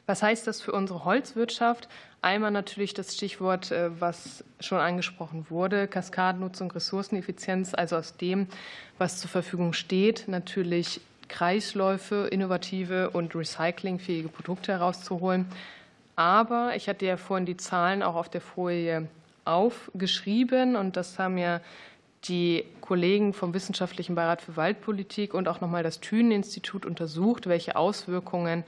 Was 0.06 0.22
heißt 0.22 0.46
das 0.46 0.60
für 0.60 0.72
unsere 0.72 1.04
Holzwirtschaft? 1.04 1.88
Einmal 2.20 2.50
natürlich 2.50 2.94
das 2.94 3.14
Stichwort, 3.14 3.70
äh, 3.70 4.00
was 4.00 4.44
schon 4.60 4.78
angesprochen 4.78 5.46
wurde, 5.50 5.86
Kaskadennutzung, 5.86 6.70
Ressourceneffizienz, 6.70 7.74
also 7.74 7.96
aus 7.96 8.16
dem, 8.16 8.48
was 8.98 9.18
zur 9.18 9.30
Verfügung 9.30 9.72
steht, 9.72 10.26
natürlich 10.26 11.00
Kreisläufe, 11.28 12.28
innovative 12.30 13.10
und 13.10 13.34
recyclingfähige 13.34 14.28
Produkte 14.28 14.72
herauszuholen. 14.72 15.46
Aber 16.18 16.72
ich 16.74 16.88
hatte 16.88 17.06
ja 17.06 17.16
vorhin 17.16 17.46
die 17.46 17.56
Zahlen 17.56 18.02
auch 18.02 18.16
auf 18.16 18.28
der 18.28 18.40
Folie 18.40 19.06
aufgeschrieben 19.44 20.74
und 20.74 20.96
das 20.96 21.16
haben 21.16 21.38
ja 21.38 21.60
die 22.24 22.64
Kollegen 22.80 23.32
vom 23.32 23.54
Wissenschaftlichen 23.54 24.16
Beirat 24.16 24.42
für 24.42 24.56
Waldpolitik 24.56 25.32
und 25.32 25.46
auch 25.46 25.60
nochmal 25.60 25.84
das 25.84 26.00
Thünen-Institut 26.00 26.86
untersucht, 26.86 27.46
welche 27.46 27.76
Auswirkungen 27.76 28.64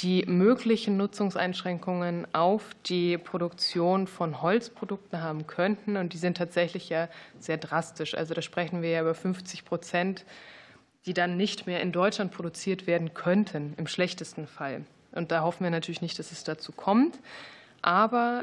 die 0.00 0.24
möglichen 0.26 0.96
Nutzungseinschränkungen 0.96 2.26
auf 2.34 2.70
die 2.86 3.18
Produktion 3.18 4.08
von 4.08 4.42
Holzprodukten 4.42 5.22
haben 5.22 5.46
könnten. 5.46 5.96
Und 5.96 6.12
die 6.12 6.18
sind 6.18 6.36
tatsächlich 6.36 6.88
ja 6.88 7.08
sehr 7.38 7.56
drastisch. 7.56 8.16
Also 8.16 8.34
da 8.34 8.42
sprechen 8.42 8.82
wir 8.82 8.90
ja 8.90 9.02
über 9.02 9.14
50 9.14 9.64
Prozent, 9.64 10.24
die 11.06 11.14
dann 11.14 11.36
nicht 11.36 11.68
mehr 11.68 11.80
in 11.82 11.92
Deutschland 11.92 12.32
produziert 12.32 12.88
werden 12.88 13.14
könnten, 13.14 13.74
im 13.76 13.86
schlechtesten 13.86 14.48
Fall. 14.48 14.84
Und 15.14 15.30
da 15.32 15.42
hoffen 15.42 15.64
wir 15.64 15.70
natürlich 15.70 16.02
nicht, 16.02 16.18
dass 16.18 16.32
es 16.32 16.44
dazu 16.44 16.72
kommt. 16.72 17.18
Aber 17.82 18.42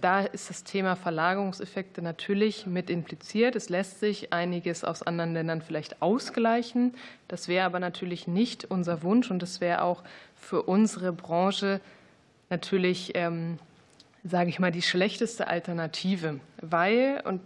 da 0.00 0.22
ist 0.22 0.48
das 0.48 0.64
Thema 0.64 0.96
Verlagerungseffekte 0.96 2.00
natürlich 2.00 2.66
mit 2.66 2.88
impliziert. 2.88 3.54
Es 3.54 3.68
lässt 3.68 4.00
sich 4.00 4.32
einiges 4.32 4.84
aus 4.84 5.02
anderen 5.02 5.34
Ländern 5.34 5.60
vielleicht 5.60 6.00
ausgleichen. 6.00 6.94
Das 7.28 7.46
wäre 7.46 7.66
aber 7.66 7.78
natürlich 7.78 8.26
nicht 8.26 8.64
unser 8.64 9.02
Wunsch 9.02 9.30
und 9.30 9.42
das 9.42 9.60
wäre 9.60 9.82
auch 9.82 10.02
für 10.34 10.62
unsere 10.62 11.12
Branche 11.12 11.82
natürlich, 12.48 13.12
ähm, 13.16 13.58
sage 14.22 14.50
ich 14.50 14.58
mal, 14.58 14.70
die 14.70 14.82
schlechteste 14.82 15.46
Alternative, 15.46 16.40
weil, 16.60 17.22
und 17.24 17.40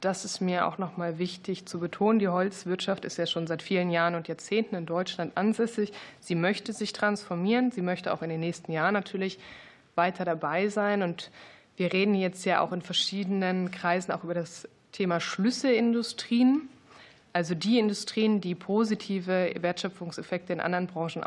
das 0.00 0.24
ist 0.24 0.40
mir 0.40 0.66
auch 0.66 0.78
noch 0.78 0.96
mal 0.96 1.18
wichtig 1.18 1.66
zu 1.66 1.78
betonen, 1.78 2.18
die 2.18 2.28
Holzwirtschaft 2.28 3.04
ist 3.04 3.16
ja 3.16 3.26
schon 3.26 3.46
seit 3.46 3.62
vielen 3.62 3.90
Jahren 3.90 4.16
und 4.16 4.26
Jahrzehnten 4.26 4.74
in 4.74 4.86
Deutschland 4.86 5.36
ansässig. 5.36 5.92
Sie 6.20 6.34
möchte 6.34 6.72
sich 6.72 6.92
transformieren, 6.92 7.70
sie 7.70 7.82
möchte 7.82 8.12
auch 8.12 8.22
in 8.22 8.30
den 8.30 8.40
nächsten 8.40 8.72
Jahren 8.72 8.94
natürlich 8.94 9.38
weiter 9.94 10.24
dabei 10.24 10.68
sein. 10.68 11.02
Und 11.02 11.30
wir 11.76 11.92
reden 11.92 12.14
jetzt 12.14 12.44
ja 12.44 12.60
auch 12.60 12.72
in 12.72 12.82
verschiedenen 12.82 13.70
Kreisen 13.70 14.10
auch 14.10 14.24
über 14.24 14.34
das 14.34 14.68
Thema 14.90 15.20
Schlüsselindustrien, 15.20 16.68
also 17.32 17.54
die 17.54 17.78
Industrien, 17.78 18.40
die 18.40 18.54
positive 18.54 19.52
Wertschöpfungseffekte 19.60 20.52
in 20.54 20.60
anderen 20.60 20.86
Branchen 20.86 21.22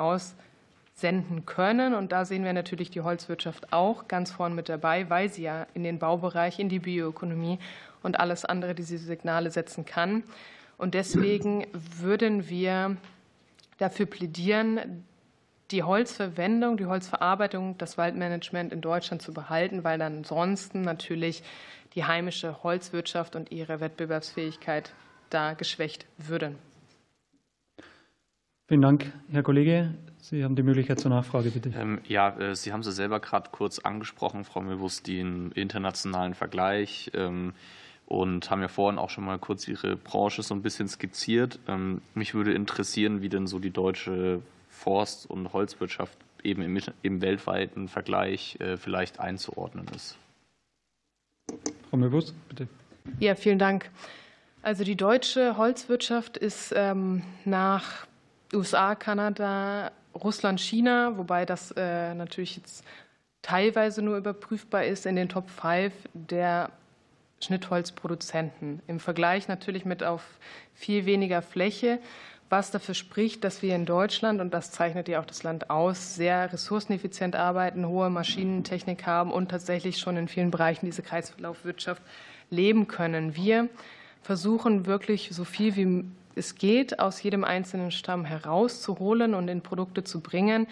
aussenden 1.00 1.46
können. 1.46 1.94
Und 1.94 2.12
da 2.12 2.26
sehen 2.26 2.44
wir 2.44 2.54
natürlich 2.54 2.92
die 2.92 3.02
Holzwirtschaft 3.02 3.72
auch 3.72 4.08
ganz 4.08 4.32
vorn 4.32 4.54
mit 4.54 4.70
dabei, 4.70 5.10
weil 5.10 5.30
sie 5.30 5.44
ja 5.44 5.66
in 5.74 5.84
den 5.84 6.00
Baubereich, 6.00 6.60
in 6.60 6.70
die 6.70 6.80
Bioökonomie 6.80 7.60
und 8.04 8.20
alles 8.20 8.46
andere 8.46 8.76
diese 8.76 8.98
Signale 8.98 9.52
setzen 9.52 9.86
kann. 9.86 10.24
Und 10.78 10.94
deswegen 10.94 11.68
würden 11.74 12.50
wir 12.50 12.98
dafür 13.78 14.06
plädieren, 14.06 15.06
die 15.72 15.84
Holzverwendung, 15.84 16.78
die 16.78 16.88
Holzverarbeitung, 16.88 17.78
das 17.78 17.98
Waldmanagement 17.98 18.74
in 18.74 18.82
Deutschland 18.82 19.22
zu 19.22 19.34
behalten, 19.34 19.84
weil 19.84 20.00
dann 20.00 20.18
ansonsten 20.18 20.82
natürlich 20.82 21.44
die 21.96 22.04
heimische 22.04 22.64
Holzwirtschaft 22.64 23.36
und 23.36 23.52
ihre 23.52 23.80
Wettbewerbsfähigkeit 23.80 24.94
da 25.30 25.54
geschwächt 25.54 26.06
würden. 26.18 26.58
Vielen 28.70 28.84
Dank, 28.84 29.12
Herr 29.32 29.42
Kollege. 29.42 29.96
Sie 30.20 30.44
haben 30.44 30.56
die 30.56 30.62
Möglichkeit 30.62 31.00
zur 31.00 31.10
Nachfrage, 31.10 31.50
bitte. 31.50 31.74
Ähm, 31.76 32.02
ja, 32.08 32.38
äh, 32.38 32.56
Sie 32.56 32.72
haben 32.72 32.84
sie 32.84 32.92
selber 32.92 33.20
gerade 33.20 33.50
kurz 33.52 33.80
angesprochen, 33.80 34.44
Frau 34.44 34.62
Möbus, 34.62 35.02
den 35.02 35.52
internationalen 35.54 36.36
Vergleich 36.36 37.10
ähm, 37.16 37.54
und 38.06 38.52
haben 38.52 38.62
ja 38.62 38.68
vorhin 38.68 39.00
auch 39.00 39.10
schon 39.10 39.26
mal 39.26 39.40
kurz 39.40 39.68
Ihre 39.68 39.96
Branche 39.96 40.44
so 40.44 40.54
ein 40.54 40.62
bisschen 40.62 40.88
skizziert. 40.88 41.58
Ähm, 41.68 42.02
mich 42.14 42.36
würde 42.36 42.54
interessieren, 42.54 43.24
wie 43.24 43.30
denn 43.30 43.48
so 43.48 43.58
die 43.58 43.72
deutsche 43.72 44.44
Forst- 44.70 45.28
und 45.28 45.52
Holzwirtschaft 45.52 46.20
eben 46.44 46.62
im, 46.62 46.80
im 47.02 47.22
weltweiten 47.22 47.88
Vergleich 47.88 48.56
äh, 48.60 48.78
vielleicht 48.78 49.20
einzuordnen 49.20 49.88
ist. 49.96 50.16
Frau 51.90 51.98
Möbus, 51.98 52.36
bitte. 52.50 52.68
Ja, 53.20 53.34
vielen 53.34 53.58
Dank. 53.58 53.90
Also 54.62 54.84
die 54.84 54.96
deutsche 54.96 55.58
Holzwirtschaft 55.58 56.38
ist 56.38 56.76
nach 57.46 58.06
USA, 58.54 58.96
Kanada, 58.96 59.92
Russland, 60.16 60.60
China, 60.60 61.18
wobei 61.18 61.46
das 61.46 61.72
äh, 61.72 62.14
natürlich 62.14 62.58
jetzt 62.58 62.84
teilweise 63.42 64.02
nur 64.02 64.18
überprüfbar 64.18 64.86
ist, 64.86 65.06
in 65.06 65.16
den 65.16 65.30
Top 65.30 65.50
5 65.50 65.94
der 66.14 66.72
Schnittholzproduzenten. 67.42 68.82
Im 68.88 69.00
Vergleich 69.00 69.48
natürlich 69.48 69.86
mit 69.86 70.04
auf 70.04 70.24
viel 70.74 71.06
weniger 71.06 71.42
Fläche 71.42 72.00
was 72.50 72.72
dafür 72.72 72.96
spricht, 72.96 73.44
dass 73.44 73.62
wir 73.62 73.76
in 73.76 73.86
Deutschland, 73.86 74.42
und 74.42 74.54
das 74.54 74.72
zeichnet 74.72 75.08
ja 75.08 75.20
auch 75.20 75.26
das 75.26 75.44
Land 75.44 75.70
aus, 75.70 76.16
sehr 76.16 76.52
ressourceneffizient 76.52 77.36
arbeiten, 77.36 77.88
hohe 77.88 78.10
Maschinentechnik 78.10 79.06
haben 79.06 79.32
und 79.32 79.50
tatsächlich 79.52 80.00
schon 80.00 80.18
in 80.18 80.28
vielen 80.28 80.52
Bereichen 80.52 80.86
diese 80.86 81.04
Kreislaufwirtschaft 81.04 82.02
leben 82.50 82.88
können. 82.88 83.36
Wir 83.36 83.70
versuchen 84.24 84.88
wirklich 84.88 85.30
so 85.32 85.44
viel 85.44 85.76
wie 85.76 86.06
es 86.40 86.56
geht, 86.56 87.00
aus 87.00 87.22
jedem 87.22 87.44
einzelnen 87.44 87.92
Stamm 87.92 88.26
herauszuholen 88.26 89.36
und 89.36 89.48
in 89.48 89.62
Produkte 89.62 90.04
zu 90.04 90.22
bringen. 90.22 90.68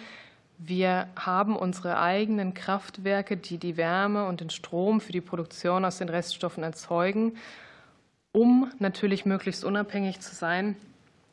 Wir 0.58 1.06
haben 1.14 1.54
unsere 1.54 2.00
eigenen 2.00 2.54
Kraftwerke, 2.54 3.36
die 3.36 3.58
die 3.58 3.76
Wärme 3.76 4.26
und 4.26 4.40
den 4.40 4.50
Strom 4.50 5.00
für 5.00 5.12
die 5.12 5.20
Produktion 5.20 5.84
aus 5.84 5.98
den 5.98 6.08
Reststoffen 6.08 6.64
erzeugen, 6.64 7.36
um 8.32 8.70
natürlich 8.80 9.24
möglichst 9.24 9.64
unabhängig 9.64 10.18
zu 10.18 10.34
sein 10.34 10.74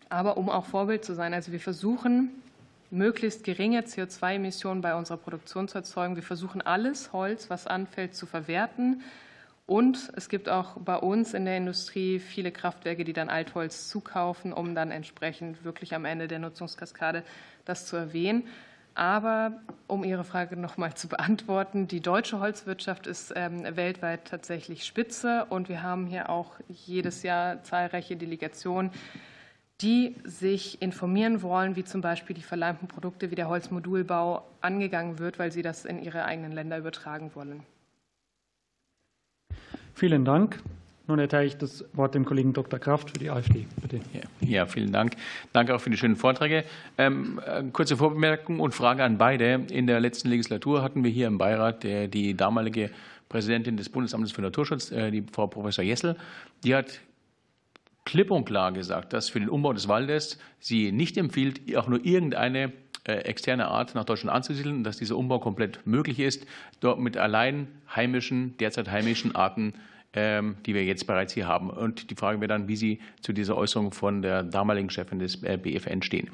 aber 0.09 0.37
um 0.37 0.49
auch 0.49 0.65
Vorbild 0.65 1.03
zu 1.03 1.13
sein. 1.13 1.33
Also 1.33 1.51
wir 1.51 1.59
versuchen, 1.59 2.29
möglichst 2.91 3.43
geringe 3.43 3.81
CO2-Emissionen 3.81 4.81
bei 4.81 4.95
unserer 4.95 5.17
Produktion 5.17 5.67
zu 5.67 5.77
erzeugen. 5.77 6.15
Wir 6.15 6.23
versuchen 6.23 6.61
alles 6.61 7.13
Holz, 7.13 7.49
was 7.49 7.67
anfällt, 7.67 8.15
zu 8.15 8.25
verwerten. 8.25 9.01
Und 9.67 10.11
es 10.15 10.29
gibt 10.29 10.47
auch 10.47 10.77
bei 10.77 10.97
uns 10.97 11.33
in 11.33 11.45
der 11.45 11.57
Industrie 11.57 12.19
viele 12.19 12.51
Kraftwerke, 12.51 13.03
die 13.03 13.13
dann 13.13 13.29
Altholz 13.29 13.89
zukaufen, 13.89 14.53
um 14.53 14.75
dann 14.75 14.91
entsprechend 14.91 15.63
wirklich 15.63 15.95
am 15.95 16.05
Ende 16.05 16.27
der 16.27 16.39
Nutzungskaskade 16.39 17.23
das 17.65 17.87
zu 17.87 17.95
erwähnen. 17.95 18.47
Aber 18.93 19.59
um 19.87 20.03
Ihre 20.03 20.23
Frage 20.23 20.55
noch 20.55 20.77
mal 20.77 20.93
zu 20.93 21.09
beantworten, 21.09 21.87
die 21.87 21.99
deutsche 21.99 22.39
Holzwirtschaft 22.39 23.07
ist 23.07 23.33
ähm, 23.35 23.63
weltweit 23.75 24.25
tatsächlich 24.25 24.85
spitze 24.85 25.45
und 25.49 25.67
wir 25.67 25.83
haben 25.83 26.07
hier 26.07 26.29
auch 26.29 26.53
jedes 26.69 27.23
Jahr 27.23 27.61
zahlreiche 27.63 28.15
Delegationen, 28.15 28.91
die 29.81 30.15
sich 30.23 30.81
informieren 30.81 31.41
wollen, 31.41 31.75
wie 31.75 31.83
zum 31.83 31.99
Beispiel 31.99 32.35
die 32.35 32.41
verleimten 32.41 32.87
Produkte, 32.87 33.31
wie 33.31 33.35
der 33.35 33.49
Holzmodulbau 33.49 34.45
angegangen 34.61 35.19
wird, 35.19 35.39
weil 35.39 35.51
sie 35.51 35.61
das 35.61 35.83
in 35.83 36.01
ihre 36.01 36.23
eigenen 36.23 36.53
Länder 36.53 36.77
übertragen 36.77 37.31
wollen. 37.35 37.63
Vielen 39.95 40.25
Dank. 40.25 40.61
Nun 41.07 41.19
erteile 41.19 41.45
ich 41.45 41.57
das 41.57 41.85
Wort 41.93 42.15
dem 42.15 42.25
Kollegen 42.25 42.51
Dr. 42.51 42.79
Kraft 42.79 43.11
für 43.11 43.19
die 43.19 43.29
AfD. 43.29 43.65
Bitte. 43.81 44.01
Ja, 44.41 44.65
vielen 44.65 44.91
Dank. 44.91 45.15
Danke 45.53 45.73
auch 45.73 45.79
für 45.79 45.89
die 45.89 45.97
schönen 45.97 46.17
Vorträge. 46.17 46.65
Ähm, 46.97 47.39
äh, 47.45 47.63
kurze 47.71 47.95
Vorbemerkung 47.95 48.59
und 48.59 48.73
Frage 48.73 49.03
an 49.03 49.17
beide. 49.17 49.65
In 49.69 49.87
der 49.87 50.01
letzten 50.01 50.29
Legislatur 50.29 50.81
hatten 50.81 51.03
wir 51.03 51.11
hier 51.11 51.27
im 51.27 51.37
Beirat 51.37 51.83
der, 51.83 52.07
die 52.07 52.35
damalige 52.35 52.89
Präsidentin 53.29 53.77
des 53.77 53.87
Bundesamtes 53.87 54.33
für 54.33 54.41
Naturschutz, 54.41 54.91
äh, 54.91 55.11
die 55.11 55.23
Frau 55.31 55.47
Professor 55.47 55.83
Jessel. 55.83 56.17
Die 56.65 56.75
hat 56.75 56.99
klipp 58.03 58.31
und 58.31 58.45
klar 58.45 58.71
gesagt, 58.71 59.13
dass 59.13 59.29
für 59.29 59.39
den 59.39 59.49
Umbau 59.49 59.71
des 59.71 59.87
Waldes 59.87 60.39
sie 60.59 60.91
nicht 60.91 61.17
empfiehlt, 61.17 61.75
auch 61.77 61.87
nur 61.87 62.03
irgendeine 62.03 62.63
äh, 62.63 62.71
externe 63.13 63.67
Art 63.67 63.95
nach 63.95 64.05
Deutschland 64.05 64.35
anzusiedeln, 64.35 64.83
dass 64.83 64.97
dieser 64.97 65.17
Umbau 65.17 65.39
komplett 65.39 65.85
möglich 65.85 66.19
ist, 66.19 66.45
dort 66.79 66.99
mit 66.99 67.17
allein 67.17 67.67
heimischen, 67.95 68.57
derzeit 68.57 68.89
heimischen 68.89 69.35
Arten, 69.35 69.73
ähm, 70.15 70.55
die 70.65 70.73
wir 70.73 70.83
jetzt 70.85 71.07
bereits 71.07 71.33
hier 71.33 71.47
haben. 71.47 71.69
Und 71.69 72.09
die 72.09 72.15
Frage 72.15 72.39
wäre 72.39 72.47
dann, 72.47 72.67
wie 72.67 72.75
Sie 72.75 72.99
zu 73.21 73.33
dieser 73.33 73.57
Äußerung 73.57 73.91
von 73.91 74.21
der 74.21 74.43
damaligen 74.43 74.89
Chefin 74.89 75.19
des 75.19 75.43
äh, 75.43 75.57
BFN 75.57 76.01
stehen. 76.01 76.29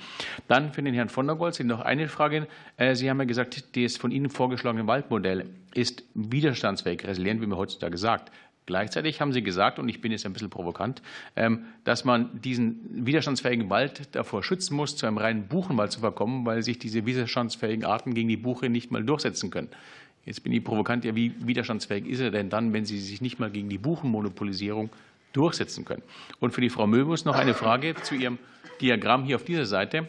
Dann 0.48 0.72
für 0.72 0.84
den 0.84 0.94
Herrn 0.94 1.10
von 1.10 1.26
der 1.26 1.36
Goltz 1.36 1.60
noch 1.60 1.82
eine 1.82 2.08
Frage. 2.08 2.48
Äh, 2.78 2.96
Sie 2.96 3.10
haben 3.10 3.20
ja 3.20 3.26
gesagt, 3.26 3.76
das 3.76 3.98
von 3.98 4.12
Ihnen 4.12 4.30
vorgeschlagene 4.30 4.86
Waldmodell 4.88 5.46
ist 5.74 6.04
widerstandsfähig, 6.14 7.06
resilient, 7.06 7.42
wie 7.42 7.48
man 7.48 7.58
heutzutage 7.58 7.98
sagt. 7.98 8.32
Gleichzeitig 8.72 9.20
haben 9.20 9.34
Sie 9.34 9.44
gesagt, 9.44 9.80
und 9.80 9.90
ich 9.90 10.00
bin 10.00 10.14
jetzt 10.14 10.26
ein 10.26 10.32
bisschen 10.32 10.50
provokant, 10.50 11.02
ähm, 11.36 11.66
dass 11.84 12.06
man 12.06 12.40
diesen 12.42 13.06
widerstandsfähigen 13.06 13.70
Wald 13.70 14.08
davor 14.14 14.44
schützen 14.44 14.78
muss, 14.78 14.96
zu 14.96 15.06
einem 15.06 15.18
reinen 15.18 15.50
Buchenwald 15.50 15.92
zu 15.92 16.00
verkommen, 16.00 16.46
weil 16.46 16.64
sich 16.64 16.80
diese 16.80 17.06
widerstandsfähigen 17.06 17.84
Arten 17.84 18.14
gegen 18.14 18.30
die 18.30 18.38
Buche 18.38 18.70
nicht 18.70 18.90
mal 18.90 19.04
durchsetzen 19.04 19.52
können. 19.52 19.68
Jetzt 20.26 20.42
bin 20.46 20.54
ich 20.54 20.64
provokant, 20.64 21.04
ja, 21.04 21.14
wie 21.16 21.34
widerstandsfähig 21.46 22.06
ist 22.08 22.22
er 22.22 22.32
denn 22.32 22.50
dann, 22.50 22.72
wenn 22.72 22.86
Sie 22.86 22.98
sich 22.98 23.20
nicht 23.20 23.40
mal 23.40 23.52
gegen 23.52 23.68
die 23.68 23.78
Buchenmonopolisierung 23.78 24.90
durchsetzen 25.34 25.84
können? 25.84 26.04
Und 26.40 26.54
für 26.54 26.62
die 26.62 26.70
Frau 26.70 26.88
Möbus 26.88 27.26
noch 27.26 27.36
eine 27.36 27.54
Frage 27.54 27.96
zu 28.04 28.16
Ihrem 28.16 28.38
Diagramm 28.80 29.26
hier 29.26 29.36
auf 29.36 29.44
dieser 29.44 29.66
Seite, 29.66 30.08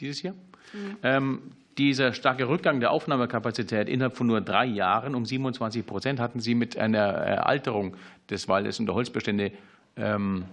dieses 0.00 0.18
hier. 0.18 0.34
Mhm. 0.72 1.52
Dieser 1.78 2.12
starke 2.12 2.48
Rückgang 2.48 2.80
der 2.80 2.90
Aufnahmekapazität 2.90 3.88
innerhalb 3.88 4.16
von 4.16 4.26
nur 4.26 4.40
drei 4.42 4.66
Jahren 4.66 5.14
um 5.14 5.24
27 5.24 5.86
Prozent 5.86 6.20
hatten 6.20 6.40
Sie 6.40 6.54
mit 6.54 6.76
einer 6.76 7.46
Alterung 7.46 7.96
des 8.28 8.46
Waldes 8.48 8.78
und 8.78 8.86
der 8.86 8.94
Holzbestände 8.94 9.52
ähm, 9.96 10.44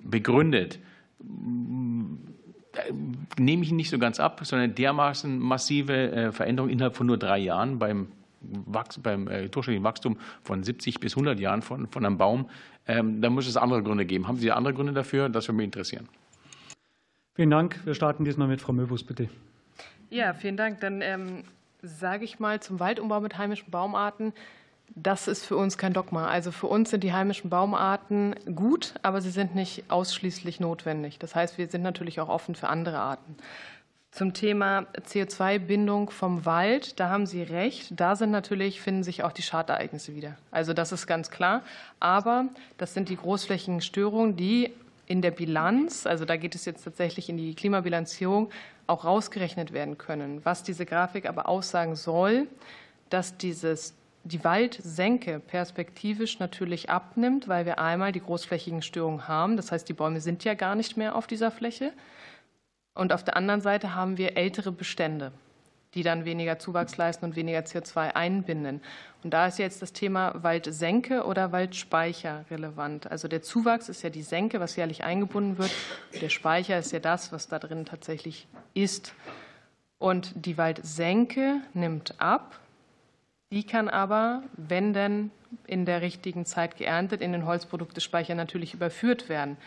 begründet. 0.00 0.80
Nehme 3.38 3.62
ich 3.62 3.70
nicht 3.70 3.90
so 3.90 3.98
ganz 3.98 4.18
ab, 4.18 4.40
sondern 4.44 4.74
dermaßen 4.74 5.38
massive 5.38 6.10
äh, 6.10 6.32
Veränderung 6.32 6.70
innerhalb 6.70 6.96
von 6.96 7.06
nur 7.06 7.18
drei 7.18 7.38
Jahren 7.38 7.78
beim, 7.78 8.08
Wachs, 8.40 8.98
beim 8.98 9.28
äh, 9.28 9.48
durchschnittlichen 9.48 9.84
Wachstum 9.84 10.16
von 10.42 10.64
70 10.64 10.98
bis 10.98 11.12
100 11.12 11.38
Jahren 11.38 11.62
von, 11.62 11.86
von 11.86 12.04
einem 12.04 12.18
Baum. 12.18 12.48
Ähm, 12.88 13.20
da 13.20 13.30
muss 13.30 13.46
es 13.46 13.56
andere 13.56 13.82
Gründe 13.84 14.06
geben. 14.06 14.26
Haben 14.26 14.38
Sie 14.38 14.50
andere 14.50 14.74
Gründe 14.74 14.92
dafür? 14.92 15.28
Das 15.28 15.46
würde 15.46 15.58
mich 15.58 15.66
interessieren. 15.66 16.08
Vielen 17.34 17.50
Dank. 17.50 17.80
Wir 17.84 17.94
starten 17.94 18.24
diesmal 18.24 18.48
mit 18.48 18.60
Frau 18.60 18.72
Möbus, 18.72 19.04
bitte. 19.04 19.28
Ja, 20.12 20.34
vielen 20.34 20.58
Dank. 20.58 20.80
Dann 20.80 21.00
ähm, 21.00 21.42
sage 21.80 22.26
ich 22.26 22.38
mal 22.38 22.60
zum 22.60 22.78
Waldumbau 22.80 23.20
mit 23.20 23.38
heimischen 23.38 23.70
Baumarten. 23.70 24.34
Das 24.94 25.26
ist 25.26 25.46
für 25.46 25.56
uns 25.56 25.78
kein 25.78 25.94
Dogma. 25.94 26.28
Also 26.28 26.52
für 26.52 26.66
uns 26.66 26.90
sind 26.90 27.02
die 27.02 27.14
heimischen 27.14 27.48
Baumarten 27.48 28.34
gut, 28.54 28.92
aber 29.00 29.22
sie 29.22 29.30
sind 29.30 29.54
nicht 29.54 29.90
ausschließlich 29.90 30.60
notwendig. 30.60 31.18
Das 31.18 31.34
heißt, 31.34 31.56
wir 31.56 31.66
sind 31.68 31.80
natürlich 31.80 32.20
auch 32.20 32.28
offen 32.28 32.54
für 32.54 32.68
andere 32.68 32.98
Arten. 32.98 33.38
Zum 34.10 34.34
Thema 34.34 34.84
CO2-Bindung 35.08 36.10
vom 36.10 36.44
Wald, 36.44 37.00
da 37.00 37.08
haben 37.08 37.24
Sie 37.24 37.42
recht. 37.42 37.98
Da 37.98 38.14
sind 38.14 38.32
natürlich, 38.32 38.82
finden 38.82 39.04
sich 39.04 39.24
auch 39.24 39.32
die 39.32 39.40
Schadereignisse 39.40 40.14
wieder. 40.14 40.36
Also 40.50 40.74
das 40.74 40.92
ist 40.92 41.06
ganz 41.06 41.30
klar. 41.30 41.62
Aber 42.00 42.48
das 42.76 42.92
sind 42.92 43.08
die 43.08 43.16
großflächigen 43.16 43.80
Störungen, 43.80 44.36
die 44.36 44.74
in 45.12 45.20
der 45.20 45.30
Bilanz, 45.30 46.06
also 46.06 46.24
da 46.24 46.38
geht 46.38 46.54
es 46.54 46.64
jetzt 46.64 46.84
tatsächlich 46.84 47.28
in 47.28 47.36
die 47.36 47.54
Klimabilanzierung, 47.54 48.48
auch 48.86 49.04
rausgerechnet 49.04 49.74
werden 49.74 49.98
können. 49.98 50.42
Was 50.42 50.62
diese 50.62 50.86
Grafik 50.86 51.28
aber 51.28 51.50
aussagen 51.50 51.96
soll, 51.96 52.46
dass 53.10 53.36
dieses, 53.36 53.92
die 54.24 54.42
Waldsenke 54.42 55.38
perspektivisch 55.38 56.38
natürlich 56.38 56.88
abnimmt, 56.88 57.46
weil 57.46 57.66
wir 57.66 57.78
einmal 57.78 58.12
die 58.12 58.22
großflächigen 58.22 58.80
Störungen 58.80 59.28
haben. 59.28 59.58
Das 59.58 59.70
heißt, 59.70 59.86
die 59.86 59.92
Bäume 59.92 60.22
sind 60.22 60.44
ja 60.44 60.54
gar 60.54 60.76
nicht 60.76 60.96
mehr 60.96 61.14
auf 61.14 61.26
dieser 61.26 61.50
Fläche. 61.50 61.92
Und 62.94 63.12
auf 63.12 63.22
der 63.22 63.36
anderen 63.36 63.60
Seite 63.60 63.94
haben 63.94 64.16
wir 64.16 64.38
ältere 64.38 64.72
Bestände, 64.72 65.32
die 65.94 66.02
dann 66.02 66.24
weniger 66.24 66.58
Zuwachs 66.58 66.96
leisten 66.96 67.24
und 67.24 67.36
weniger 67.36 67.60
CO2 67.60 68.14
einbinden. 68.14 68.80
Und 69.22 69.32
da 69.32 69.46
ist 69.46 69.58
jetzt 69.58 69.82
das 69.82 69.92
Thema 69.92 70.42
Waldsenke 70.42 71.24
oder 71.24 71.52
Waldspeicher 71.52 72.44
relevant. 72.50 73.10
Also 73.10 73.28
der 73.28 73.42
Zuwachs 73.42 73.88
ist 73.88 74.02
ja 74.02 74.10
die 74.10 74.22
Senke, 74.22 74.58
was 74.58 74.76
jährlich 74.76 75.04
eingebunden 75.04 75.58
wird. 75.58 75.70
Der 76.20 76.28
Speicher 76.28 76.78
ist 76.78 76.92
ja 76.92 76.98
das, 76.98 77.30
was 77.30 77.48
da 77.48 77.58
drin 77.58 77.84
tatsächlich 77.84 78.46
ist. 78.74 79.14
Und 79.98 80.32
die 80.34 80.58
Waldsenke 80.58 81.60
nimmt 81.74 82.20
ab. 82.20 82.58
Die 83.52 83.64
kann 83.64 83.88
aber, 83.88 84.42
wenn 84.56 84.94
denn 84.94 85.30
in 85.66 85.84
der 85.84 86.00
richtigen 86.00 86.46
Zeit 86.46 86.76
geerntet, 86.76 87.20
in 87.20 87.32
den 87.32 87.46
Holzproduktespeicher 87.46 88.34
natürlich 88.34 88.72
überführt 88.72 89.28
werden. 89.28 89.58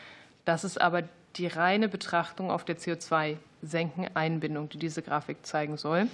Das 0.43 0.63
ist 0.63 0.82
aber 0.82 1.03
die 1.36 1.47
reine 1.47 1.89
Betrachtung 1.89 2.51
auf 2.51 2.65
der 2.65 2.77
CO2-Senken-Einbindung, 2.77 4.69
die 4.69 4.77
diese 4.77 5.01
Grafik 5.01 5.45
zeigen 5.45 5.77
soll. 5.77 6.07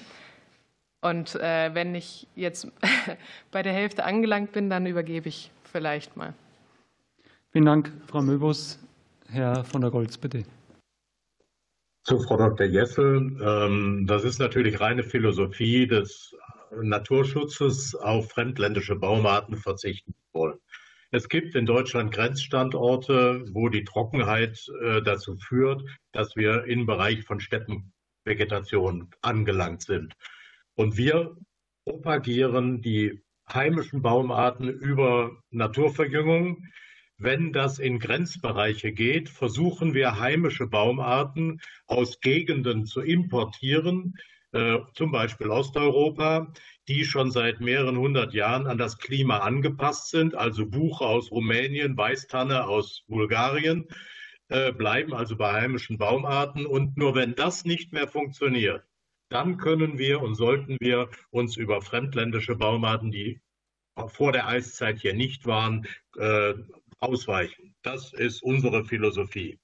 Und 1.02 1.36
äh, 1.36 1.74
wenn 1.74 1.96
ich 1.96 2.28
jetzt 2.36 2.68
bei 3.52 3.64
der 3.64 3.74
Hälfte 3.74 4.04
angelangt 4.04 4.52
bin, 4.52 4.70
dann 4.70 4.86
übergebe 4.86 5.30
ich 5.30 5.52
vielleicht 5.64 6.16
mal. 6.16 6.34
Vielen 7.52 7.66
Dank, 7.66 7.92
Frau 8.08 8.22
Möbus. 8.22 8.80
Herr 9.28 9.64
von 9.64 9.82
der 9.82 9.92
Goltz, 9.92 10.18
bitte. 10.18 10.44
Zu 12.04 12.20
Frau 12.20 12.38
Dr. 12.38 12.66
Jessel. 12.68 13.38
Ähm, 13.42 14.06
das 14.08 14.24
ist 14.24 14.40
natürlich 14.40 14.80
reine 14.80 15.04
Philosophie 15.04 15.88
des 15.88 16.36
Naturschutzes 16.82 17.96
auf 17.96 18.30
fremdländische 18.30 18.96
Baumarten 18.96 19.56
verzichten 19.58 20.14
wollen. 20.34 20.58
Es 21.14 21.28
gibt 21.28 21.56
in 21.56 21.66
Deutschland 21.66 22.14
Grenzstandorte, 22.14 23.44
wo 23.54 23.68
die 23.68 23.84
Trockenheit 23.84 24.66
äh, 24.82 25.02
dazu 25.02 25.36
führt, 25.36 25.84
dass 26.14 26.38
wir 26.38 26.64
im 26.64 26.86
Bereich 26.86 27.26
von 27.26 27.42
Steppenvegetation 27.42 29.10
angelangt 29.22 29.82
sind. 29.82 30.14
Und 30.76 30.96
wir 30.96 31.36
propagieren 31.84 32.82
die 32.82 33.22
heimischen 33.52 34.02
Baumarten 34.02 34.70
über 34.70 35.38
Naturverjüngung. 35.50 36.66
Wenn 37.18 37.52
das 37.52 37.78
in 37.78 38.00
Grenzbereiche 38.00 38.94
geht, 38.94 39.28
versuchen 39.28 39.94
wir 39.94 40.18
heimische 40.18 40.68
Baumarten 40.68 41.60
aus 41.88 42.22
Gegenden 42.22 42.86
zu 42.86 43.02
importieren, 43.02 44.16
äh, 44.54 44.80
zum 44.94 45.12
Beispiel 45.12 45.50
Osteuropa, 45.50 46.54
die 46.92 47.06
schon 47.06 47.32
seit 47.32 47.62
mehreren 47.62 47.98
hundert 47.98 48.34
Jahren 48.34 48.68
an 48.68 48.78
das 48.78 48.98
Klima 48.98 49.38
angepasst 49.38 50.10
sind, 50.10 50.36
also 50.36 50.66
Buche 50.66 51.06
aus 51.06 51.32
Rumänien, 51.32 51.96
Weißtanne 51.96 52.68
aus 52.68 53.06
Bulgarien, 53.08 53.88
äh, 54.50 54.74
bleiben 54.74 55.14
also 55.14 55.38
bei 55.38 55.54
heimischen 55.54 55.98
Baumarten. 55.98 56.66
Und 56.66 56.98
nur 56.98 57.16
wenn 57.16 57.34
das 57.34 57.64
nicht 57.64 57.94
mehr 57.94 58.10
funktioniert, 58.10 58.84
dann 59.30 59.56
können 59.56 59.98
wir 59.98 60.22
und 60.22 60.36
sollten 60.36 60.76
wir 60.82 61.10
uns 61.30 61.56
über 61.56 61.82
fremdländische 61.82 62.58
Baumarten, 62.58 63.10
die 63.10 63.40
vor 64.08 64.34
der 64.34 64.48
Eiszeit 64.48 65.00
hier 65.00 65.14
nicht 65.14 65.46
waren, 65.46 65.88
äh, 66.18 66.56
ausweichen. 67.00 67.74
Das 67.84 68.12
ist 68.12 68.44
unsere 68.44 68.84
Philosophie. 68.84 69.60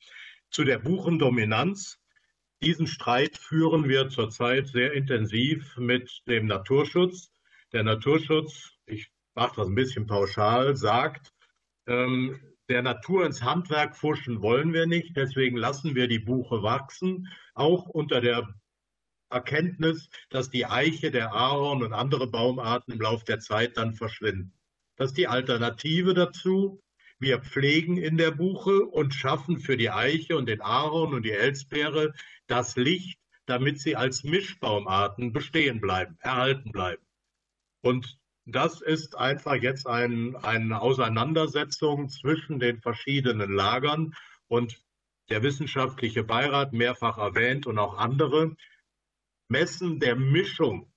Zu 0.49 0.63
der 0.63 0.79
Buchendominanz 0.79 1.99
diesen 2.61 2.87
Streit 2.87 3.37
führen 3.37 3.87
wir 3.87 4.09
zurzeit 4.09 4.67
sehr 4.67 4.93
intensiv 4.93 5.77
mit 5.77 6.21
dem 6.27 6.47
Naturschutz. 6.47 7.31
Der 7.73 7.83
Naturschutz, 7.83 8.71
ich 8.85 9.11
mache 9.35 9.57
das 9.57 9.67
ein 9.67 9.75
bisschen 9.75 10.07
pauschal, 10.07 10.75
sagt, 10.75 11.33
ähm, 11.85 12.39
der 12.69 12.81
Natur 12.81 13.25
ins 13.25 13.43
Handwerk 13.43 13.95
fuschen 13.95 14.41
wollen 14.41 14.73
wir 14.73 14.87
nicht, 14.87 15.15
deswegen 15.15 15.55
lassen 15.55 15.95
wir 15.95 16.07
die 16.07 16.19
Buche 16.19 16.63
wachsen, 16.63 17.27
auch 17.53 17.85
unter 17.87 18.19
der 18.19 18.53
Erkenntnis, 19.29 20.09
dass 20.29 20.49
die 20.49 20.65
Eiche, 20.65 21.11
der 21.11 21.33
Ahorn 21.33 21.83
und 21.83 21.93
andere 21.93 22.27
Baumarten 22.27 22.93
im 22.93 23.01
Laufe 23.01 23.25
der 23.25 23.39
Zeit 23.39 23.77
dann 23.77 23.93
verschwinden. 23.93 24.53
Das 24.95 25.11
ist 25.11 25.17
die 25.17 25.27
Alternative 25.27 26.13
dazu. 26.13 26.81
Wir 27.19 27.39
pflegen 27.39 27.97
in 27.97 28.17
der 28.17 28.31
Buche 28.31 28.85
und 28.85 29.13
schaffen 29.13 29.59
für 29.59 29.77
die 29.77 29.89
Eiche 29.89 30.37
und 30.37 30.47
den 30.47 30.61
Ahorn 30.61 31.13
und 31.13 31.23
die 31.23 31.31
Elsbeere 31.31 32.13
das 32.45 32.75
Licht, 32.75 33.19
damit 33.45 33.79
sie 33.79 33.95
als 33.95 34.23
Mischbaumarten 34.23 35.33
bestehen 35.33 35.81
bleiben, 35.81 36.17
erhalten 36.19 36.71
bleiben. 36.71 37.03
Und 37.81 38.19
das 38.45 38.81
ist 38.81 39.15
einfach 39.15 39.55
jetzt 39.55 39.87
ein, 39.87 40.35
eine 40.37 40.79
Auseinandersetzung 40.79 42.09
zwischen 42.09 42.59
den 42.59 42.81
verschiedenen 42.81 43.51
Lagern 43.51 44.13
und 44.47 44.81
der 45.29 45.43
wissenschaftliche 45.43 46.23
Beirat, 46.23 46.71
mehrfach 46.71 47.17
erwähnt 47.17 47.67
und 47.67 47.77
auch 47.79 47.97
andere, 47.97 48.55
messen 49.49 49.99
der 49.99 50.15
Mischung 50.15 50.91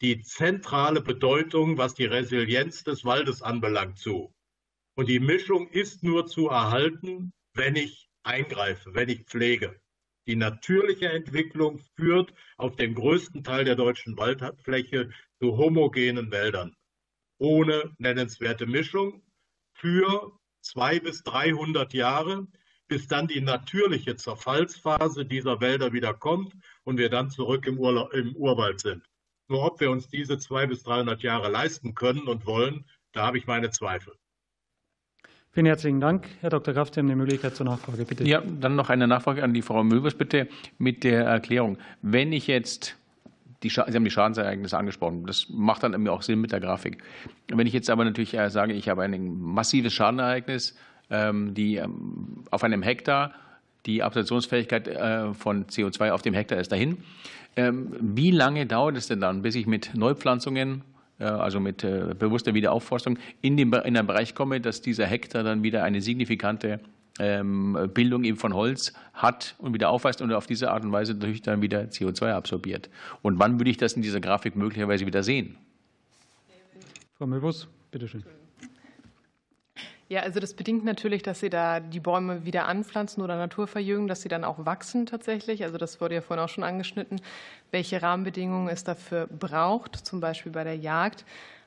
die 0.00 0.22
zentrale 0.22 1.00
Bedeutung, 1.02 1.76
was 1.76 1.94
die 1.94 2.06
Resilienz 2.06 2.82
des 2.84 3.04
Waldes 3.04 3.42
anbelangt, 3.42 3.98
zu. 3.98 4.34
Und 5.00 5.08
die 5.08 5.18
Mischung 5.18 5.66
ist 5.68 6.02
nur 6.02 6.26
zu 6.26 6.48
erhalten, 6.48 7.32
wenn 7.54 7.74
ich 7.74 8.10
eingreife, 8.22 8.92
wenn 8.92 9.08
ich 9.08 9.24
pflege. 9.24 9.80
Die 10.26 10.36
natürliche 10.36 11.08
Entwicklung 11.08 11.80
führt 11.96 12.34
auf 12.58 12.76
dem 12.76 12.94
größten 12.94 13.42
Teil 13.42 13.64
der 13.64 13.76
deutschen 13.76 14.18
Waldfläche 14.18 15.08
zu 15.38 15.56
homogenen 15.56 16.30
Wäldern. 16.30 16.76
Ohne 17.38 17.94
nennenswerte 17.96 18.66
Mischung 18.66 19.22
für 19.72 20.38
zwei 20.60 21.00
bis 21.00 21.22
300 21.22 21.94
Jahre, 21.94 22.46
bis 22.86 23.06
dann 23.06 23.26
die 23.26 23.40
natürliche 23.40 24.16
Zerfallsphase 24.16 25.24
dieser 25.24 25.62
Wälder 25.62 25.94
wieder 25.94 26.12
kommt 26.12 26.52
und 26.84 26.98
wir 26.98 27.08
dann 27.08 27.30
zurück 27.30 27.66
im, 27.66 27.78
Urla 27.78 28.10
im 28.12 28.36
Urwald 28.36 28.80
sind. 28.80 29.02
Nur 29.48 29.64
ob 29.64 29.80
wir 29.80 29.90
uns 29.90 30.08
diese 30.08 30.36
zwei 30.36 30.66
bis 30.66 30.82
300 30.82 31.22
Jahre 31.22 31.48
leisten 31.48 31.94
können 31.94 32.28
und 32.28 32.44
wollen, 32.44 32.84
da 33.12 33.24
habe 33.24 33.38
ich 33.38 33.46
meine 33.46 33.70
Zweifel. 33.70 34.14
Vielen 35.52 35.66
herzlichen 35.66 36.00
Dank. 36.00 36.28
Herr 36.40 36.50
Dr. 36.50 36.74
Kraft, 36.74 36.94
Sie 36.94 37.00
haben 37.00 37.08
die 37.08 37.16
Möglichkeit 37.16 37.56
zur 37.56 37.66
Nachfrage. 37.66 38.04
Bitte. 38.04 38.22
Ja, 38.22 38.40
dann 38.40 38.76
noch 38.76 38.88
eine 38.88 39.08
Nachfrage 39.08 39.42
an 39.42 39.52
die 39.52 39.62
Frau 39.62 39.82
Möbers, 39.82 40.14
bitte, 40.14 40.46
mit 40.78 41.02
der 41.02 41.24
Erklärung. 41.24 41.76
Wenn 42.02 42.32
ich 42.32 42.46
jetzt, 42.46 42.96
die, 43.64 43.68
Sie 43.68 43.80
haben 43.80 44.04
die 44.04 44.12
Schadensereignisse 44.12 44.78
angesprochen, 44.78 45.26
das 45.26 45.48
macht 45.48 45.82
dann 45.82 46.06
auch 46.06 46.22
Sinn 46.22 46.40
mit 46.40 46.52
der 46.52 46.60
Grafik. 46.60 47.02
Wenn 47.48 47.66
ich 47.66 47.72
jetzt 47.72 47.90
aber 47.90 48.04
natürlich 48.04 48.34
äh, 48.34 48.48
sage, 48.48 48.74
ich 48.74 48.88
habe 48.88 49.02
ein 49.02 49.40
massives 49.40 49.92
Schadenereignis, 49.92 50.76
ähm, 51.10 51.52
die 51.52 51.76
ähm, 51.76 52.44
auf 52.52 52.62
einem 52.62 52.82
Hektar, 52.82 53.32
die 53.86 54.04
Absorptionsfähigkeit 54.04 54.86
äh, 54.86 55.34
von 55.34 55.66
CO2 55.66 56.12
auf 56.12 56.22
dem 56.22 56.34
Hektar 56.34 56.60
ist 56.60 56.70
dahin. 56.70 56.98
Ähm, 57.56 57.96
wie 57.98 58.30
lange 58.30 58.66
dauert 58.66 58.96
es 58.96 59.08
denn 59.08 59.20
dann, 59.20 59.42
bis 59.42 59.56
ich 59.56 59.66
mit 59.66 59.96
Neupflanzungen 59.96 60.82
also 61.24 61.60
mit 61.60 61.84
äh, 61.84 62.14
bewusster 62.18 62.54
Wiederaufforstung, 62.54 63.18
in 63.42 63.56
den, 63.56 63.72
in 63.72 63.94
den 63.94 64.06
Bereich 64.06 64.34
komme, 64.34 64.60
dass 64.60 64.80
dieser 64.80 65.06
Hektar 65.06 65.42
dann 65.42 65.62
wieder 65.62 65.84
eine 65.84 66.00
signifikante 66.00 66.80
ähm, 67.18 67.90
Bildung 67.92 68.24
eben 68.24 68.36
von 68.36 68.54
Holz 68.54 68.92
hat 69.12 69.54
und 69.58 69.74
wieder 69.74 69.90
aufweist 69.90 70.22
und 70.22 70.32
auf 70.32 70.46
diese 70.46 70.70
Art 70.70 70.84
und 70.84 70.92
Weise 70.92 71.14
natürlich 71.14 71.42
dann 71.42 71.62
wieder 71.62 71.82
CO2 71.82 72.32
absorbiert. 72.32 72.88
Und 73.22 73.38
wann 73.38 73.60
würde 73.60 73.70
ich 73.70 73.76
das 73.76 73.92
in 73.94 74.02
dieser 74.02 74.20
Grafik 74.20 74.56
möglicherweise 74.56 75.06
wieder 75.06 75.22
sehen? 75.22 75.56
Frau 77.18 77.26
Möbus, 77.26 77.68
bitteschön. 77.90 78.24
Ja, 80.10 80.22
also 80.22 80.40
das 80.40 80.54
bedingt 80.54 80.84
natürlich, 80.84 81.22
dass 81.22 81.38
Sie 81.38 81.50
da 81.50 81.78
die 81.78 82.00
Bäume 82.00 82.44
wieder 82.44 82.66
anpflanzen 82.66 83.22
oder 83.22 83.36
Naturverjüngen, 83.36 84.08
dass 84.08 84.22
sie 84.22 84.28
dann 84.28 84.42
auch 84.42 84.66
wachsen 84.66 85.06
tatsächlich. 85.06 85.62
Also 85.62 85.78
das 85.78 86.00
wurde 86.00 86.16
ja 86.16 86.20
vorhin 86.20 86.44
auch 86.44 86.48
schon 86.48 86.64
angeschnitten, 86.64 87.20
welche 87.70 88.02
Rahmenbedingungen 88.02 88.68
es 88.68 88.82
dafür 88.82 89.28
braucht, 89.28 89.94
zum 89.94 90.18
Beispiel 90.18 90.50
bei 90.50 90.64
der 90.64 90.76
Jagd. 90.76 91.24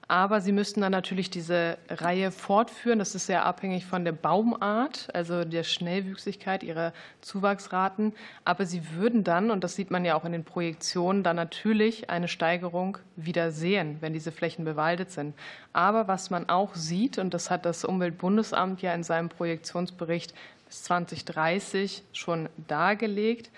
Aber 0.08 0.41
Sie 0.41 0.51
müssten 0.51 0.82
dann 0.82 0.91
natürlich 0.91 1.30
diese 1.30 1.78
Reihe 1.89 2.32
fortführen. 2.32 2.99
Das 2.99 3.16
ist 3.16 3.26
sehr 3.26 3.45
abhängig 3.45 3.86
von 3.86 4.04
der 4.04 4.12
Baumart, 4.12 5.08
also 5.14 5.45
der 5.45 5.64
Schnellwüchsigkeit 5.64 6.62
ihrer 6.62 6.93
Zuwachsraten. 7.22 8.14
Aber 8.43 8.66
Sie 8.66 8.91
würden 8.91 9.24
dann, 9.24 9.49
und 9.49 9.64
das 9.64 9.76
sieht 9.76 9.91
man 9.91 10.04
ja 10.04 10.16
auch 10.16 10.26
in 10.26 10.34
den 10.34 10.43
Projektionen, 10.43 11.24
dann 11.24 11.38
natürlich 11.38 12.10
eine 12.10 12.28
Steigerung 12.28 12.97
wieder 13.16 13.51
sehen, 13.51 13.97
wenn 14.01 14.12
diese 14.14 14.34
Flächen 14.34 14.66
bewaldet 14.66 15.10
sind. 15.12 15.36
Aber 15.72 16.08
was 16.08 16.30
man 16.30 16.49
auch 16.49 16.76
sieht, 16.76 17.18
und 17.18 17.34
das 17.34 17.49
hat 17.49 17.66
das 17.66 17.86
Umweltbundesamt 17.86 18.82
ja 18.82 18.93
in 18.93 19.04
seinem 19.04 19.30
Projektionsbericht 19.30 20.34
bis 20.68 20.84
2030 20.84 22.04
schon 22.12 22.49
dargelegt, 22.68 23.51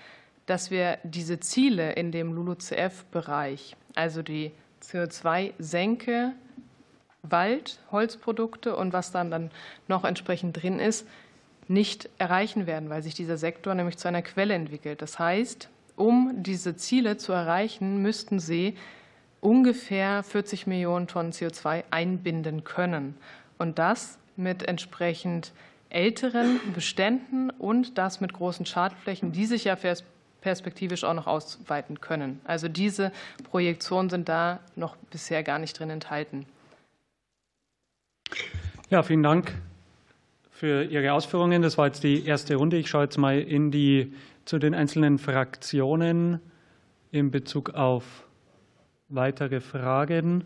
dass 0.46 0.70
wir 0.70 0.98
diese 1.02 1.40
Ziele 1.40 1.92
in 1.94 2.12
dem 2.12 2.32
LULUCF-Bereich, 2.32 3.74
also 3.96 4.22
die 4.22 4.52
CO2-Senke, 4.90 6.32
Wald, 7.22 7.80
Holzprodukte 7.90 8.76
und 8.76 8.92
was 8.92 9.10
dann, 9.10 9.30
dann 9.30 9.50
noch 9.88 10.04
entsprechend 10.04 10.62
drin 10.62 10.78
ist, 10.78 11.06
nicht 11.68 12.08
erreichen 12.18 12.66
werden, 12.66 12.88
weil 12.88 13.02
sich 13.02 13.14
dieser 13.14 13.36
Sektor 13.36 13.74
nämlich 13.74 13.98
zu 13.98 14.08
einer 14.08 14.22
Quelle 14.22 14.54
entwickelt. 14.54 15.02
Das 15.02 15.18
heißt, 15.18 15.68
um 15.96 16.34
diese 16.36 16.76
Ziele 16.76 17.16
zu 17.16 17.32
erreichen, 17.32 18.02
müssten 18.02 18.38
sie 18.38 18.76
ungefähr 19.40 20.22
40 20.22 20.66
Millionen 20.66 21.08
Tonnen 21.08 21.32
CO2 21.32 21.84
einbinden 21.90 22.64
können. 22.64 23.16
Und 23.58 23.78
das 23.78 24.18
mit 24.36 24.62
entsprechend 24.62 25.52
älteren 25.88 26.60
Beständen 26.74 27.50
und 27.50 27.96
das 27.96 28.20
mit 28.20 28.32
großen 28.32 28.66
Schadflächen, 28.66 29.32
die 29.32 29.46
sich 29.46 29.64
ja 29.64 29.76
perspektivisch 30.46 31.02
auch 31.02 31.14
noch 31.14 31.26
ausweiten 31.26 32.00
können. 32.00 32.40
Also 32.44 32.68
diese 32.68 33.10
Projektionen 33.50 34.10
sind 34.10 34.28
da 34.28 34.60
noch 34.76 34.94
bisher 35.10 35.42
gar 35.42 35.58
nicht 35.58 35.76
drin 35.76 35.90
enthalten. 35.90 36.46
Ja, 38.88 39.02
vielen 39.02 39.24
Dank 39.24 39.52
für 40.52 40.84
Ihre 40.84 41.14
Ausführungen. 41.14 41.62
Das 41.62 41.76
war 41.78 41.88
jetzt 41.88 42.04
die 42.04 42.24
erste 42.24 42.54
Runde. 42.54 42.76
Ich 42.76 42.88
schaue 42.88 43.02
jetzt 43.02 43.18
mal 43.18 43.40
in 43.40 43.72
die, 43.72 44.14
zu 44.44 44.60
den 44.60 44.72
einzelnen 44.72 45.18
Fraktionen 45.18 46.38
in 47.10 47.32
Bezug 47.32 47.70
auf 47.70 48.04
weitere 49.08 49.60
Fragen. 49.60 50.44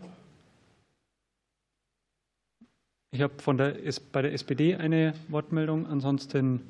Ich 3.11 3.21
habe 3.21 3.33
von 3.37 3.55
der, 3.59 3.75
bei 4.11 4.23
der 4.23 4.33
SPD 4.33 4.75
eine 4.77 5.13
Wortmeldung, 5.27 5.85
ansonsten 5.85 6.61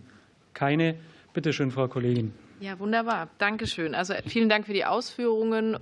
keine. 0.53 0.95
Bitte 1.31 1.53
schön, 1.53 1.71
Frau 1.71 1.87
Kollegin. 1.87 2.33
Ja, 2.61 2.77
wunderbar. 2.77 3.27
Dankeschön. 3.39 3.95
Also 3.95 4.13
vielen 4.27 4.47
Dank 4.47 4.67
für 4.67 4.73
die 4.73 4.85
Ausführungen. 4.85 5.77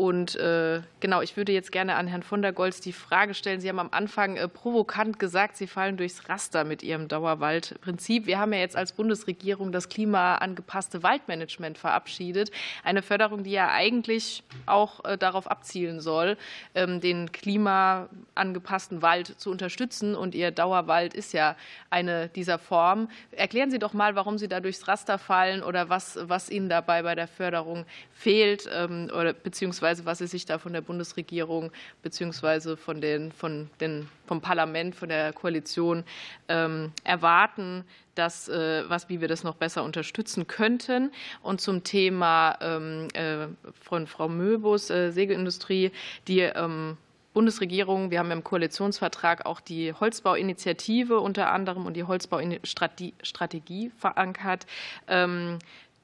Und 0.00 0.34
äh, 0.36 0.80
genau, 1.00 1.20
ich 1.20 1.36
würde 1.36 1.52
jetzt 1.52 1.72
gerne 1.72 1.96
an 1.96 2.06
Herrn 2.06 2.22
von 2.22 2.40
der 2.40 2.54
Goltz 2.54 2.80
die 2.80 2.94
Frage 2.94 3.34
stellen. 3.34 3.60
Sie 3.60 3.68
haben 3.68 3.78
am 3.78 3.90
Anfang 3.90 4.38
äh, 4.38 4.48
provokant 4.48 5.18
gesagt, 5.18 5.58
Sie 5.58 5.66
fallen 5.66 5.98
durchs 5.98 6.26
Raster 6.26 6.64
mit 6.64 6.82
Ihrem 6.82 7.06
Dauerwaldprinzip. 7.06 8.24
Wir 8.24 8.38
haben 8.38 8.54
ja 8.54 8.60
jetzt 8.60 8.76
als 8.76 8.92
Bundesregierung 8.92 9.72
das 9.72 9.90
klimaangepasste 9.90 11.02
Waldmanagement 11.02 11.76
verabschiedet. 11.76 12.50
Eine 12.82 13.02
Förderung, 13.02 13.44
die 13.44 13.50
ja 13.50 13.70
eigentlich 13.72 14.42
auch 14.64 15.04
äh, 15.04 15.18
darauf 15.18 15.50
abzielen 15.50 16.00
soll, 16.00 16.38
ähm, 16.74 17.02
den 17.02 17.30
klimaangepassten 17.30 19.02
Wald 19.02 19.38
zu 19.38 19.50
unterstützen. 19.50 20.14
Und 20.14 20.34
Ihr 20.34 20.50
Dauerwald 20.50 21.12
ist 21.12 21.34
ja 21.34 21.56
eine 21.90 22.30
dieser 22.30 22.58
Formen. 22.58 23.10
Erklären 23.32 23.70
Sie 23.70 23.78
doch 23.78 23.92
mal, 23.92 24.16
warum 24.16 24.38
Sie 24.38 24.48
da 24.48 24.60
durchs 24.60 24.88
Raster 24.88 25.18
fallen 25.18 25.62
oder 25.62 25.90
was, 25.90 26.18
was 26.22 26.48
Ihnen 26.48 26.70
dabei 26.70 27.02
bei 27.02 27.14
der 27.14 27.28
Förderung 27.28 27.84
fehlt 28.14 28.66
ähm, 28.74 29.10
oder 29.14 29.34
beziehungsweise 29.34 29.89
beziehungsweise 29.90 30.06
was 30.06 30.18
Sie 30.18 30.26
sich 30.26 30.46
da 30.46 30.58
von 30.58 30.72
der 30.72 30.80
Bundesregierung 30.80 31.72
beziehungsweise 32.02 32.76
von 32.76 33.00
den, 33.00 33.32
von 33.32 33.68
den, 33.80 34.08
vom 34.26 34.40
Parlament, 34.40 34.94
von 34.94 35.08
der 35.08 35.32
Koalition 35.32 36.04
ähm, 36.48 36.92
erwarten, 37.04 37.84
dass, 38.14 38.48
äh, 38.48 38.84
was, 38.88 39.08
wie 39.08 39.20
wir 39.20 39.28
das 39.28 39.44
noch 39.44 39.56
besser 39.56 39.82
unterstützen 39.82 40.46
könnten. 40.46 41.10
Und 41.42 41.60
zum 41.60 41.82
Thema 41.82 42.56
ähm, 42.60 43.08
äh, 43.14 43.48
von 43.80 44.06
Frau 44.06 44.28
Möbus, 44.28 44.90
äh, 44.90 45.10
Sägeindustrie, 45.10 45.90
die 46.28 46.40
ähm, 46.40 46.96
Bundesregierung, 47.32 48.10
wir 48.10 48.18
haben 48.18 48.32
im 48.32 48.42
Koalitionsvertrag 48.42 49.46
auch 49.46 49.60
die 49.60 49.92
Holzbauinitiative 49.92 51.20
unter 51.20 51.52
anderem 51.52 51.86
und 51.86 51.94
die 51.94 52.04
Holzbaustrategie 52.04 53.92
verankert 53.96 54.66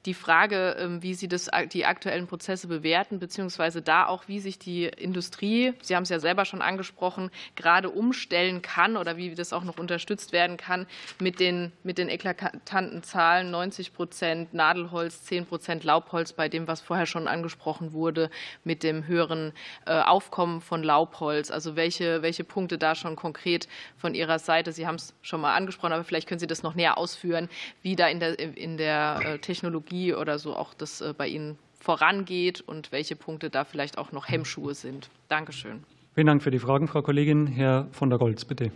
die 0.07 0.13
Frage, 0.13 0.77
ähm, 0.79 1.03
wie 1.03 1.13
Sie 1.13 1.27
das, 1.27 1.49
die 1.73 1.85
aktuellen 1.85 2.27
Prozesse 2.27 2.67
bewerten, 2.67 3.19
beziehungsweise 3.19 3.81
da 3.81 4.07
auch, 4.07 4.23
wie 4.27 4.39
sich 4.39 4.57
die 4.57 4.85
Industrie, 4.85 5.73
Sie 5.81 5.95
haben 5.95 6.03
es 6.03 6.09
ja 6.09 6.19
selber 6.19 6.45
schon 6.45 6.61
angesprochen, 6.61 7.29
gerade 7.55 7.89
umstellen 7.89 8.61
kann 8.61 8.95
oder 8.95 9.17
wie 9.17 9.35
das 9.35 9.51
auch 9.51 9.65
noch 9.65 9.77
unterstützt 9.77 10.31
werden 10.31 10.55
kann 10.55 10.87
mit 11.19 11.41
den, 11.41 11.73
mit 11.83 11.97
den 11.97 12.07
eklatanten 12.07 13.03
Zahlen 13.03 13.51
90 13.51 13.93
Prozent 13.93 14.53
Nadelholz, 14.53 15.25
10 15.25 15.45
Prozent 15.45 15.83
Laubholz, 15.83 16.31
bei 16.31 16.47
dem, 16.47 16.67
was 16.69 16.79
vorher 16.79 17.05
schon 17.05 17.27
angesprochen 17.27 17.91
wurde, 17.91 18.29
mit 18.63 18.83
dem 18.83 19.07
höheren 19.07 19.51
äh, 19.85 19.99
Aufkommen 19.99 20.61
von 20.61 20.83
Laubholz. 20.83 21.51
Also 21.51 21.75
welche, 21.75 22.21
welche 22.21 22.45
Punkte 22.45 22.77
da 22.77 22.95
schon 22.95 23.17
konkret 23.17 23.67
von 23.97 24.15
Ihrer 24.15 24.39
Seite, 24.39 24.71
Sie 24.71 24.87
haben 24.87 24.95
es 24.95 25.13
schon 25.21 25.41
mal 25.41 25.53
angesprochen, 25.53 25.91
aber 25.91 26.05
vielleicht 26.05 26.29
können 26.29 26.39
Sie 26.39 26.47
das 26.47 26.63
noch 26.63 26.75
näher 26.75 26.97
ausführen, 26.97 27.49
wie 27.81 27.97
da 27.97 28.07
in 28.07 28.21
der, 28.21 28.39
in 28.39 28.77
der 28.77 29.19
äh, 29.25 29.39
Technologie 29.39 29.96
Strategie 29.97 30.13
oder 30.13 30.39
so 30.39 30.55
auch 30.55 30.73
das 30.73 31.01
äh, 31.01 31.13
bei 31.17 31.27
Ihnen 31.27 31.57
vorangeht 31.79 32.61
und 32.61 32.91
welche 32.91 33.15
Punkte 33.15 33.49
da 33.49 33.65
vielleicht 33.65 33.97
auch 33.97 34.11
noch 34.11 34.27
Hemmschuhe 34.27 34.73
sind. 34.73 35.09
Dankeschön. 35.27 35.83
Vielen 36.13 36.27
Dank 36.27 36.43
für 36.43 36.51
die 36.51 36.59
Fragen, 36.59 36.87
Frau 36.87 37.01
Kollegin. 37.01 37.47
Herr 37.47 37.87
von 37.91 38.09
der 38.09 38.19
Goltz, 38.19 38.45
bitte. 38.45 38.71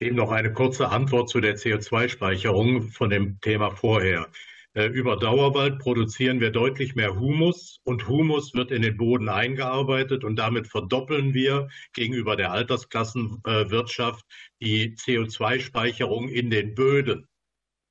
Eben 0.00 0.16
noch 0.16 0.30
eine 0.30 0.52
kurze 0.52 0.88
Antwort 0.88 1.28
zu 1.28 1.40
der 1.40 1.56
CO2-Speicherung 1.56 2.90
von 2.90 3.10
dem 3.10 3.40
Thema 3.40 3.70
vorher. 3.70 4.26
Äh, 4.74 4.86
über 4.86 5.16
Dauerwald 5.16 5.78
produzieren 5.78 6.40
wir 6.40 6.50
deutlich 6.50 6.94
mehr 6.94 7.14
Humus 7.18 7.80
und 7.84 8.08
Humus 8.08 8.54
wird 8.54 8.70
in 8.70 8.82
den 8.82 8.96
Boden 8.96 9.28
eingearbeitet 9.28 10.24
und 10.24 10.36
damit 10.36 10.66
verdoppeln 10.66 11.34
wir 11.34 11.68
gegenüber 11.92 12.36
der 12.36 12.52
Altersklassenwirtschaft 12.52 14.24
die 14.60 14.94
CO2-Speicherung 14.96 16.28
in 16.28 16.50
den 16.50 16.74
Böden. 16.74 17.28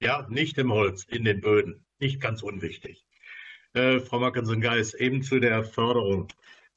Ja, 0.01 0.25
nicht 0.29 0.57
im 0.57 0.71
Holz, 0.71 1.03
in 1.03 1.23
den 1.23 1.41
Böden. 1.41 1.85
Nicht 1.99 2.19
ganz 2.19 2.41
unwichtig. 2.41 3.05
Äh, 3.73 3.99
Frau 3.99 4.19
Mackensen-Geis, 4.19 4.95
eben 4.95 5.21
zu 5.21 5.39
der 5.39 5.63
Förderung. 5.63 6.27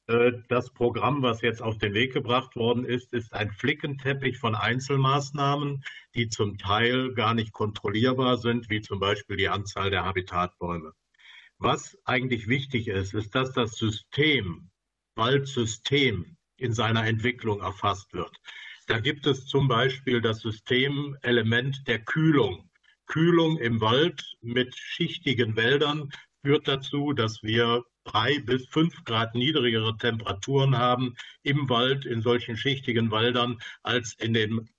Äh, 0.05 0.33
das 0.47 0.69
Programm, 0.69 1.23
was 1.23 1.41
jetzt 1.41 1.63
auf 1.63 1.79
den 1.79 1.95
Weg 1.95 2.13
gebracht 2.13 2.55
worden 2.55 2.85
ist, 2.85 3.13
ist 3.13 3.33
ein 3.33 3.49
Flickenteppich 3.49 4.37
von 4.37 4.53
Einzelmaßnahmen, 4.53 5.83
die 6.13 6.29
zum 6.29 6.59
Teil 6.59 7.13
gar 7.15 7.33
nicht 7.33 7.51
kontrollierbar 7.51 8.37
sind, 8.37 8.69
wie 8.69 8.81
zum 8.81 8.99
Beispiel 8.99 9.37
die 9.37 9.49
Anzahl 9.49 9.89
der 9.89 10.05
Habitatbäume. 10.05 10.93
Was 11.57 11.97
eigentlich 12.05 12.47
wichtig 12.47 12.89
ist, 12.89 13.15
ist, 13.15 13.33
dass 13.33 13.53
das 13.53 13.71
System, 13.71 14.69
Waldsystem 15.15 16.37
in 16.57 16.73
seiner 16.73 17.07
Entwicklung 17.07 17.61
erfasst 17.61 18.13
wird. 18.13 18.37
Da 18.85 18.99
gibt 18.99 19.25
es 19.25 19.47
zum 19.47 19.67
Beispiel 19.67 20.21
das 20.21 20.41
Systemelement 20.41 21.87
der 21.87 22.05
Kühlung. 22.05 22.69
Kühlung 23.07 23.57
im 23.57 23.81
Wald 23.81 24.35
mit 24.41 24.75
schichtigen 24.75 25.55
Wäldern 25.55 26.11
führt 26.43 26.67
dazu, 26.67 27.13
dass 27.13 27.41
wir 27.43 27.83
drei 28.03 28.39
bis 28.39 28.67
fünf 28.67 29.03
Grad 29.03 29.35
niedrigere 29.35 29.97
Temperaturen 29.97 30.77
haben 30.77 31.15
im 31.43 31.69
Wald, 31.69 32.05
in 32.05 32.21
solchen 32.21 32.55
schichtigen 32.55 33.11
Wäldern, 33.11 33.59
als 33.83 34.13
in 34.13 34.33
den 34.33 34.69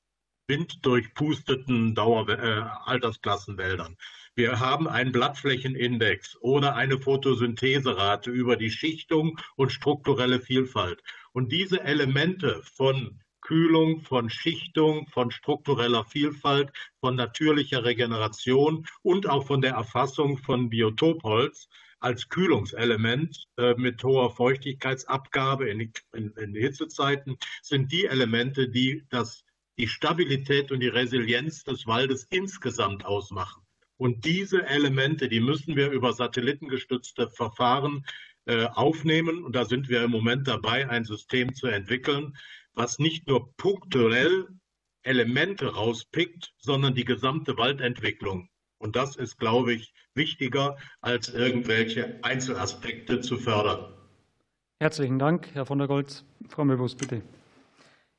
winddurchpusteten 0.48 1.94
Dauer 1.94 2.28
äh, 2.28 2.62
Altersklassenwäldern. 2.84 3.96
Wir 4.36 4.60
haben 4.60 4.86
einen 4.86 5.12
Blattflächenindex 5.12 6.36
oder 6.40 6.76
eine 6.76 6.98
Photosyntheserate 6.98 8.30
über 8.30 8.56
die 8.56 8.70
Schichtung 8.70 9.40
und 9.56 9.72
strukturelle 9.72 10.40
Vielfalt. 10.40 11.02
Und 11.32 11.50
diese 11.52 11.82
Elemente 11.82 12.62
von 12.62 13.20
Kühlung, 13.46 14.00
von 14.00 14.28
Schichtung, 14.28 15.06
von 15.06 15.30
struktureller 15.30 16.04
Vielfalt, 16.04 16.72
von 16.98 17.14
natürlicher 17.14 17.84
Regeneration 17.84 18.84
und 19.02 19.28
auch 19.28 19.46
von 19.46 19.60
der 19.60 19.74
Erfassung 19.74 20.38
von 20.38 20.68
Biotopholz 20.68 21.68
als 22.00 22.28
Kühlungselement 22.28 23.44
äh, 23.56 23.74
mit 23.74 24.02
hoher 24.02 24.34
Feuchtigkeitsabgabe 24.34 25.70
in, 25.70 25.92
in, 26.12 26.32
in 26.32 26.54
Hitzezeiten 26.56 27.36
sind 27.62 27.92
die 27.92 28.06
Elemente, 28.06 28.68
die 28.68 29.04
das, 29.10 29.44
die 29.78 29.86
Stabilität 29.86 30.72
und 30.72 30.80
die 30.80 30.88
Resilienz 30.88 31.62
des 31.62 31.86
Waldes 31.86 32.26
insgesamt 32.30 33.04
ausmachen. 33.04 33.62
Und 33.96 34.24
diese 34.24 34.66
Elemente, 34.66 35.28
die 35.28 35.40
müssen 35.40 35.76
wir 35.76 35.92
über 35.92 36.12
satellitengestützte 36.12 37.30
Verfahren 37.30 38.04
äh, 38.46 38.66
aufnehmen. 38.66 39.44
Und 39.44 39.54
da 39.54 39.64
sind 39.64 39.88
wir 39.88 40.02
im 40.02 40.10
Moment 40.10 40.48
dabei, 40.48 40.88
ein 40.88 41.04
System 41.04 41.54
zu 41.54 41.68
entwickeln, 41.68 42.36
was 42.76 42.98
nicht 42.98 43.26
nur 43.26 43.52
punktuell 43.56 44.46
Elemente 45.02 45.74
rauspickt, 45.74 46.52
sondern 46.58 46.94
die 46.94 47.04
gesamte 47.04 47.56
Waldentwicklung. 47.56 48.48
Und 48.78 48.94
das 48.94 49.16
ist, 49.16 49.38
glaube 49.38 49.72
ich, 49.72 49.94
wichtiger, 50.14 50.76
als 51.00 51.30
irgendwelche 51.30 52.18
Einzelaspekte 52.22 53.20
zu 53.20 53.38
fördern. 53.38 53.94
Herzlichen 54.78 55.18
Dank, 55.18 55.48
Herr 55.54 55.64
von 55.64 55.78
der 55.78 55.88
Goltz. 55.88 56.24
Frau 56.48 56.64
Möbus, 56.64 56.94
bitte. 56.94 57.22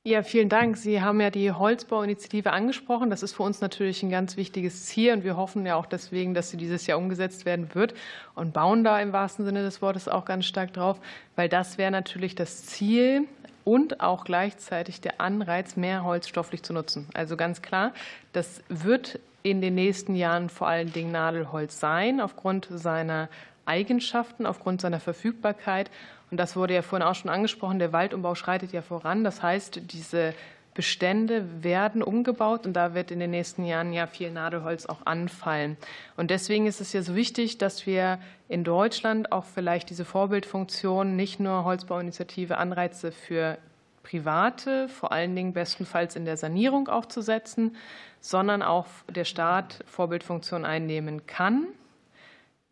Ja, 0.08 0.24
vielen 0.24 0.48
Dank. 0.48 0.78
Sie 0.78 1.02
haben 1.02 1.20
ja 1.20 1.30
die 1.30 1.52
Holzbauinitiative 1.52 2.54
angesprochen. 2.54 3.10
Das 3.10 3.24
ist 3.24 3.34
für 3.34 3.44
uns 3.44 3.60
natürlich 3.60 4.04
ein 4.04 4.10
ganz 4.10 4.38
wichtiges 4.38 4.86
Ziel 4.86 5.12
und 5.12 5.26
wir 5.26 5.36
hoffen 5.36 5.66
ja 5.66 5.76
auch 5.76 5.86
deswegen, 5.86 6.34
dass 6.34 6.50
sie 6.50 6.56
dieses 6.56 6.88
Jahr 6.88 6.98
umgesetzt 6.98 7.46
werden 7.46 7.76
wird 7.76 7.94
und 8.34 8.54
bauen 8.54 8.86
da 8.86 9.02
im 9.02 9.12
wahrsten 9.12 9.44
Sinne 9.44 9.64
des 9.64 9.82
Wortes 9.82 10.08
auch 10.08 10.24
ganz 10.24 10.46
stark 10.46 10.72
drauf, 10.72 10.98
weil 11.36 11.50
das 11.50 11.78
wäre 11.78 11.92
natürlich 11.92 12.36
das 12.36 12.66
Ziel 12.66 13.26
und 13.66 14.00
auch 14.00 14.24
gleichzeitig 14.24 15.02
der 15.02 15.20
Anreiz, 15.20 15.76
mehr 15.76 16.06
Holz 16.06 16.30
stofflich 16.30 16.64
zu 16.64 16.72
nutzen. 16.72 17.10
Also 17.14 17.36
ganz 17.36 17.62
klar, 17.62 17.92
das 18.32 18.62
wird 18.70 19.20
in 19.44 19.60
den 19.60 19.76
nächsten 19.76 20.16
Jahren 20.16 20.48
vor 20.48 20.70
allen 20.70 20.94
Dingen 20.94 21.12
Nadelholz 21.12 21.82
sein, 21.82 22.22
aufgrund 22.22 22.70
seiner 22.72 23.28
Eigenschaften, 23.66 24.46
aufgrund 24.46 24.80
seiner 24.80 25.02
Verfügbarkeit 25.02 25.92
und 26.30 26.38
das 26.38 26.56
wurde 26.56 26.74
ja 26.74 26.82
vorhin 26.82 27.08
auch 27.08 27.16
schon 27.16 27.32
angesprochen, 27.32 27.80
der 27.80 27.94
Waldumbau 27.94 28.36
schreitet 28.36 28.74
ja 28.74 28.82
voran. 28.82 29.24
Das 29.24 29.42
heißt, 29.42 29.92
diese 29.92 30.34
Bestände 30.74 31.64
werden 31.64 32.04
umgebaut 32.04 32.68
und 32.68 32.74
da 32.74 32.94
wird 32.94 33.10
in 33.10 33.20
den 33.20 33.32
nächsten 33.32 33.66
Jahren 33.66 33.94
ja 33.94 34.06
viel 34.06 34.30
Nadelholz 34.32 34.86
auch 34.86 35.06
anfallen. 35.06 35.78
Und 36.18 36.30
deswegen 36.30 36.68
ist 36.68 36.82
es 36.82 36.94
ja 36.94 37.02
so 37.02 37.16
wichtig, 37.16 37.58
dass 37.58 37.88
wir 37.88 38.20
in 38.48 38.64
Deutschland 38.64 39.32
auch 39.32 39.46
vielleicht 39.46 39.90
diese 39.90 40.06
Vorbildfunktion, 40.06 41.16
nicht 41.16 41.40
nur 41.40 41.64
Holzbauinitiative, 41.64 42.58
Anreize 42.58 43.12
für 43.12 43.58
Private, 44.04 44.88
vor 44.90 45.12
allen 45.12 45.36
Dingen 45.36 45.54
bestenfalls 45.54 46.16
in 46.16 46.26
der 46.26 46.38
Sanierung 46.38 46.90
aufzusetzen, 46.90 47.76
sondern 48.20 48.62
auch 48.62 48.86
der 49.10 49.26
Staat 49.26 49.84
Vorbildfunktion 49.88 50.64
einnehmen 50.64 51.26
kann 51.26 51.68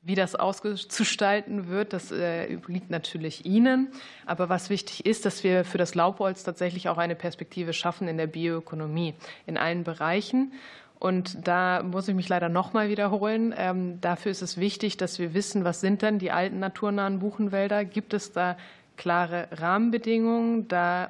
wie 0.06 0.14
das 0.14 0.36
auszustalten 0.36 1.68
wird, 1.68 1.92
das 1.92 2.12
äh, 2.12 2.58
natürlich 2.90 3.46
Ihnen. 3.46 3.90
Aber 4.28 4.50
was 4.50 4.70
wichtig 4.70 5.04
ist, 5.06 5.26
dass 5.26 5.44
wir 5.44 5.66
für 5.66 5.80
das 5.80 5.96
Laubholz 5.96 6.44
tatsächlich 6.44 6.90
auch 6.90 7.00
eine 7.00 7.16
Perspektive 7.16 7.74
schaffen 7.74 8.08
in 8.08 8.18
der 8.18 8.28
Bioökonomie 8.28 9.16
in 9.48 9.58
allen 9.58 9.84
Bereichen. 9.84 10.54
Und 11.00 11.48
da 11.48 11.82
muss 11.84 12.08
ich 12.08 12.14
mich 12.14 12.30
leider 12.30 12.50
noch 12.50 12.72
mal 12.72 12.88
wiederholen. 12.88 13.54
Ähm, 13.58 14.00
dafür 14.00 14.32
ist 14.32 14.44
es 14.44 14.58
wichtig, 14.58 14.98
dass 14.98 15.18
wir 15.18 15.34
wissen, 15.34 15.64
was 15.64 15.82
sind 15.82 16.04
denn 16.04 16.20
die 16.20 16.32
alten 16.32 16.60
naturnahen 16.60 17.18
Buchenwälder? 17.18 17.84
Gibt 17.84 18.14
es 18.14 18.32
da 18.32 18.58
klare 18.98 19.48
Rahmenbedingungen? 19.52 20.68
Da 20.68 21.10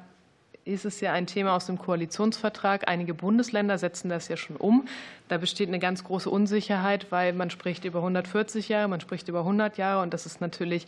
ist 0.66 0.84
es 0.84 1.00
ja 1.00 1.12
ein 1.12 1.26
Thema 1.26 1.54
aus 1.54 1.66
dem 1.66 1.78
Koalitionsvertrag. 1.78 2.88
Einige 2.88 3.14
Bundesländer 3.14 3.78
setzen 3.78 4.08
das 4.08 4.28
ja 4.28 4.36
schon 4.36 4.56
um. 4.56 4.86
Da 5.28 5.38
besteht 5.38 5.68
eine 5.68 5.78
ganz 5.78 6.02
große 6.02 6.28
Unsicherheit, 6.28 7.06
weil 7.10 7.32
man 7.32 7.50
spricht 7.50 7.84
über 7.84 8.00
140 8.00 8.68
Jahre, 8.68 8.88
man 8.88 9.00
spricht 9.00 9.28
über 9.28 9.40
100 9.40 9.78
Jahre. 9.78 10.02
Und 10.02 10.12
das 10.12 10.26
ist 10.26 10.40
natürlich 10.40 10.86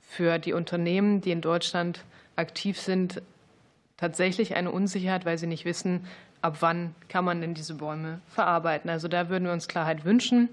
für 0.00 0.38
die 0.38 0.52
Unternehmen, 0.52 1.20
die 1.20 1.30
in 1.30 1.40
Deutschland 1.40 2.04
aktiv 2.34 2.78
sind, 2.80 3.22
tatsächlich 3.96 4.56
eine 4.56 4.72
Unsicherheit, 4.72 5.24
weil 5.24 5.38
sie 5.38 5.46
nicht 5.46 5.64
wissen, 5.64 6.06
ab 6.42 6.56
wann 6.60 6.94
kann 7.08 7.24
man 7.24 7.40
denn 7.40 7.54
diese 7.54 7.74
Bäume 7.74 8.20
verarbeiten. 8.28 8.90
Also 8.90 9.06
da 9.06 9.28
würden 9.28 9.44
wir 9.44 9.52
uns 9.52 9.68
Klarheit 9.68 10.04
wünschen. 10.04 10.48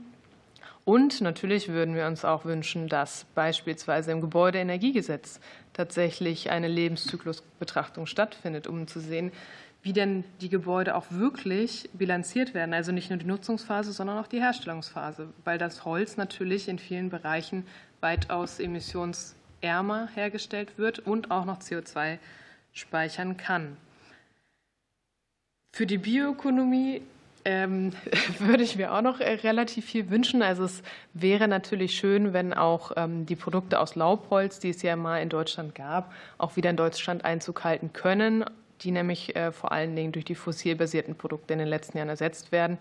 Und 0.88 1.20
natürlich 1.20 1.68
würden 1.68 1.96
wir 1.96 2.08
uns 2.08 2.24
auch 2.24 2.46
wünschen, 2.46 2.88
dass 2.88 3.26
beispielsweise 3.36 4.14
im 4.14 4.22
Gebäudeenergiegesetz 4.22 5.42
tatsächlich 5.74 6.50
eine 6.50 6.70
Lebenszyklusbetrachtung 6.70 8.06
stattfindet, 8.06 8.68
um 8.68 8.88
zu 8.88 9.02
sehen, 9.02 9.34
wie 9.82 9.92
denn 9.92 10.24
die 10.40 10.48
Gebäude 10.48 10.96
auch 10.96 11.08
wirklich 11.10 11.90
bilanziert 11.92 12.54
werden. 12.54 12.74
Also 12.74 12.94
nicht 12.94 13.10
nur 13.10 13.20
die 13.20 13.26
Nutzungsphase, 13.26 13.92
sondern 13.92 14.18
auch 14.18 14.28
die 14.28 14.40
Herstellungsphase, 14.40 15.28
weil 15.44 15.58
das 15.58 15.84
Holz 15.84 16.16
natürlich 16.16 16.70
in 16.70 16.80
vielen 16.80 17.10
Bereichen 17.10 17.68
weitaus 18.00 18.62
emissionsärmer 18.62 20.08
hergestellt 20.16 20.78
wird 20.78 21.00
und 21.00 21.32
auch 21.32 21.44
noch 21.44 21.60
CO2 21.60 22.18
speichern 22.72 23.36
kann. 23.36 23.76
Für 25.74 25.86
die 25.86 25.98
Bioökonomie 25.98 27.02
ähm, 27.48 27.94
würde 28.40 28.62
ich 28.64 28.76
mir 28.76 28.94
auch 28.94 29.02
noch 29.02 29.22
äh, 29.22 29.36
relativ 29.36 29.86
viel 29.86 30.10
wünschen. 30.10 30.42
Also 30.42 30.66
es 30.66 30.84
wäre 31.14 31.48
natürlich 31.48 31.96
schön, 31.96 32.34
wenn 32.34 32.54
auch 32.54 32.92
ähm, 32.98 33.26
die 33.26 33.38
Produkte 33.38 33.80
aus 33.80 33.96
Laubholz, 33.96 34.60
die 34.60 34.70
es 34.70 34.82
ja 34.82 34.98
mal 34.98 35.22
in 35.22 35.30
Deutschland 35.30 35.74
gab, 35.74 36.12
auch 36.38 36.58
wieder 36.58 36.70
in 36.70 36.76
Deutschland 36.76 37.24
Einzug 37.24 37.64
halten 37.64 37.94
können, 37.94 38.44
die 38.82 38.92
nämlich 38.92 39.36
äh, 39.38 39.54
vor 39.54 39.72
allen 39.72 39.96
Dingen 39.96 40.12
durch 40.12 40.26
die 40.26 40.36
fossilbasierten 40.36 41.16
Produkte 41.16 41.54
in 41.54 41.60
den 41.60 41.70
letzten 41.70 41.98
Jahren 41.98 42.10
ersetzt 42.10 42.52
werden. 42.52 42.78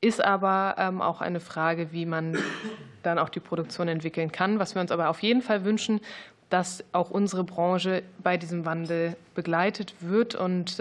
Ist 0.00 0.24
aber 0.24 0.76
ähm, 0.78 1.02
auch 1.02 1.20
eine 1.20 1.38
Frage, 1.38 1.92
wie 1.92 2.06
man 2.06 2.38
dann 3.02 3.18
auch 3.18 3.28
die 3.28 3.40
Produktion 3.40 3.88
entwickeln 3.88 4.32
kann. 4.32 4.58
Was 4.58 4.74
wir 4.74 4.80
uns 4.80 4.90
aber 4.90 5.10
auf 5.10 5.22
jeden 5.22 5.42
Fall 5.42 5.66
wünschen, 5.66 6.00
dass 6.48 6.82
auch 6.92 7.10
unsere 7.10 7.44
Branche 7.44 8.02
bei 8.22 8.38
diesem 8.38 8.64
Wandel 8.64 9.16
begleitet 9.34 9.94
wird 10.00 10.34
und 10.34 10.80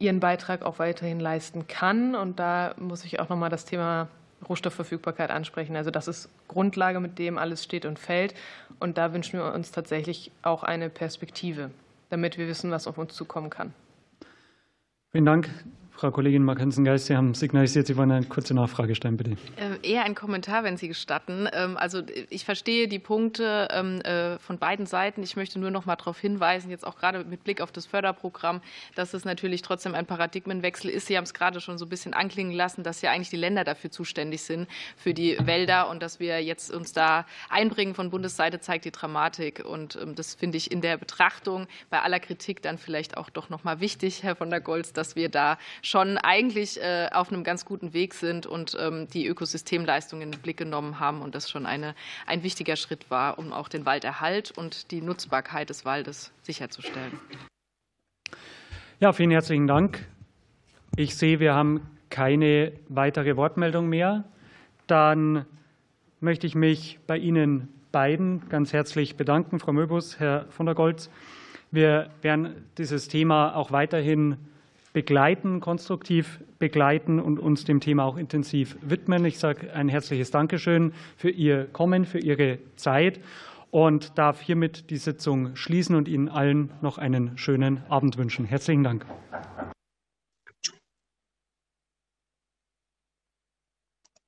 ihren 0.00 0.18
Beitrag 0.18 0.62
auch 0.62 0.80
weiterhin 0.80 1.20
leisten 1.20 1.68
kann. 1.68 2.16
Und 2.16 2.40
da 2.40 2.74
muss 2.78 3.04
ich 3.04 3.20
auch 3.20 3.28
noch 3.28 3.36
mal 3.36 3.50
das 3.50 3.64
Thema 3.64 4.08
Rohstoffverfügbarkeit 4.48 5.30
ansprechen. 5.30 5.76
Also 5.76 5.90
das 5.90 6.08
ist 6.08 6.28
Grundlage, 6.48 6.98
mit 6.98 7.18
dem 7.18 7.38
alles 7.38 7.62
steht 7.62 7.84
und 7.84 7.98
fällt. 7.98 8.34
Und 8.80 8.98
da 8.98 9.12
wünschen 9.12 9.38
wir 9.38 9.52
uns 9.52 9.70
tatsächlich 9.70 10.32
auch 10.42 10.62
eine 10.64 10.88
Perspektive, 10.88 11.70
damit 12.08 12.38
wir 12.38 12.48
wissen, 12.48 12.70
was 12.70 12.86
auf 12.86 12.98
uns 12.98 13.14
zukommen 13.14 13.50
kann. 13.50 13.72
Vielen 15.12 15.26
Dank. 15.26 15.50
Frau 16.00 16.10
Kollegin 16.10 16.42
Markensen-Geist, 16.44 17.08
Sie 17.08 17.14
haben 17.14 17.34
signalisiert, 17.34 17.86
Sie 17.86 17.94
wollen 17.94 18.10
eine 18.10 18.24
kurze 18.24 18.54
Nachfrage 18.54 18.94
stellen, 18.94 19.18
bitte. 19.18 19.32
Ähm, 19.58 19.76
eher 19.82 20.04
ein 20.04 20.14
Kommentar, 20.14 20.64
wenn 20.64 20.78
Sie 20.78 20.88
gestatten. 20.88 21.46
Ähm, 21.52 21.76
also 21.76 22.00
ich 22.30 22.46
verstehe 22.46 22.88
die 22.88 22.98
Punkte 22.98 23.68
ähm, 23.70 24.00
äh, 24.00 24.38
von 24.38 24.56
beiden 24.56 24.86
Seiten. 24.86 25.22
Ich 25.22 25.36
möchte 25.36 25.58
nur 25.58 25.70
noch 25.70 25.84
mal 25.84 25.96
darauf 25.96 26.18
hinweisen, 26.18 26.70
jetzt 26.70 26.86
auch 26.86 26.96
gerade 26.96 27.24
mit 27.24 27.44
Blick 27.44 27.60
auf 27.60 27.70
das 27.70 27.84
Förderprogramm, 27.84 28.62
dass 28.94 29.12
es 29.12 29.26
natürlich 29.26 29.60
trotzdem 29.60 29.94
ein 29.94 30.06
Paradigmenwechsel 30.06 30.88
ist. 30.88 31.06
Sie 31.06 31.18
haben 31.18 31.24
es 31.24 31.34
gerade 31.34 31.60
schon 31.60 31.76
so 31.76 31.84
ein 31.84 31.90
bisschen 31.90 32.14
anklingen 32.14 32.54
lassen, 32.54 32.82
dass 32.82 33.02
ja 33.02 33.10
eigentlich 33.10 33.28
die 33.28 33.36
Länder 33.36 33.64
dafür 33.64 33.90
zuständig 33.90 34.40
sind, 34.40 34.68
für 34.96 35.12
die 35.12 35.36
Wälder 35.44 35.90
und 35.90 36.02
dass 36.02 36.18
wir 36.18 36.42
jetzt 36.42 36.72
uns 36.72 36.94
da 36.94 37.26
einbringen 37.50 37.94
von 37.94 38.08
Bundesseite, 38.08 38.60
zeigt 38.60 38.86
die 38.86 38.90
Dramatik. 38.90 39.62
Und 39.66 39.98
das 40.16 40.34
finde 40.34 40.56
ich 40.56 40.72
in 40.72 40.80
der 40.80 40.96
Betrachtung 40.96 41.66
bei 41.90 42.00
aller 42.00 42.20
Kritik 42.20 42.62
dann 42.62 42.78
vielleicht 42.78 43.18
auch 43.18 43.28
doch 43.28 43.50
noch 43.50 43.64
mal 43.64 43.80
wichtig, 43.80 44.22
Herr 44.22 44.34
von 44.34 44.48
der 44.48 44.62
Goltz, 44.62 44.94
dass 44.94 45.14
wir 45.14 45.28
da 45.28 45.58
schon 45.90 46.18
eigentlich 46.18 46.80
äh, 46.80 47.08
auf 47.12 47.32
einem 47.32 47.42
ganz 47.42 47.64
guten 47.64 47.92
Weg 47.92 48.14
sind 48.14 48.46
und 48.46 48.76
ähm, 48.80 49.08
die 49.08 49.26
Ökosystemleistungen 49.26 50.22
in 50.22 50.30
den 50.30 50.40
Blick 50.40 50.56
genommen 50.56 51.00
haben 51.00 51.20
und 51.20 51.34
das 51.34 51.50
schon 51.50 51.66
eine, 51.66 51.94
ein 52.26 52.44
wichtiger 52.44 52.76
Schritt 52.76 53.10
war, 53.10 53.38
um 53.38 53.52
auch 53.52 53.68
den 53.68 53.84
Walderhalt 53.86 54.52
und 54.56 54.92
die 54.92 55.02
Nutzbarkeit 55.02 55.68
des 55.68 55.84
Waldes 55.84 56.32
sicherzustellen. 56.42 57.18
Ja, 59.00 59.12
vielen 59.12 59.32
herzlichen 59.32 59.66
Dank. 59.66 60.06
Ich 60.96 61.16
sehe, 61.16 61.40
wir 61.40 61.54
haben 61.54 61.80
keine 62.08 62.72
weitere 62.88 63.36
Wortmeldung 63.36 63.88
mehr. 63.88 64.24
Dann 64.86 65.44
möchte 66.20 66.46
ich 66.46 66.54
mich 66.54 67.00
bei 67.06 67.16
Ihnen 67.16 67.68
beiden 67.90 68.48
ganz 68.48 68.72
herzlich 68.72 69.16
bedanken, 69.16 69.58
Frau 69.58 69.72
Möbus, 69.72 70.20
Herr 70.20 70.46
von 70.50 70.66
der 70.66 70.76
Goltz. 70.76 71.10
Wir 71.72 72.10
werden 72.22 72.66
dieses 72.78 73.08
Thema 73.08 73.56
auch 73.56 73.72
weiterhin 73.72 74.36
begleiten, 74.92 75.60
konstruktiv 75.60 76.40
begleiten 76.58 77.20
und 77.20 77.38
uns 77.38 77.64
dem 77.64 77.80
Thema 77.80 78.04
auch 78.04 78.16
intensiv 78.16 78.76
widmen. 78.82 79.24
Ich 79.24 79.38
sage 79.38 79.72
ein 79.72 79.88
herzliches 79.88 80.30
Dankeschön 80.30 80.92
für 81.16 81.30
Ihr 81.30 81.66
Kommen, 81.66 82.04
für 82.04 82.18
Ihre 82.18 82.58
Zeit 82.76 83.20
und 83.70 84.18
darf 84.18 84.40
hiermit 84.40 84.90
die 84.90 84.96
Sitzung 84.96 85.54
schließen 85.56 85.94
und 85.94 86.08
Ihnen 86.08 86.28
allen 86.28 86.70
noch 86.80 86.98
einen 86.98 87.38
schönen 87.38 87.82
Abend 87.88 88.18
wünschen. 88.18 88.44
Herzlichen 88.44 88.84
Dank. 88.84 89.06